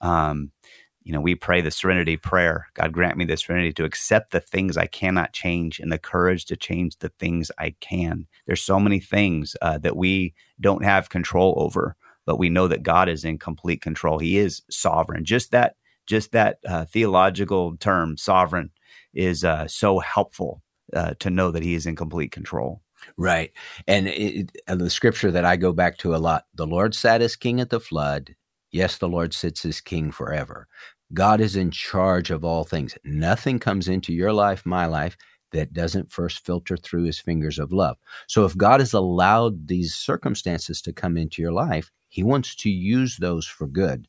um, 0.02 0.50
you 1.10 1.14
know, 1.14 1.20
we 1.20 1.34
pray 1.34 1.60
the 1.60 1.72
serenity 1.72 2.16
prayer. 2.16 2.68
God 2.74 2.92
grant 2.92 3.16
me 3.16 3.24
the 3.24 3.36
serenity 3.36 3.72
to 3.72 3.84
accept 3.84 4.30
the 4.30 4.38
things 4.38 4.76
I 4.76 4.86
cannot 4.86 5.32
change 5.32 5.80
and 5.80 5.90
the 5.90 5.98
courage 5.98 6.44
to 6.44 6.56
change 6.56 6.98
the 6.98 7.08
things 7.08 7.50
I 7.58 7.74
can. 7.80 8.28
There's 8.46 8.62
so 8.62 8.78
many 8.78 9.00
things 9.00 9.56
uh, 9.60 9.78
that 9.78 9.96
we 9.96 10.34
don't 10.60 10.84
have 10.84 11.08
control 11.08 11.54
over, 11.56 11.96
but 12.26 12.38
we 12.38 12.48
know 12.48 12.68
that 12.68 12.84
God 12.84 13.08
is 13.08 13.24
in 13.24 13.38
complete 13.38 13.82
control. 13.82 14.20
He 14.20 14.38
is 14.38 14.62
sovereign. 14.70 15.24
Just 15.24 15.50
that, 15.50 15.74
just 16.06 16.30
that 16.30 16.58
uh, 16.64 16.84
theological 16.84 17.76
term, 17.78 18.16
sovereign, 18.16 18.70
is 19.12 19.42
uh, 19.42 19.66
so 19.66 19.98
helpful 19.98 20.62
uh, 20.94 21.14
to 21.18 21.28
know 21.28 21.50
that 21.50 21.64
He 21.64 21.74
is 21.74 21.86
in 21.86 21.96
complete 21.96 22.30
control. 22.30 22.82
Right. 23.16 23.50
And 23.88 24.06
it, 24.06 24.52
the 24.68 24.90
scripture 24.90 25.32
that 25.32 25.44
I 25.44 25.56
go 25.56 25.72
back 25.72 25.98
to 25.98 26.14
a 26.14 26.18
lot 26.18 26.44
the 26.54 26.68
Lord 26.68 26.94
sat 26.94 27.20
as 27.20 27.34
king 27.34 27.58
at 27.58 27.70
the 27.70 27.80
flood, 27.80 28.36
Yes, 28.72 28.98
the 28.98 29.08
Lord 29.08 29.34
sits 29.34 29.64
as 29.64 29.80
king 29.80 30.12
forever. 30.12 30.68
God 31.12 31.40
is 31.40 31.56
in 31.56 31.70
charge 31.70 32.30
of 32.30 32.44
all 32.44 32.64
things. 32.64 32.96
Nothing 33.04 33.58
comes 33.58 33.88
into 33.88 34.12
your 34.12 34.32
life, 34.32 34.64
my 34.64 34.86
life, 34.86 35.16
that 35.52 35.72
doesn't 35.72 36.12
first 36.12 36.44
filter 36.44 36.76
through 36.76 37.04
his 37.04 37.18
fingers 37.18 37.58
of 37.58 37.72
love. 37.72 37.96
So 38.28 38.44
if 38.44 38.56
God 38.56 38.80
has 38.80 38.92
allowed 38.92 39.66
these 39.66 39.94
circumstances 39.94 40.80
to 40.82 40.92
come 40.92 41.16
into 41.16 41.42
your 41.42 41.52
life, 41.52 41.90
he 42.08 42.22
wants 42.22 42.54
to 42.56 42.70
use 42.70 43.16
those 43.16 43.46
for 43.46 43.66
good. 43.66 44.06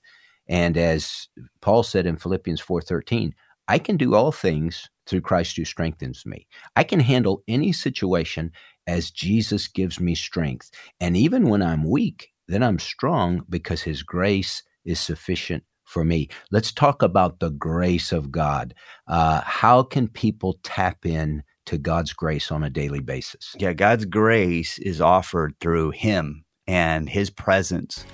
And 0.47 0.77
as 0.77 1.27
Paul 1.61 1.83
said 1.83 2.05
in 2.05 2.17
Philippians 2.17 2.61
4:13, 2.61 3.33
I 3.67 3.79
can 3.79 3.97
do 3.97 4.15
all 4.15 4.31
things 4.31 4.89
through 5.05 5.21
Christ 5.21 5.55
who 5.55 5.65
strengthens 5.65 6.25
me. 6.25 6.47
I 6.75 6.83
can 6.83 6.99
handle 6.99 7.43
any 7.47 7.71
situation 7.71 8.51
as 8.87 9.11
Jesus 9.11 9.67
gives 9.67 9.99
me 9.99 10.15
strength. 10.15 10.71
And 10.99 11.15
even 11.15 11.47
when 11.47 11.61
I'm 11.61 11.89
weak, 11.89 12.31
then 12.47 12.63
I'm 12.63 12.79
strong 12.79 13.45
because 13.49 13.81
his 13.83 14.03
grace 14.03 14.63
is 14.83 14.99
sufficient 14.99 15.63
for 15.91 16.03
me. 16.05 16.29
Let's 16.51 16.71
talk 16.71 17.03
about 17.03 17.39
the 17.39 17.51
grace 17.51 18.11
of 18.11 18.31
God. 18.31 18.73
Uh, 19.07 19.41
how 19.41 19.83
can 19.83 20.07
people 20.07 20.57
tap 20.63 21.05
in 21.05 21.43
to 21.65 21.77
God's 21.77 22.13
grace 22.13 22.51
on 22.51 22.63
a 22.63 22.69
daily 22.69 23.01
basis? 23.01 23.55
Yeah, 23.59 23.73
God's 23.73 24.05
grace 24.05 24.79
is 24.79 25.01
offered 25.01 25.53
through 25.59 25.91
Him 25.91 26.45
and 26.65 27.09
His 27.09 27.29
presence. 27.29 28.05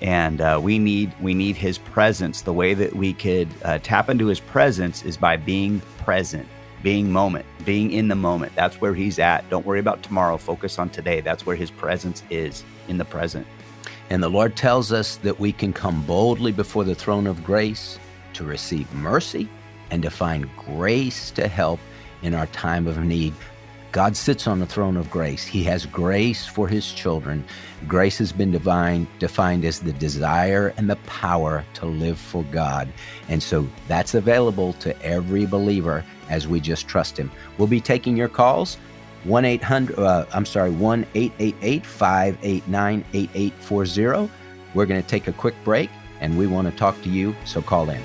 And 0.00 0.40
uh, 0.40 0.60
we 0.62 0.78
need 0.78 1.14
we 1.20 1.34
need 1.34 1.56
His 1.56 1.78
presence. 1.78 2.42
The 2.42 2.52
way 2.52 2.74
that 2.74 2.94
we 2.94 3.12
could 3.12 3.48
uh, 3.64 3.78
tap 3.82 4.08
into 4.08 4.26
His 4.26 4.40
presence 4.40 5.04
is 5.04 5.16
by 5.16 5.36
being 5.36 5.80
present, 5.98 6.46
being 6.82 7.10
moment, 7.10 7.46
being 7.64 7.92
in 7.92 8.08
the 8.08 8.14
moment. 8.14 8.54
That's 8.54 8.80
where 8.80 8.94
He's 8.94 9.18
at. 9.18 9.48
Don't 9.48 9.64
worry 9.64 9.80
about 9.80 10.02
tomorrow. 10.02 10.36
Focus 10.36 10.78
on 10.78 10.90
today. 10.90 11.20
That's 11.20 11.46
where 11.46 11.56
His 11.56 11.70
presence 11.70 12.22
is 12.30 12.64
in 12.88 12.98
the 12.98 13.06
present. 13.06 13.46
And 14.10 14.22
the 14.22 14.28
Lord 14.28 14.56
tells 14.56 14.92
us 14.92 15.16
that 15.18 15.40
we 15.40 15.52
can 15.52 15.72
come 15.72 16.02
boldly 16.06 16.52
before 16.52 16.84
the 16.84 16.94
throne 16.94 17.26
of 17.26 17.42
grace 17.44 17.98
to 18.34 18.44
receive 18.44 18.92
mercy 18.94 19.48
and 19.90 20.02
to 20.02 20.10
find 20.10 20.48
grace 20.56 21.30
to 21.32 21.48
help 21.48 21.80
in 22.22 22.34
our 22.34 22.46
time 22.48 22.86
of 22.86 23.02
need. 23.02 23.34
God 23.92 24.14
sits 24.14 24.46
on 24.46 24.58
the 24.58 24.66
throne 24.66 24.96
of 24.96 25.10
grace. 25.10 25.46
He 25.46 25.64
has 25.64 25.86
grace 25.86 26.44
for 26.44 26.68
his 26.68 26.92
children. 26.92 27.42
Grace 27.88 28.18
has 28.18 28.30
been 28.30 28.52
divine, 28.52 29.06
defined 29.18 29.64
as 29.64 29.80
the 29.80 29.92
desire 29.92 30.74
and 30.76 30.90
the 30.90 30.96
power 31.06 31.64
to 31.74 31.86
live 31.86 32.18
for 32.18 32.44
God. 32.52 32.92
And 33.28 33.42
so 33.42 33.66
that's 33.88 34.14
available 34.14 34.74
to 34.74 35.00
every 35.02 35.46
believer 35.46 36.04
as 36.28 36.46
we 36.46 36.60
just 36.60 36.88
trust 36.88 37.16
him. 37.16 37.30
We'll 37.56 37.68
be 37.68 37.80
taking 37.80 38.16
your 38.16 38.28
calls. 38.28 38.76
1 39.26 39.44
800, 39.44 39.98
uh, 39.98 40.26
I'm 40.32 40.46
sorry, 40.46 40.70
1 40.70 41.06
888 41.14 41.84
589 41.84 43.04
8840. 43.12 44.32
We're 44.74 44.86
going 44.86 45.02
to 45.02 45.08
take 45.08 45.26
a 45.26 45.32
quick 45.32 45.54
break 45.64 45.90
and 46.20 46.38
we 46.38 46.46
want 46.46 46.70
to 46.70 46.76
talk 46.76 47.00
to 47.02 47.08
you, 47.08 47.34
so 47.44 47.60
call 47.60 47.90
in. 47.90 48.02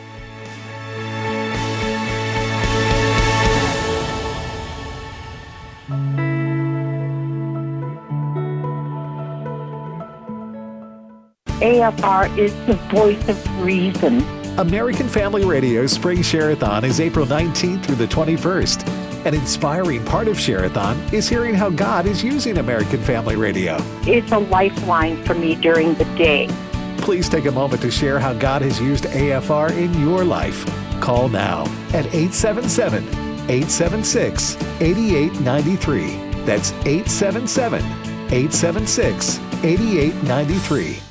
AFR 11.62 12.36
is 12.40 12.54
the 12.66 12.74
voice 12.90 13.30
of 13.30 13.64
reason. 13.64 14.22
American 14.58 15.08
Family 15.08 15.46
Radio's 15.46 15.92
Spring 15.92 16.18
Shareathon 16.20 16.84
is 16.84 17.00
April 17.00 17.26
19th 17.26 17.86
through 17.86 17.96
the 17.96 18.08
21st. 18.08 19.01
An 19.24 19.36
inspiring 19.36 20.04
part 20.04 20.28
of 20.28 20.40
Share-a-thon 20.40 20.98
is 21.14 21.30
hearing 21.30 21.54
how 21.54 21.70
God 21.70 22.08
is 22.08 22.24
using 22.24 22.58
American 22.58 23.00
Family 23.04 23.36
Radio. 23.36 23.78
It's 24.08 24.32
a 24.32 24.40
lifeline 24.40 25.24
for 25.24 25.36
me 25.36 25.54
during 25.54 25.94
the 25.94 26.06
day. 26.16 26.50
Please 26.98 27.30
take 27.30 27.46
a 27.46 27.52
moment 27.52 27.84
to 27.84 27.92
share 27.92 28.18
how 28.18 28.34
God 28.34 28.64
has 28.64 28.82
used 28.82 29.04
AFR 29.04 29.72
in 29.78 29.94
your 30.00 30.24
life. 30.24 30.66
Call 31.02 31.30
now 31.30 31.66
at 31.94 32.08
877 32.08 33.04
876 33.50 34.56
8893. 34.82 36.16
That's 36.46 36.72
877 36.72 37.84
876 38.32 39.38
8893. 39.64 41.11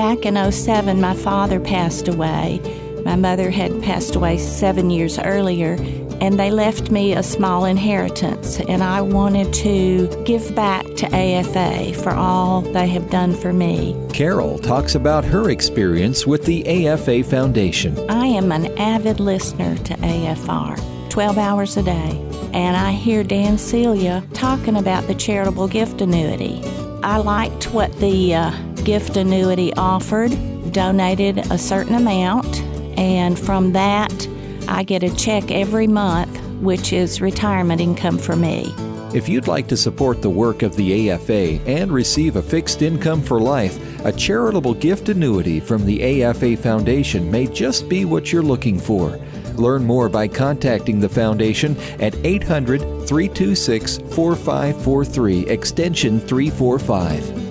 Back 0.00 0.24
in 0.24 0.50
07, 0.50 0.98
my 0.98 1.12
father 1.12 1.60
passed 1.60 2.08
away. 2.08 2.58
My 3.04 3.16
mother 3.16 3.50
had 3.50 3.82
passed 3.82 4.16
away 4.16 4.38
seven 4.38 4.88
years 4.88 5.18
earlier, 5.18 5.76
and 6.22 6.40
they 6.40 6.50
left 6.50 6.90
me 6.90 7.12
a 7.12 7.22
small 7.22 7.66
inheritance. 7.66 8.60
And 8.60 8.82
I 8.82 9.02
wanted 9.02 9.52
to 9.52 10.08
give 10.24 10.54
back 10.54 10.86
to 10.96 11.06
AFA 11.14 11.92
for 12.02 12.12
all 12.12 12.62
they 12.62 12.88
have 12.88 13.10
done 13.10 13.34
for 13.34 13.52
me. 13.52 13.94
Carol 14.10 14.58
talks 14.58 14.94
about 14.94 15.22
her 15.22 15.50
experience 15.50 16.26
with 16.26 16.46
the 16.46 16.88
AFA 16.88 17.22
Foundation. 17.22 17.94
I 18.08 18.24
am 18.24 18.52
an 18.52 18.78
avid 18.78 19.20
listener 19.20 19.76
to 19.76 19.94
AFR, 19.96 21.10
12 21.10 21.36
hours 21.36 21.76
a 21.76 21.82
day, 21.82 22.26
and 22.54 22.74
I 22.74 22.92
hear 22.92 23.22
Dan 23.22 23.58
Celia 23.58 24.24
talking 24.32 24.76
about 24.76 25.06
the 25.08 25.14
charitable 25.14 25.68
gift 25.68 26.00
annuity. 26.00 26.62
I 27.02 27.18
liked 27.18 27.74
what 27.74 27.92
the 28.00 28.34
uh, 28.34 28.69
gift 28.90 29.16
annuity 29.16 29.72
offered, 29.74 30.32
donated 30.72 31.38
a 31.52 31.56
certain 31.56 31.94
amount, 31.94 32.60
and 32.98 33.38
from 33.38 33.70
that, 33.72 34.28
I 34.66 34.82
get 34.82 35.04
a 35.04 35.14
check 35.14 35.52
every 35.52 35.86
month, 35.86 36.36
which 36.60 36.92
is 36.92 37.20
retirement 37.20 37.80
income 37.80 38.18
for 38.18 38.34
me. 38.34 38.74
If 39.14 39.28
you'd 39.28 39.46
like 39.46 39.68
to 39.68 39.76
support 39.76 40.22
the 40.22 40.28
work 40.28 40.62
of 40.62 40.74
the 40.74 41.08
AFA 41.08 41.60
and 41.70 41.92
receive 41.92 42.34
a 42.34 42.42
fixed 42.42 42.82
income 42.82 43.22
for 43.22 43.40
life, 43.40 43.78
a 44.04 44.10
charitable 44.10 44.74
gift 44.74 45.08
annuity 45.08 45.60
from 45.60 45.86
the 45.86 46.24
AFA 46.24 46.56
Foundation 46.56 47.30
may 47.30 47.46
just 47.46 47.88
be 47.88 48.04
what 48.04 48.32
you're 48.32 48.42
looking 48.42 48.80
for. 48.80 49.20
Learn 49.54 49.84
more 49.84 50.08
by 50.08 50.26
contacting 50.26 50.98
the 50.98 51.08
Foundation 51.08 51.76
at 52.00 52.16
800 52.26 52.80
326 53.06 53.98
4543, 53.98 55.46
extension 55.46 56.18
345. 56.18 57.49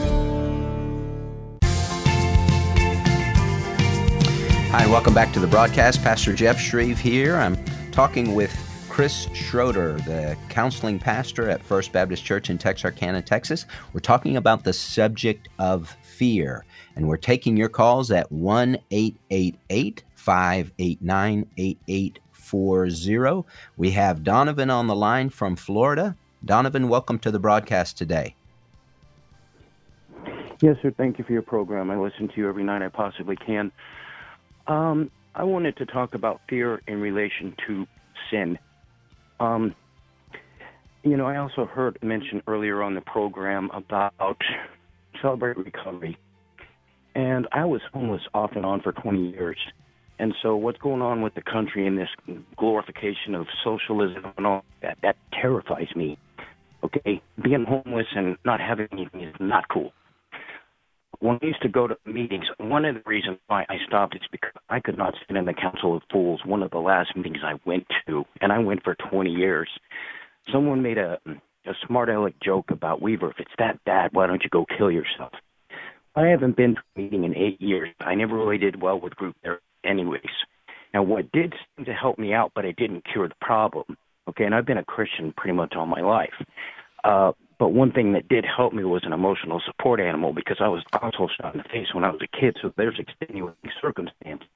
Hi, 4.72 4.86
welcome 4.86 5.16
back 5.16 5.34
to 5.34 5.40
the 5.40 5.48
broadcast. 5.48 6.04
Pastor 6.04 6.32
Jeff 6.32 6.60
Schreve 6.60 7.00
here. 7.00 7.38
I'm 7.38 7.58
talking 7.92 8.36
with 8.36 8.56
Chris 8.88 9.28
Schroeder, 9.34 9.94
the 9.94 10.38
counseling 10.50 11.00
pastor 11.00 11.50
at 11.50 11.64
First 11.64 11.92
Baptist 11.92 12.24
Church 12.24 12.52
in 12.52 12.60
Texarkana, 12.60 13.24
Texas. 13.24 13.66
We're 13.94 14.00
talking 14.00 14.38
about 14.38 14.64
the 14.64 14.72
subject 14.72 15.50
of 15.58 15.98
fear, 16.04 16.66
and 16.96 17.08
we're 17.08 17.18
taking 17.18 17.58
your 17.58 17.68
calls 17.68 18.12
at 18.12 18.32
1 18.32 18.78
888 18.92 20.04
589 20.14 21.48
8840. 21.58 23.50
We 23.76 23.90
have 23.90 24.24
Donovan 24.24 24.70
on 24.70 24.86
the 24.86 24.96
line 24.96 25.32
from 25.32 25.56
Florida. 25.56 26.16
Donovan, 26.46 26.90
welcome 26.90 27.18
to 27.20 27.32
the 27.32 27.40
broadcast 27.40 27.98
today. 27.98 28.36
Yes, 30.62 30.78
sir. 30.84 30.92
Thank 30.96 31.18
you 31.18 31.24
for 31.24 31.34
your 31.34 31.42
program. 31.42 31.90
I 31.90 31.98
listen 31.98 32.28
to 32.28 32.34
you 32.36 32.48
every 32.48 32.64
night 32.64 32.84
I 32.84 32.90
possibly 32.90 33.36
can. 33.36 33.72
Um, 34.70 35.10
I 35.34 35.44
wanted 35.44 35.78
to 35.78 35.86
talk 35.88 36.14
about 36.14 36.42
fear 36.48 36.80
in 36.88 37.02
relation 37.02 37.56
to 37.68 37.88
sin. 38.30 38.60
Um, 39.40 39.74
you 41.04 41.18
know, 41.18 41.26
I 41.26 41.38
also 41.38 41.66
heard 41.66 41.98
mentioned 42.04 42.44
earlier 42.48 42.84
on 42.84 42.94
the 42.94 43.02
program 43.02 43.72
about 43.74 44.38
celebrate 45.22 45.58
recovery. 45.58 46.18
And 47.16 47.48
I 47.52 47.66
was 47.66 47.82
homeless 47.92 48.22
off 48.34 48.52
and 48.56 48.66
on 48.66 48.82
for 48.82 48.92
20 48.92 49.32
years. 49.32 49.58
And 50.20 50.36
so 50.44 50.56
what's 50.56 50.78
going 50.78 51.02
on 51.02 51.22
with 51.22 51.34
the 51.34 51.42
country 51.42 51.88
and 51.88 51.98
this 51.98 52.10
glorification 52.56 53.34
of 53.34 53.48
socialism 53.64 54.26
and 54.38 54.46
all 54.46 54.64
that, 54.84 55.00
that 55.02 55.16
terrifies 55.42 55.88
me. 55.96 56.20
Okay? 56.84 57.24
Being 57.42 57.66
homeless 57.68 58.08
and 58.16 58.38
not 58.46 58.60
having 58.60 58.88
anything 58.92 59.22
is 59.24 59.36
not 59.40 59.68
cool 59.70 59.94
I 61.22 61.38
used 61.42 61.62
to 61.64 61.70
go 61.70 61.88
to 61.88 61.98
meetings, 62.06 62.46
one 62.58 62.86
of 62.86 62.96
the 62.96 63.02
reasons 63.06 63.38
why 63.48 63.66
I 63.70 63.76
stopped 63.88 64.16
is 64.16 64.22
because 64.32 64.54
I 64.70 64.80
could 64.80 64.98
not 64.98 65.16
sit 65.28 65.36
in 65.36 65.46
the 65.46 65.54
Council 65.54 65.96
of 65.96 66.02
Fools, 66.12 66.42
one 66.46 66.64
of 66.64 66.72
the 66.72 66.80
last 66.80 67.16
meetings 67.16 67.40
I 67.44 67.60
went 67.66 67.86
to, 68.08 68.24
and 68.42 68.52
I 68.52 68.60
went 68.60 68.84
for 68.84 68.96
20 69.10 69.30
years. 69.30 69.70
Someone 70.52 70.82
made 70.82 70.98
a, 70.98 71.20
a 71.66 71.74
smart 71.86 72.10
aleck 72.10 72.36
joke 72.42 72.72
about 72.72 73.02
Weaver. 73.02 73.32
If 73.32 73.40
it's 73.40 73.52
that 73.58 73.84
bad, 73.84 74.12
why 74.14 74.28
don't 74.28 74.44
you 74.44 74.50
go 74.50 74.66
kill 74.78 74.90
yourself? 74.90 75.34
I 76.16 76.28
haven't 76.28 76.56
been 76.56 76.76
to 76.76 76.82
a 76.96 77.00
meeting 77.00 77.24
in 77.26 77.36
eight 77.36 77.62
years. 77.62 77.90
I 78.00 78.16
never 78.16 78.38
really 78.38 78.58
did 78.58 78.82
well 78.82 79.00
with 79.00 79.16
group 79.16 79.36
therapy, 79.44 79.64
anyways. 79.84 80.24
Now, 80.94 81.04
what 81.04 81.32
did 81.32 81.54
seem 81.76 81.86
to 81.86 81.94
help 81.94 82.18
me 82.18 82.34
out, 82.34 82.52
but 82.56 82.66
it 82.66 82.78
didn't 82.78 83.06
cure 83.12 83.28
the 83.28 83.36
problem. 83.42 83.98
Okay, 84.28 84.46
and 84.46 84.56
I've 84.56 84.66
been 84.66 84.78
a 84.78 84.86
Christian 84.86 85.34
pretty 85.36 85.54
much 85.54 85.74
all 85.76 85.86
my 85.86 86.02
life. 86.02 86.34
Uh, 87.04 87.32
but 87.60 87.74
one 87.74 87.92
thing 87.92 88.14
that 88.14 88.30
did 88.30 88.46
help 88.46 88.74
me 88.74 88.86
was 88.86 89.04
an 89.06 89.12
emotional 89.12 89.62
support 89.66 90.00
animal 90.00 90.32
because 90.34 90.58
I 90.62 90.70
was 90.70 90.82
also 90.94 91.28
shot 91.40 91.54
in 91.54 91.60
the 91.60 91.70
face 91.70 91.94
when 91.94 92.06
I 92.06 92.10
was 92.10 92.22
a 92.22 92.40
kid, 92.40 92.58
so 92.62 92.74
there's 92.78 92.98
extenuating 92.98 93.72
circumstances. 93.82 94.48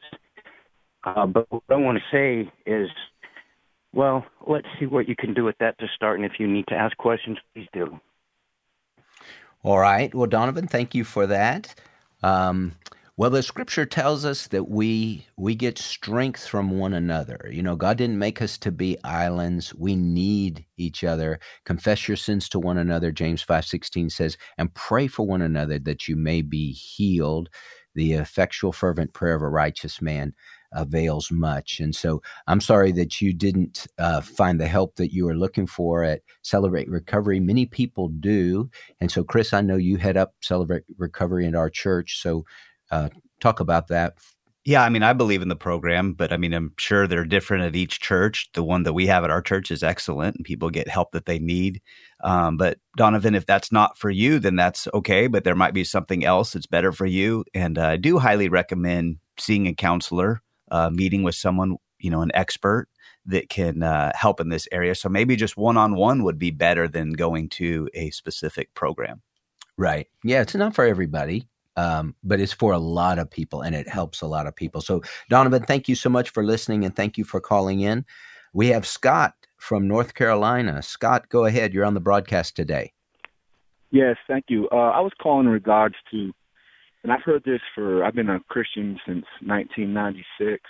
Uh, 1.04 1.26
but 1.26 1.46
what 1.52 1.64
I 1.70 1.76
want 1.76 1.98
to 1.98 2.04
say 2.16 2.50
is, 2.66 2.90
well, 3.94 4.26
let's 4.48 4.68
see 4.80 4.86
what 4.86 5.10
you 5.10 5.18
can 5.18 5.34
do 5.34 5.44
with 5.44 5.58
that 5.60 5.78
to 5.80 5.88
start, 5.94 6.18
and 6.18 6.26
if 6.26 6.40
you 6.40 6.48
need 6.48 6.66
to 6.68 6.76
ask 6.76 6.96
questions, 6.96 7.38
please 7.54 7.68
do. 7.74 8.00
All 9.64 9.80
right. 9.80 10.14
Well, 10.16 10.28
Donovan, 10.28 10.68
thank 10.68 10.96
you 10.96 11.04
for 11.04 11.28
that. 11.28 11.76
Um, 12.22 12.74
well, 13.16 13.30
the 13.30 13.44
scripture 13.44 13.86
tells 13.86 14.26
us 14.26 14.48
that 14.48 14.70
we 14.70 15.28
we 15.38 15.54
get 15.54 15.78
strength 15.78 16.48
from 16.48 16.80
one 16.80 16.94
another. 16.94 17.48
You 17.52 17.62
know, 17.62 17.76
God 17.76 17.98
didn't 17.98 18.18
make 18.18 18.42
us 18.42 18.58
to 18.60 18.72
be 18.72 18.98
islands. 19.04 19.74
We 19.76 19.96
need 19.96 20.66
each 20.78 21.04
other. 21.04 21.40
Confess 21.64 22.08
your 22.08 22.18
sins 22.18 22.50
to 22.50 22.60
one 22.60 22.80
another, 22.80 23.12
James 23.12 23.44
5:16 23.46 24.12
says, 24.12 24.36
and 24.58 24.74
pray 24.74 25.06
for 25.06 25.28
one 25.28 25.44
another 25.44 25.78
that 25.80 26.08
you 26.08 26.16
may 26.16 26.42
be 26.42 26.72
healed. 26.72 27.50
The 27.94 28.14
effectual 28.14 28.72
fervent 28.72 29.14
prayer 29.14 29.36
of 29.36 29.44
a 29.44 29.50
righteous 29.50 30.02
man 30.02 30.34
avails 30.76 31.30
much. 31.32 31.80
And 31.80 31.96
so 31.96 32.24
I'm 32.48 32.60
sorry 32.60 32.92
that 32.94 33.22
you 33.22 33.32
didn't 33.32 33.86
uh, 34.00 34.22
find 34.22 34.60
the 34.60 34.68
help 34.68 34.96
that 34.96 35.14
you 35.14 35.26
were 35.26 35.36
looking 35.36 35.68
for 35.68 36.04
at 36.04 36.22
Celebrate 36.42 36.90
Recovery. 36.90 37.40
Many 37.40 37.68
people 37.68 38.08
do. 38.10 38.72
And 39.00 39.12
so, 39.12 39.24
Chris, 39.24 39.54
I 39.54 39.62
know 39.62 39.76
you 39.76 39.98
head 39.98 40.18
up 40.18 40.34
Celebrate 40.42 40.82
Recovery 40.98 41.46
in 41.46 41.56
our 41.56 41.70
church. 41.70 42.20
So 42.20 42.46
uh, 42.94 43.10
talk 43.40 43.60
about 43.60 43.88
that. 43.88 44.16
Yeah, 44.66 44.82
I 44.82 44.88
mean, 44.88 45.04
I 45.04 45.12
believe 45.12 45.42
in 45.42 45.50
the 45.50 45.58
program, 45.58 46.14
but 46.14 46.32
I 46.32 46.38
mean, 46.38 46.54
I'm 46.54 46.74
sure 46.78 47.06
they're 47.06 47.26
different 47.26 47.66
at 47.66 47.76
each 47.76 48.00
church. 48.00 48.50
The 48.54 48.64
one 48.64 48.84
that 48.84 48.94
we 48.94 49.08
have 49.08 49.26
at 49.26 49.30
our 49.30 49.42
church 49.42 49.72
is 49.72 49.84
excellent, 49.84 50.38
and 50.38 50.46
people 50.46 50.70
get 50.70 50.88
help 50.88 51.12
that 51.12 51.26
they 51.26 51.38
need. 51.38 51.82
Um, 52.24 52.56
but 52.56 52.78
Donovan, 52.96 53.36
if 53.36 53.46
that's 53.46 53.74
not 53.74 53.98
for 53.98 54.10
you, 54.10 54.40
then 54.40 54.56
that's 54.56 54.88
okay. 54.94 55.28
But 55.28 55.44
there 55.44 55.56
might 55.56 55.74
be 55.74 55.84
something 55.84 56.24
else 56.24 56.54
that's 56.54 56.66
better 56.66 56.94
for 56.94 57.06
you, 57.06 57.44
and 57.54 57.78
uh, 57.78 57.88
I 57.88 57.98
do 57.98 58.20
highly 58.20 58.48
recommend 58.48 59.18
seeing 59.38 59.68
a 59.68 59.74
counselor, 59.74 60.42
uh, 60.72 60.90
meeting 60.90 61.24
with 61.24 61.36
someone, 61.36 61.76
you 62.00 62.10
know, 62.10 62.22
an 62.22 62.32
expert 62.34 62.88
that 63.26 63.50
can 63.50 63.84
uh, 63.84 64.14
help 64.16 64.40
in 64.40 64.48
this 64.48 64.70
area. 64.72 64.96
So 64.96 65.10
maybe 65.10 65.36
just 65.36 65.58
one 65.58 65.76
on 65.76 65.96
one 65.96 66.24
would 66.24 66.40
be 66.40 66.52
better 66.52 66.88
than 66.88 67.12
going 67.12 67.50
to 67.50 67.90
a 67.94 68.12
specific 68.12 68.74
program. 68.76 69.22
Right. 69.78 70.08
Yeah, 70.24 70.42
it's 70.42 70.56
not 70.56 70.76
for 70.76 70.86
everybody 70.86 71.48
um, 71.76 72.16
but 72.24 72.40
it's 72.40 72.54
for 72.54 72.74
a 72.74 72.78
lot 72.78 73.20
of 73.20 73.30
people 73.30 73.62
and 73.62 73.76
it 73.76 73.88
helps 73.88 74.22
a 74.22 74.28
lot 74.28 74.48
of 74.48 74.56
people. 74.56 74.82
So, 74.82 75.02
Donovan, 75.30 75.64
thank 75.64 75.88
you 75.88 75.96
so 75.96 76.10
much 76.10 76.30
for 76.30 76.44
listening 76.44 76.86
and 76.86 76.96
thank 76.96 77.18
you 77.18 77.24
for 77.24 77.40
calling 77.40 77.82
in. 77.82 78.06
We 78.54 78.68
have 78.68 78.86
Scott 78.86 79.34
from 79.58 79.88
North 79.88 80.14
Carolina. 80.14 80.82
Scott, 80.82 81.30
go 81.30 81.46
ahead. 81.46 81.74
You're 81.74 81.86
on 81.86 81.94
the 81.94 82.00
broadcast 82.00 82.56
today. 82.56 82.94
Yes, 83.92 84.18
thank 84.28 84.46
you. 84.50 84.68
Uh, 84.72 84.92
I 84.92 85.00
was 85.00 85.12
calling 85.22 85.46
in 85.46 85.52
regards 85.52 85.96
to 86.12 86.34
and 87.04 87.12
I've 87.12 87.24
heard 87.24 87.44
this 87.44 87.62
for 87.76 88.04
I've 88.04 88.16
been 88.16 88.30
a 88.30 88.40
Christian 88.48 89.00
since 89.06 89.26
1996, 89.42 90.64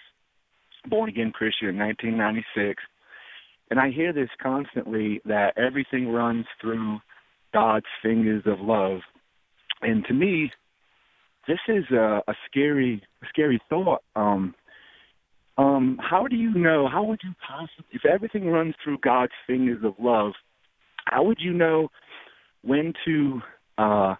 born 0.89 1.09
again 1.09 1.31
Christian 1.31 1.69
in 1.69 1.77
1996, 1.77 2.81
and 3.69 3.79
I 3.79 3.91
hear 3.91 4.11
this 4.11 4.29
constantly 4.41 5.21
that 5.25 5.57
everything 5.57 6.09
runs 6.09 6.45
through 6.59 6.99
God's 7.53 7.85
fingers 8.01 8.43
of 8.45 8.59
love, 8.59 9.01
and 9.81 10.03
to 10.05 10.13
me, 10.13 10.51
this 11.47 11.59
is 11.67 11.85
a, 11.91 12.21
a 12.27 12.33
scary, 12.49 13.03
scary 13.27 13.61
thought. 13.69 14.03
Um, 14.15 14.55
um, 15.57 15.99
how 16.01 16.27
do 16.27 16.35
you 16.35 16.53
know? 16.53 16.87
How 16.87 17.03
would 17.03 17.19
you 17.23 17.33
possibly, 17.45 17.85
if 17.91 18.05
everything 18.05 18.47
runs 18.47 18.75
through 18.83 18.99
God's 18.99 19.33
fingers 19.45 19.83
of 19.83 19.93
love, 19.99 20.33
how 21.05 21.23
would 21.23 21.39
you 21.39 21.53
know 21.53 21.89
when 22.63 22.93
to, 23.05 23.41
uh, 23.77 24.15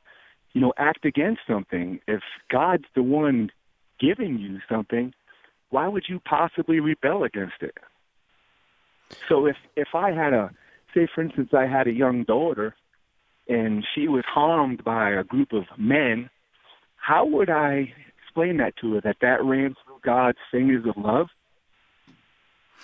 you 0.54 0.62
know, 0.62 0.74
act 0.78 1.06
against 1.06 1.42
something? 1.48 2.00
If 2.08 2.22
God's 2.52 2.86
the 2.94 3.04
one 3.04 3.50
giving 4.00 4.38
you 4.38 4.60
something, 4.70 5.14
why 5.70 5.88
would 5.88 6.04
you 6.08 6.20
possibly 6.20 6.80
rebel 6.80 7.24
against 7.24 7.62
it? 7.62 7.78
So 9.28 9.46
if 9.48 9.56
if 9.76 9.90
I 9.96 10.12
had 10.12 10.34
a, 10.34 10.52
say 10.94 11.08
for 11.14 11.22
instance, 11.22 11.50
I 11.54 11.66
had 11.66 11.88
a 11.88 11.92
young 11.92 12.24
daughter, 12.24 12.76
and 13.48 13.86
she 13.96 14.08
was 14.08 14.24
harmed 14.28 14.84
by 14.84 15.12
a 15.12 15.24
group 15.24 15.54
of 15.54 15.64
men, 15.78 16.30
how 17.04 17.26
would 17.26 17.50
I 17.50 17.94
explain 18.24 18.58
that 18.58 18.78
to 18.78 18.94
her 18.94 19.02
that 19.02 19.18
that 19.22 19.44
ran 19.44 19.76
through 19.84 20.00
God's 20.04 20.38
fingers 20.50 20.86
of 20.88 20.96
love? 21.04 21.28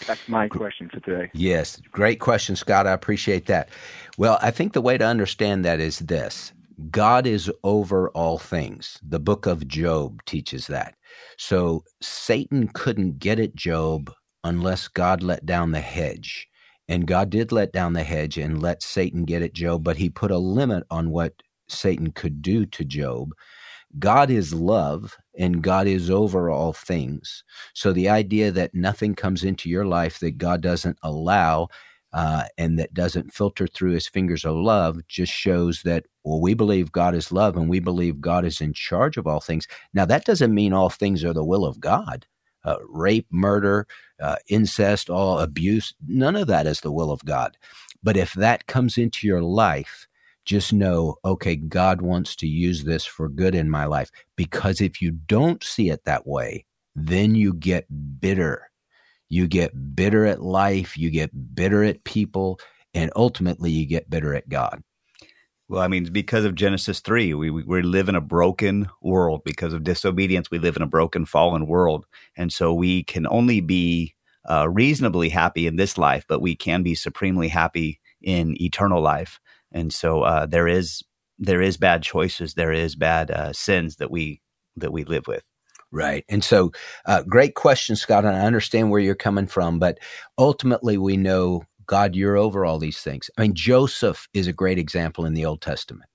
That's 0.05 0.27
my 0.27 0.49
question 0.49 0.89
for 0.89 0.99
today. 0.99 1.31
Yes, 1.33 1.81
great 1.91 2.19
question, 2.19 2.55
Scott. 2.55 2.85
I 2.85 2.91
appreciate 2.91 3.45
that. 3.47 3.69
Well, 4.17 4.37
I 4.41 4.51
think 4.51 4.73
the 4.73 4.81
way 4.81 4.97
to 4.97 5.05
understand 5.05 5.63
that 5.63 5.79
is 5.79 5.99
this 5.99 6.51
God 6.91 7.25
is 7.25 7.51
over 7.63 8.09
all 8.09 8.37
things. 8.37 8.99
The 9.07 9.19
book 9.19 9.45
of 9.45 9.67
Job 9.67 10.23
teaches 10.25 10.67
that. 10.67 10.95
So 11.37 11.83
Satan 12.01 12.67
couldn't 12.73 13.19
get 13.19 13.39
at 13.39 13.55
Job 13.55 14.11
unless 14.43 14.89
God 14.89 15.23
let 15.23 15.45
down 15.45 15.71
the 15.71 15.81
hedge. 15.81 16.47
And 16.89 17.07
God 17.07 17.29
did 17.29 17.51
let 17.51 17.71
down 17.71 17.93
the 17.93 18.03
hedge 18.03 18.37
and 18.37 18.61
let 18.61 18.83
Satan 18.83 19.23
get 19.23 19.41
at 19.43 19.53
Job, 19.53 19.83
but 19.83 19.97
he 19.97 20.09
put 20.09 20.31
a 20.31 20.37
limit 20.37 20.83
on 20.89 21.11
what 21.11 21.33
Satan 21.69 22.11
could 22.11 22.41
do 22.41 22.65
to 22.65 22.83
Job. 22.83 23.33
God 23.97 24.29
is 24.29 24.53
love 24.53 25.17
and 25.37 25.63
God 25.63 25.87
is 25.87 26.09
over 26.09 26.49
all 26.49 26.73
things. 26.73 27.43
So 27.73 27.91
the 27.91 28.09
idea 28.09 28.51
that 28.51 28.75
nothing 28.75 29.15
comes 29.15 29.43
into 29.43 29.69
your 29.69 29.85
life 29.85 30.19
that 30.19 30.37
God 30.37 30.61
doesn't 30.61 30.99
allow 31.01 31.69
uh, 32.13 32.43
and 32.57 32.77
that 32.79 32.93
doesn't 32.93 33.33
filter 33.33 33.67
through 33.67 33.91
his 33.91 34.07
fingers 34.07 34.45
of 34.45 34.55
love 34.55 34.99
just 35.07 35.31
shows 35.31 35.81
that, 35.83 36.05
well, 36.23 36.41
we 36.41 36.53
believe 36.53 36.91
God 36.91 37.15
is 37.15 37.31
love 37.31 37.55
and 37.55 37.69
we 37.69 37.79
believe 37.79 38.21
God 38.21 38.45
is 38.45 38.61
in 38.61 38.73
charge 38.73 39.17
of 39.17 39.27
all 39.27 39.39
things. 39.39 39.67
Now, 39.93 40.05
that 40.05 40.25
doesn't 40.25 40.53
mean 40.53 40.73
all 40.73 40.89
things 40.89 41.23
are 41.23 41.33
the 41.33 41.43
will 41.43 41.65
of 41.65 41.79
God. 41.79 42.25
Uh, 42.65 42.77
rape, 42.89 43.27
murder, 43.31 43.87
uh, 44.21 44.35
incest, 44.49 45.09
all 45.09 45.39
abuse, 45.39 45.93
none 46.05 46.35
of 46.35 46.47
that 46.47 46.67
is 46.67 46.81
the 46.81 46.91
will 46.91 47.09
of 47.09 47.23
God. 47.23 47.57
But 48.03 48.17
if 48.17 48.33
that 48.33 48.67
comes 48.67 48.97
into 48.97 49.27
your 49.27 49.41
life, 49.41 50.07
just 50.49 50.73
know, 50.73 51.15
okay, 51.23 51.55
God 51.55 52.01
wants 52.01 52.35
to 52.37 52.47
use 52.47 52.83
this 52.83 53.05
for 53.05 53.29
good 53.29 53.53
in 53.53 53.69
my 53.69 53.85
life. 53.85 54.09
Because 54.35 54.81
if 54.81 54.99
you 54.99 55.11
don't 55.11 55.63
see 55.63 55.91
it 55.91 56.03
that 56.05 56.25
way, 56.25 56.65
then 56.95 57.35
you 57.35 57.53
get 57.53 57.85
bitter. 58.19 58.67
You 59.29 59.47
get 59.47 59.95
bitter 59.95 60.25
at 60.25 60.41
life, 60.41 60.97
you 60.97 61.11
get 61.11 61.53
bitter 61.53 61.83
at 61.83 62.03
people, 62.03 62.59
and 62.95 63.11
ultimately 63.15 63.69
you 63.69 63.85
get 63.85 64.09
bitter 64.09 64.33
at 64.33 64.49
God. 64.49 64.81
Well, 65.67 65.83
I 65.83 65.87
mean, 65.87 66.05
because 66.05 66.45
of 66.45 66.55
Genesis 66.55 66.99
3, 66.99 67.35
we, 67.35 67.51
we, 67.51 67.83
live 67.83 68.09
in 68.09 68.15
a 68.15 68.21
broken 68.21 68.89
world. 69.03 69.41
Because 69.45 69.71
of 69.71 69.83
disobedience, 69.83 70.49
we 70.49 70.57
live 70.57 70.75
in 70.75 70.81
a 70.81 70.87
broken, 70.87 71.27
fallen 71.27 71.67
world. 71.67 72.07
And 72.35 72.51
so 72.51 72.73
we 72.73 73.03
can 73.03 73.27
only 73.27 73.61
be 73.61 74.15
uh, 74.49 74.67
reasonably 74.67 75.29
happy 75.29 75.67
in 75.67 75.75
this 75.75 75.95
life, 75.95 76.25
but 76.27 76.41
we 76.41 76.55
can 76.55 76.81
be 76.81 76.95
supremely 76.95 77.49
happy 77.49 77.99
in 78.23 78.59
eternal 78.59 78.99
life 78.99 79.39
and 79.71 79.93
so 79.93 80.21
uh, 80.23 80.45
there 80.45 80.67
is 80.67 81.03
there 81.37 81.61
is 81.61 81.77
bad 81.77 82.03
choices, 82.03 82.53
there 82.53 82.73
is 82.73 82.95
bad 82.95 83.31
uh, 83.31 83.53
sins 83.53 83.97
that 83.97 84.11
we 84.11 84.41
that 84.75 84.91
we 84.91 85.03
live 85.05 85.27
with. 85.27 85.43
Right. 85.91 86.23
And 86.29 86.43
so, 86.43 86.71
uh, 87.07 87.23
great 87.23 87.55
question, 87.55 87.95
Scott. 87.95 88.23
And 88.23 88.35
I 88.35 88.41
understand 88.41 88.91
where 88.91 88.99
you're 88.99 89.15
coming 89.15 89.47
from, 89.47 89.79
but 89.79 89.97
ultimately, 90.37 90.97
we 90.97 91.17
know 91.17 91.63
God, 91.87 92.15
you're 92.15 92.37
over 92.37 92.63
all 92.65 92.77
these 92.77 93.01
things. 93.01 93.31
I 93.37 93.41
mean, 93.41 93.55
Joseph 93.55 94.27
is 94.33 94.45
a 94.45 94.53
great 94.53 94.77
example 94.77 95.25
in 95.25 95.33
the 95.33 95.45
Old 95.45 95.61
Testament. 95.61 96.07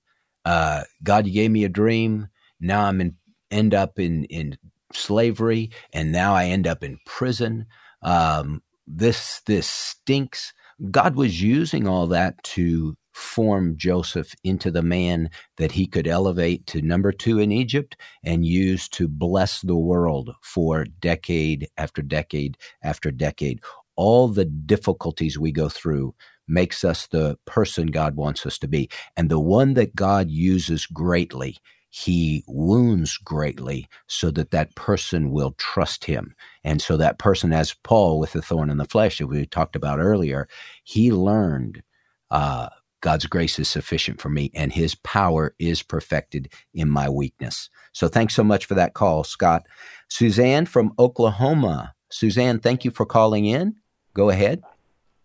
Uh, 0.45 0.83
God, 1.03 1.27
you 1.27 1.33
gave 1.33 1.51
me 1.51 1.65
a 1.65 1.69
dream. 1.69 2.27
Now 2.61 2.85
I'm 2.85 3.01
in, 3.01 3.15
end 3.51 3.73
up 3.73 3.99
in 3.99 4.23
in 4.25 4.57
slavery, 4.93 5.71
and 5.91 6.13
now 6.13 6.33
I 6.33 6.45
end 6.45 6.67
up 6.67 6.81
in 6.81 6.97
prison. 7.05 7.65
Um, 8.01 8.61
this 8.87 9.41
this 9.45 9.67
stinks. 9.67 10.53
God 10.91 11.15
was 11.15 11.41
using 11.41 11.87
all 11.87 12.07
that 12.07 12.41
to 12.43 12.95
form 13.15 13.77
Joseph 13.77 14.35
into 14.43 14.69
the 14.69 14.81
man 14.81 15.29
that 15.55 15.71
he 15.71 15.87
could 15.87 16.05
elevate 16.05 16.67
to 16.67 16.81
number 16.81 17.13
two 17.13 17.39
in 17.39 17.49
Egypt 17.49 17.95
and 18.25 18.45
use 18.45 18.89
to 18.89 19.07
bless 19.07 19.61
the 19.61 19.77
world 19.77 20.35
for 20.41 20.83
decade 20.83 21.69
after 21.77 22.01
decade 22.01 22.57
after 22.83 23.11
decade. 23.11 23.61
All 23.95 24.27
the 24.27 24.43
difficulties 24.43 25.39
we 25.39 25.53
go 25.53 25.69
through 25.69 26.13
makes 26.47 26.83
us 26.83 27.07
the 27.07 27.37
person 27.45 27.87
God 27.87 28.17
wants 28.17 28.45
us 28.45 28.57
to 28.59 28.67
be. 28.67 28.89
And 29.15 29.29
the 29.29 29.39
one 29.39 29.75
that 29.75 29.95
God 29.95 30.29
uses 30.29 30.85
greatly, 30.85 31.57
he 31.89 32.43
wounds 32.47 33.17
greatly 33.17 33.87
so 34.07 34.29
that 34.31 34.51
that 34.51 34.75
person 34.75 35.31
will 35.31 35.55
trust 35.57 36.03
him. 36.03 36.35
And 36.65 36.81
so 36.81 36.97
that 36.97 37.17
person, 37.17 37.53
as 37.53 37.73
Paul 37.83 38.19
with 38.19 38.33
the 38.33 38.41
thorn 38.41 38.69
in 38.69 38.77
the 38.77 38.83
flesh 38.83 39.19
that 39.19 39.27
we 39.27 39.45
talked 39.45 39.77
about 39.77 39.99
earlier, 39.99 40.49
he 40.83 41.13
learned 41.13 41.81
uh, 42.29 42.67
God's 43.01 43.27
grace 43.27 43.59
is 43.59 43.67
sufficient 43.67 44.19
for 44.19 44.29
me, 44.29 44.49
and 44.55 44.71
his 44.71 44.95
power 44.95 45.53
is 45.59 45.83
perfected 45.83 46.51
in 46.73 46.89
my 46.89 47.07
weakness. 47.07 47.69
So 47.91 48.07
thanks 48.07 48.33
so 48.33 48.43
much 48.43 48.65
for 48.65 48.73
that 48.73 48.95
call, 48.95 49.23
Scott. 49.23 49.67
Suzanne 50.07 50.65
from 50.65 50.93
Oklahoma. 50.97 51.93
Suzanne, 52.09 52.59
thank 52.59 52.83
you 52.83 52.91
for 52.91 53.05
calling 53.05 53.45
in. 53.45 53.75
Go 54.13 54.29
ahead. 54.29 54.63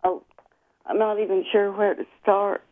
Oh, 0.03 0.23
I'm 0.85 0.99
not 0.99 1.19
even 1.19 1.43
sure 1.51 1.71
where 1.71 1.95
to 1.95 2.05
start. 2.21 2.63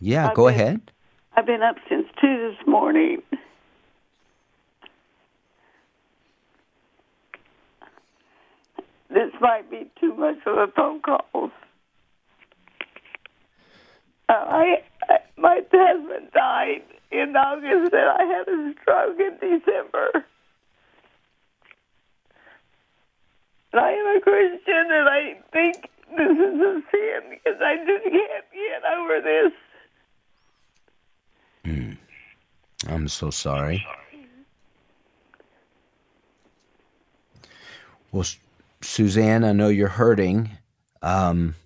Yeah, 0.00 0.30
I've 0.30 0.34
go 0.34 0.46
been, 0.46 0.54
ahead. 0.54 0.90
I've 1.36 1.46
been 1.46 1.62
up 1.62 1.76
since 1.88 2.06
2 2.20 2.50
this 2.50 2.66
morning. 2.66 3.22
This 9.10 9.30
might 9.40 9.70
be 9.70 9.88
too 10.00 10.14
much 10.14 10.38
of 10.44 10.58
a 10.58 10.66
phone 10.74 11.00
call. 11.00 11.50
Uh, 14.28 14.32
I, 14.32 14.82
I 15.08 15.18
my 15.36 15.60
husband 15.70 16.30
died 16.32 16.82
in 17.10 17.36
August, 17.36 17.92
and 17.92 18.10
I 18.10 18.24
had 18.24 18.48
a 18.48 18.74
stroke 18.80 19.20
in 19.20 19.34
December. 19.40 20.24
And 23.72 23.80
I 23.80 23.90
am 23.90 24.16
a 24.16 24.20
Christian, 24.20 24.86
and 24.90 25.08
I 25.08 25.36
think 25.52 25.90
this 26.16 26.30
is 26.30 26.60
a 26.60 26.82
sin 26.90 27.30
because 27.30 27.60
I 27.60 27.76
just 27.78 28.04
can't 28.04 28.44
get 28.52 28.84
over 28.96 29.20
this. 29.20 29.52
Mm. 31.64 31.96
I'm 32.88 33.08
so 33.08 33.30
sorry. 33.30 33.84
Well, 38.12 38.24
Suzanne, 38.80 39.44
I 39.44 39.52
know 39.52 39.68
you're 39.68 39.88
hurting. 39.88 40.50
Um, 41.02 41.56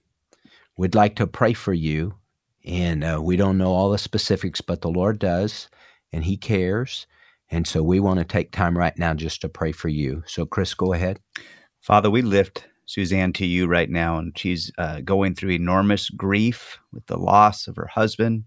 we'd 0.78 0.94
like 0.94 1.16
to 1.16 1.26
pray 1.26 1.52
for 1.52 1.74
you. 1.74 2.14
And 2.64 3.04
uh, 3.04 3.20
we 3.22 3.36
don't 3.36 3.58
know 3.58 3.72
all 3.72 3.90
the 3.90 3.98
specifics, 3.98 4.60
but 4.60 4.80
the 4.82 4.90
Lord 4.90 5.18
does, 5.18 5.68
and 6.12 6.24
He 6.24 6.36
cares. 6.36 7.06
And 7.50 7.66
so 7.66 7.82
we 7.82 8.00
want 8.00 8.18
to 8.18 8.24
take 8.24 8.52
time 8.52 8.76
right 8.76 8.96
now 8.98 9.14
just 9.14 9.40
to 9.40 9.48
pray 9.48 9.72
for 9.72 9.88
you. 9.88 10.22
So, 10.26 10.44
Chris, 10.44 10.74
go 10.74 10.92
ahead. 10.92 11.20
Father, 11.80 12.10
we 12.10 12.22
lift 12.22 12.66
Suzanne 12.84 13.32
to 13.34 13.46
you 13.46 13.66
right 13.66 13.88
now, 13.88 14.18
and 14.18 14.36
she's 14.36 14.70
uh, 14.78 15.00
going 15.00 15.34
through 15.34 15.52
enormous 15.52 16.10
grief 16.10 16.78
with 16.92 17.06
the 17.06 17.18
loss 17.18 17.66
of 17.66 17.76
her 17.76 17.86
husband 17.86 18.44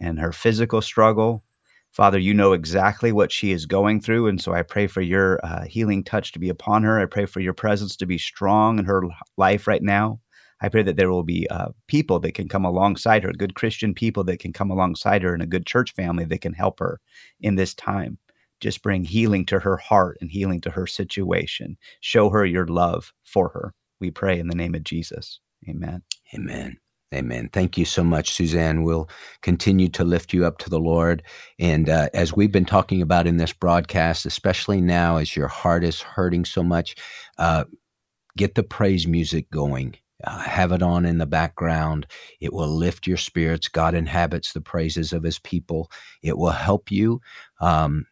and 0.00 0.18
her 0.18 0.32
physical 0.32 0.80
struggle. 0.80 1.44
Father, 1.92 2.18
you 2.18 2.32
know 2.32 2.52
exactly 2.52 3.10
what 3.10 3.32
she 3.32 3.50
is 3.50 3.66
going 3.66 4.00
through. 4.00 4.28
And 4.28 4.40
so 4.40 4.52
I 4.52 4.62
pray 4.62 4.86
for 4.86 5.00
your 5.00 5.44
uh, 5.44 5.64
healing 5.64 6.04
touch 6.04 6.32
to 6.32 6.38
be 6.38 6.48
upon 6.48 6.84
her. 6.84 7.00
I 7.00 7.06
pray 7.06 7.26
for 7.26 7.40
your 7.40 7.52
presence 7.52 7.96
to 7.96 8.06
be 8.06 8.16
strong 8.16 8.78
in 8.78 8.84
her 8.84 9.02
life 9.36 9.66
right 9.66 9.82
now. 9.82 10.20
I 10.60 10.68
pray 10.68 10.82
that 10.82 10.96
there 10.96 11.10
will 11.10 11.22
be 11.22 11.48
uh, 11.50 11.68
people 11.86 12.20
that 12.20 12.34
can 12.34 12.48
come 12.48 12.64
alongside 12.64 13.22
her, 13.24 13.32
good 13.32 13.54
Christian 13.54 13.94
people 13.94 14.24
that 14.24 14.38
can 14.40 14.52
come 14.52 14.70
alongside 14.70 15.22
her, 15.22 15.32
and 15.32 15.42
a 15.42 15.46
good 15.46 15.66
church 15.66 15.94
family 15.94 16.24
that 16.24 16.40
can 16.40 16.52
help 16.52 16.78
her 16.80 17.00
in 17.40 17.56
this 17.56 17.74
time. 17.74 18.18
Just 18.60 18.82
bring 18.82 19.04
healing 19.04 19.46
to 19.46 19.60
her 19.60 19.78
heart 19.78 20.18
and 20.20 20.30
healing 20.30 20.60
to 20.62 20.70
her 20.70 20.86
situation. 20.86 21.78
Show 22.00 22.28
her 22.30 22.44
your 22.44 22.66
love 22.66 23.12
for 23.24 23.48
her. 23.50 23.72
We 24.00 24.10
pray 24.10 24.38
in 24.38 24.48
the 24.48 24.54
name 24.54 24.74
of 24.74 24.84
Jesus. 24.84 25.40
Amen. 25.68 26.02
Amen. 26.34 26.78
Amen. 27.12 27.48
Thank 27.52 27.76
you 27.76 27.84
so 27.84 28.04
much, 28.04 28.30
Suzanne. 28.30 28.84
We'll 28.84 29.08
continue 29.42 29.88
to 29.88 30.04
lift 30.04 30.32
you 30.32 30.46
up 30.46 30.58
to 30.58 30.70
the 30.70 30.78
Lord. 30.78 31.24
And 31.58 31.88
uh, 31.88 32.08
as 32.14 32.36
we've 32.36 32.52
been 32.52 32.64
talking 32.64 33.02
about 33.02 33.26
in 33.26 33.36
this 33.36 33.52
broadcast, 33.52 34.26
especially 34.26 34.80
now 34.80 35.16
as 35.16 35.34
your 35.34 35.48
heart 35.48 35.82
is 35.82 36.00
hurting 36.00 36.44
so 36.44 36.62
much, 36.62 36.94
uh, 37.36 37.64
get 38.36 38.54
the 38.54 38.62
praise 38.62 39.08
music 39.08 39.50
going. 39.50 39.96
Uh, 40.24 40.38
have 40.38 40.72
it 40.72 40.82
on 40.82 41.04
in 41.06 41.18
the 41.18 41.26
background. 41.26 42.06
It 42.40 42.52
will 42.52 42.68
lift 42.68 43.06
your 43.06 43.16
spirits. 43.16 43.68
God 43.68 43.94
inhabits 43.94 44.52
the 44.52 44.60
praises 44.60 45.12
of 45.12 45.22
his 45.22 45.38
people. 45.38 45.90
It 46.22 46.36
will 46.36 46.50
help 46.50 46.90
you 46.90 47.20
um, 47.60 48.06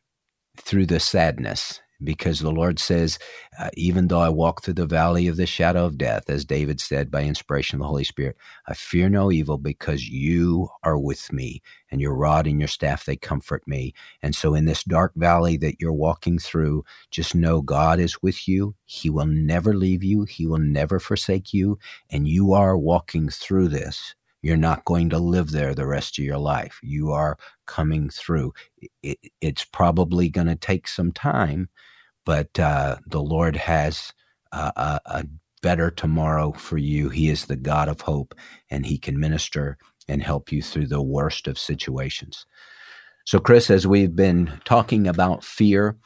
through 0.56 0.86
the 0.86 1.00
sadness 1.00 1.80
because 2.03 2.40
the 2.40 2.53
Lord 2.53 2.78
says, 2.78 3.18
uh, 3.59 3.70
even 3.74 4.09
though 4.09 4.20
I 4.20 4.28
walk 4.28 4.62
through 4.62 4.74
the 4.74 4.86
valley 4.86 5.26
of 5.26 5.36
the 5.36 5.46
shadow 5.46 5.84
of 5.84 5.99
death, 5.99 6.30
as 6.30 6.44
David 6.44 6.80
said 6.80 7.11
by 7.11 7.22
inspiration 7.22 7.76
of 7.76 7.80
the 7.80 7.88
Holy 7.88 8.05
Spirit, 8.05 8.36
I 8.66 8.74
fear 8.74 9.09
no 9.09 9.32
evil 9.32 9.59
because 9.59 10.09
you 10.09 10.68
are 10.84 10.99
with 10.99 11.32
me 11.32 11.62
and 11.90 12.01
your 12.01 12.14
rod 12.14 12.46
and 12.46 12.61
your 12.61 12.68
staff, 12.68 13.05
they 13.05 13.16
comfort 13.16 13.66
me. 13.66 13.94
And 14.22 14.34
so 14.34 14.55
in 14.55 14.64
this 14.66 14.84
dark 14.84 15.12
valley 15.16 15.57
that 15.59 15.80
you're 15.80 15.92
walking 15.92 16.38
through, 16.38 16.84
just 17.11 17.34
know 17.34 17.62
God 17.62 17.99
is 17.99 18.22
with 18.22 18.46
you. 18.46 18.74
He 18.84 19.11
will 19.11 19.26
never 19.26 19.74
leave 19.74 20.05
you. 20.05 20.24
He 20.24 20.46
will 20.46 20.59
never 20.59 20.99
forsake 21.01 21.53
you. 21.53 21.78
And 22.11 22.28
you 22.28 22.53
are 22.53 22.76
walking 22.76 23.28
through 23.28 23.68
this 23.68 24.14
you're 24.43 24.57
not 24.57 24.84
going 24.84 25.11
to 25.11 25.18
live 25.18 25.51
there 25.51 25.74
the 25.74 25.86
rest 25.86 26.18
of 26.18 26.24
your 26.24 26.39
life. 26.39 26.78
You 26.82 27.12
are 27.12 27.39
coming 27.66 28.09
through. 28.11 28.55
It, 29.03 29.18
it's 29.41 29.64
probably 29.64 30.28
going 30.28 30.47
to 30.47 30.57
take 30.57 30.86
some 30.89 31.12
time, 31.12 31.68
but 32.24 32.59
uh, 32.59 32.97
the 33.07 33.22
Lord 33.22 33.57
has 33.57 34.12
a, 34.53 35.01
a 35.07 35.24
better 35.62 35.91
tomorrow 35.91 36.53
for 36.53 36.78
you. 36.78 37.09
He 37.09 37.28
is 37.28 37.47
the 37.47 37.57
God 37.57 37.89
of 37.89 38.01
hope, 38.01 38.34
and 38.70 38.86
He 38.86 38.99
can 38.99 39.18
minister 39.18 39.76
and 40.09 40.22
help 40.22 40.53
you 40.53 40.62
through 40.62 40.86
the 40.86 41.03
worst 41.03 41.47
of 41.47 41.59
situations. 41.59 42.47
So, 43.24 43.39
Chris, 43.39 43.70
as 43.70 43.86
we've 43.86 44.16
been 44.16 44.59
talking 44.64 45.07
about 45.07 45.45
fear, 45.45 45.97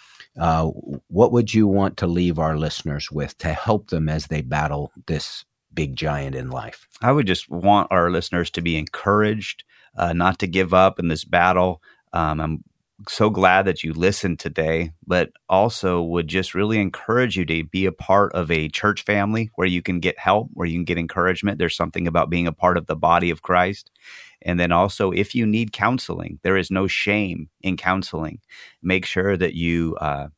uh, 0.40 0.66
what 1.08 1.30
would 1.30 1.54
you 1.54 1.68
want 1.68 1.96
to 1.98 2.06
leave 2.06 2.38
our 2.38 2.56
listeners 2.56 3.12
with 3.12 3.36
to 3.38 3.52
help 3.52 3.90
them 3.90 4.08
as 4.08 4.26
they 4.26 4.40
battle 4.40 4.90
this 5.06 5.44
big 5.74 5.96
giant 5.96 6.34
in 6.34 6.50
life? 6.50 6.86
I 7.00 7.12
would 7.12 7.26
just 7.26 7.48
want 7.50 7.88
our 7.90 8.10
listeners 8.10 8.50
to 8.52 8.62
be 8.62 8.76
encouraged, 8.76 9.64
uh, 9.96 10.12
not 10.12 10.38
to 10.40 10.46
give 10.46 10.72
up 10.74 10.98
in 10.98 11.08
this 11.08 11.24
battle. 11.24 11.82
Um, 12.12 12.40
I'm 12.40 12.64
so 13.08 13.30
glad 13.30 13.64
that 13.64 13.82
you 13.82 13.92
listened 13.92 14.38
today, 14.38 14.92
but 15.06 15.30
also 15.48 16.02
would 16.02 16.28
just 16.28 16.54
really 16.54 16.78
encourage 16.78 17.36
you 17.36 17.44
to 17.46 17.64
be 17.64 17.86
a 17.86 17.92
part 17.92 18.32
of 18.32 18.50
a 18.50 18.68
church 18.68 19.02
family 19.02 19.50
where 19.54 19.66
you 19.66 19.82
can 19.82 20.00
get 20.00 20.18
help, 20.18 20.48
where 20.52 20.66
you 20.66 20.76
can 20.76 20.84
get 20.84 20.98
encouragement. 20.98 21.58
There's 21.58 21.76
something 21.76 22.06
about 22.06 22.30
being 22.30 22.46
a 22.46 22.52
part 22.52 22.76
of 22.76 22.86
the 22.86 22.96
body 22.96 23.30
of 23.30 23.42
Christ. 23.42 23.90
And 24.42 24.58
then 24.58 24.72
also, 24.72 25.10
if 25.10 25.34
you 25.34 25.46
need 25.46 25.72
counseling, 25.72 26.38
there 26.42 26.56
is 26.56 26.70
no 26.70 26.86
shame 26.86 27.48
in 27.60 27.76
counseling. 27.76 28.40
Make 28.82 29.06
sure 29.06 29.36
that 29.36 29.54
you 29.54 29.96
uh, 30.00 30.28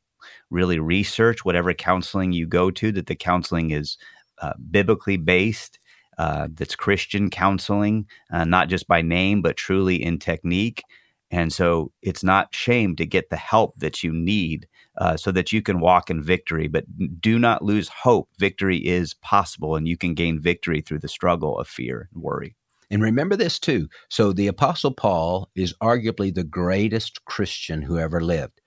really 0.51 0.79
research 0.79 1.45
whatever 1.45 1.75
counseling 1.75 2.33
you 2.33 2.47
go 2.47 2.71
to, 2.71 2.93
that 2.93 3.07
the 3.07 3.17
counseling 3.17 3.71
is 3.71 3.97
biblically 4.71 5.17
based. 5.17 5.79
Uh, 6.17 6.47
that's 6.55 6.77
Christian 6.77 7.29
counseling, 7.29 8.07
uh, 8.33 8.45
not 8.45 8.69
just 8.69 8.87
by 8.87 9.03
name, 9.03 9.43
but 9.43 9.57
truly 9.57 10.01
in 10.01 10.19
technique. 10.19 10.85
And 11.31 11.53
so 11.53 11.91
it's 12.03 12.23
not 12.23 12.55
shame 12.55 12.95
to 12.97 13.07
get 13.07 13.31
the 13.31 13.37
help 13.37 13.75
that 13.79 14.05
you 14.05 14.13
need 14.13 14.69
uh, 14.99 15.17
so 15.17 15.33
that 15.33 15.53
you 15.53 15.61
can 15.61 15.81
walk 15.81 16.11
in 16.11 16.23
victory. 16.23 16.69
But 16.69 16.85
do 17.21 17.39
not 17.39 17.65
lose 17.65 17.89
hope. 17.89 18.29
Victory 18.39 18.79
is 18.79 19.15
possible, 19.15 19.75
and 19.75 19.89
you 19.89 19.97
can 19.97 20.15
gain 20.15 20.39
victory 20.39 20.81
through 20.81 21.01
the 21.01 21.09
struggle 21.09 21.59
of 21.59 21.67
fear 21.67 22.09
and 22.13 22.23
worry. 22.23 22.55
And 22.91 23.03
remember 23.03 23.35
this 23.35 23.59
too. 23.59 23.89
So 24.09 24.33
the 24.33 24.47
Apostle 24.47 24.93
Paul 24.93 25.51
is 25.57 25.75
arguably 25.83 26.33
the 26.33 26.45
greatest 26.45 27.25
Christian 27.25 27.83
who 27.83 27.99
ever 27.99 28.21
lived. 28.21 28.61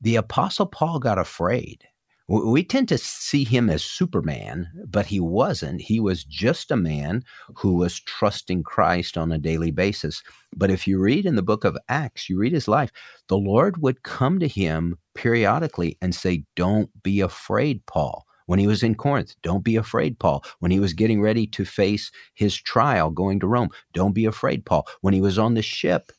The 0.00 0.16
Apostle 0.16 0.66
Paul 0.66 0.98
got 0.98 1.18
afraid 1.18 1.84
we 2.30 2.62
tend 2.62 2.88
to 2.90 2.98
see 2.98 3.42
him 3.42 3.68
as 3.68 3.82
Superman, 3.82 4.68
but 4.86 5.06
he 5.06 5.18
wasn't. 5.18 5.80
He 5.80 5.98
was 5.98 6.22
just 6.22 6.70
a 6.70 6.76
man 6.76 7.24
who 7.56 7.74
was 7.74 7.98
trusting 7.98 8.62
Christ 8.62 9.18
on 9.18 9.32
a 9.32 9.38
daily 9.38 9.72
basis. 9.72 10.22
But 10.54 10.70
if 10.70 10.86
you 10.86 11.00
read 11.00 11.26
in 11.26 11.34
the 11.34 11.42
book 11.42 11.64
of 11.64 11.76
Acts, 11.88 12.28
you 12.28 12.38
read 12.38 12.52
his 12.52 12.68
life, 12.68 12.92
the 13.26 13.36
Lord 13.36 13.82
would 13.82 14.04
come 14.04 14.38
to 14.38 14.46
him 14.46 14.96
periodically 15.16 15.98
and 16.00 16.14
say, 16.14 16.44
Don't 16.54 16.90
be 17.02 17.20
afraid, 17.20 17.84
Paul. 17.86 18.24
When 18.46 18.60
he 18.60 18.68
was 18.68 18.84
in 18.84 18.94
Corinth, 18.94 19.34
don't 19.42 19.64
be 19.64 19.74
afraid, 19.74 20.20
Paul. 20.20 20.44
When 20.60 20.70
he 20.70 20.78
was 20.78 20.92
getting 20.92 21.20
ready 21.20 21.48
to 21.48 21.64
face 21.64 22.12
his 22.34 22.56
trial 22.56 23.10
going 23.10 23.40
to 23.40 23.48
Rome, 23.48 23.70
don't 23.92 24.12
be 24.12 24.24
afraid, 24.24 24.64
Paul. 24.64 24.86
When 25.00 25.14
he 25.14 25.20
was 25.20 25.36
on 25.36 25.54
the 25.54 25.62
ship, 25.62 26.12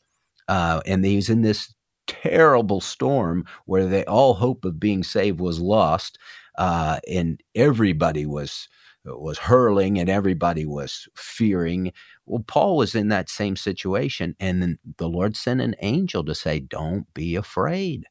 uh, 0.49 0.82
and 0.86 1.05
he 1.05 1.16
was 1.16 1.30
in 1.30 1.41
this 1.41 1.74
terrible 2.08 2.82
storm 2.82 3.45
where 3.66 3.86
they 3.88 4.06
all 4.06 4.34
hope 4.34 4.66
of 4.66 4.80
being 4.80 5.04
saved 5.04 5.39
was 5.39 5.60
lost, 5.60 6.18
uh, 6.58 6.99
and 7.10 7.41
everybody 7.56 8.26
was 8.26 8.68
was 9.06 9.39
hurling 9.39 9.97
and 9.99 10.10
everybody 10.10 10.66
was 10.66 11.08
fearing. 11.16 11.91
Well, 12.28 12.43
Paul 12.47 12.78
was 12.78 12.93
in 12.93 13.08
that 13.10 13.30
same 13.30 13.56
situation, 13.56 14.36
and 14.39 14.78
the 14.97 15.10
Lord 15.10 15.36
sent 15.36 15.62
an 15.62 15.76
angel 15.82 16.24
to 16.26 16.36
say, 16.36 16.60
"Don't 16.60 17.12
be 17.14 17.36
afraid." 17.36 18.06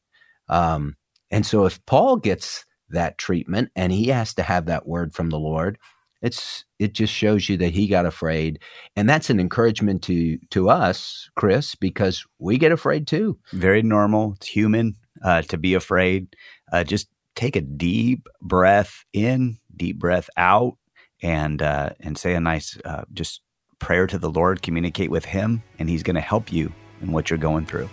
Um, 0.49 0.95
and 1.31 1.45
so, 1.45 1.65
if 1.65 1.83
Paul 1.85 2.17
gets 2.17 2.65
that 2.89 3.17
treatment 3.17 3.71
and 3.75 3.91
he 3.93 4.07
has 4.07 4.33
to 4.35 4.43
have 4.43 4.65
that 4.65 4.87
word 4.87 5.13
from 5.13 5.29
the 5.29 5.39
Lord, 5.39 5.77
it's 6.21 6.65
it 6.79 6.93
just 6.93 7.13
shows 7.13 7.49
you 7.49 7.57
that 7.57 7.73
he 7.73 7.87
got 7.87 8.05
afraid, 8.05 8.59
and 8.95 9.09
that's 9.09 9.29
an 9.29 9.39
encouragement 9.39 10.03
to 10.03 10.37
to 10.51 10.69
us, 10.69 11.29
Chris, 11.35 11.75
because 11.75 12.25
we 12.39 12.57
get 12.57 12.71
afraid 12.71 13.07
too. 13.07 13.39
Very 13.53 13.81
normal. 13.81 14.33
It's 14.33 14.47
human 14.47 14.95
uh, 15.23 15.41
to 15.43 15.57
be 15.57 15.73
afraid. 15.73 16.35
Uh, 16.71 16.83
just 16.83 17.07
take 17.35 17.55
a 17.55 17.61
deep 17.61 18.27
breath 18.41 19.03
in, 19.13 19.57
deep 19.75 19.97
breath 19.97 20.29
out, 20.37 20.77
and 21.21 21.61
uh, 21.61 21.91
and 21.99 22.17
say 22.17 22.35
a 22.35 22.39
nice 22.39 22.77
uh, 22.85 23.03
just 23.13 23.41
prayer 23.79 24.07
to 24.07 24.19
the 24.19 24.29
Lord. 24.29 24.61
Communicate 24.61 25.09
with 25.09 25.25
Him, 25.25 25.63
and 25.79 25.89
He's 25.89 26.03
going 26.03 26.15
to 26.15 26.21
help 26.21 26.51
you 26.51 26.71
in 27.01 27.11
what 27.11 27.29
you're 27.29 27.39
going 27.39 27.65
through. 27.65 27.89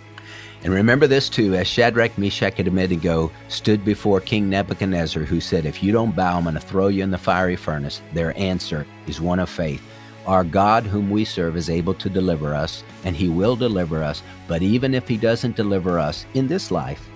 And 0.63 0.73
remember 0.73 1.07
this 1.07 1.29
too, 1.29 1.55
as 1.55 1.67
Shadrach, 1.67 2.17
Meshach, 2.17 2.59
and 2.59 2.67
Abednego 2.67 3.31
stood 3.47 3.85
before 3.85 4.19
King 4.19 4.49
Nebuchadnezzar, 4.49 5.23
who 5.23 5.39
said, 5.39 5.65
If 5.65 5.81
you 5.81 5.93
don't 5.93 6.15
bow, 6.15 6.37
I'm 6.37 6.43
going 6.43 6.55
to 6.55 6.61
throw 6.61 6.89
you 6.89 7.01
in 7.01 7.11
the 7.11 7.17
fiery 7.17 7.55
furnace. 7.55 8.01
Their 8.13 8.37
answer 8.37 8.85
is 9.07 9.21
one 9.21 9.39
of 9.39 9.49
faith. 9.49 9.81
Our 10.27 10.43
God, 10.43 10.83
whom 10.83 11.09
we 11.09 11.23
serve, 11.23 11.55
is 11.55 11.69
able 11.69 11.93
to 11.93 12.09
deliver 12.09 12.53
us, 12.53 12.83
and 13.05 13.15
He 13.15 13.29
will 13.29 13.55
deliver 13.55 14.03
us. 14.03 14.21
But 14.47 14.61
even 14.61 14.93
if 14.93 15.07
He 15.07 15.15
doesn't 15.15 15.55
deliver 15.55 15.97
us 15.97 16.25
in 16.33 16.47
this 16.47 16.71
life, 16.71 17.07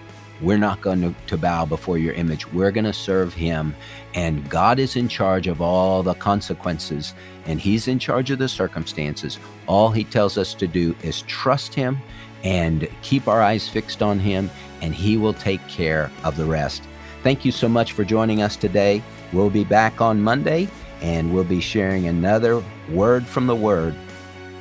we're 0.41 0.57
not 0.57 0.81
going 0.81 1.15
to, 1.27 1.37
bow 1.37 1.65
before 1.65 1.97
your 1.97 2.13
image. 2.13 2.51
We're 2.51 2.71
going 2.71 2.85
to 2.85 2.93
serve 2.93 3.33
Him. 3.33 3.75
And 4.13 4.49
God 4.49 4.79
is 4.79 4.95
in 4.95 5.07
charge 5.07 5.47
of 5.47 5.61
all 5.61 6.01
the 6.01 6.13
consequences, 6.15 7.13
and 7.45 7.59
He's 7.59 7.87
in 7.87 7.99
charge 7.99 8.31
of 8.31 8.39
the 8.39 8.49
circumstances. 8.49 9.37
All 9.67 9.89
He 9.89 10.05
tells 10.05 10.37
us 10.37 10.53
to 10.55 10.67
do 10.67 10.95
is 11.03 11.23
trust 11.23 11.73
Him 11.73 11.97
and 12.43 12.87
keep 13.01 13.27
our 13.27 13.41
eyes 13.41 13.67
fixed 13.67 14.01
on 14.01 14.19
Him, 14.19 14.49
and 14.81 14.93
He 14.93 15.17
will 15.17 15.33
take 15.33 15.65
care 15.67 16.11
of 16.23 16.37
the 16.37 16.45
rest. 16.45 16.83
Thank 17.23 17.45
you 17.45 17.51
so 17.51 17.69
much 17.69 17.93
for 17.93 18.03
joining 18.03 18.41
us 18.41 18.55
today. 18.55 19.01
We'll 19.31 19.49
be 19.49 19.63
back 19.63 20.01
on 20.01 20.21
Monday, 20.21 20.67
and 21.01 21.33
we'll 21.33 21.43
be 21.45 21.61
sharing 21.61 22.07
another 22.07 22.63
word 22.89 23.25
from 23.25 23.47
the 23.47 23.55
Word. 23.55 23.95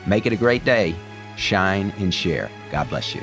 Make 0.06 0.26
it 0.26 0.32
a 0.32 0.36
great 0.36 0.64
day. 0.64 0.94
Shine 1.36 1.92
and 1.98 2.12
share. 2.12 2.50
God 2.70 2.88
bless 2.88 3.14
you. 3.14 3.22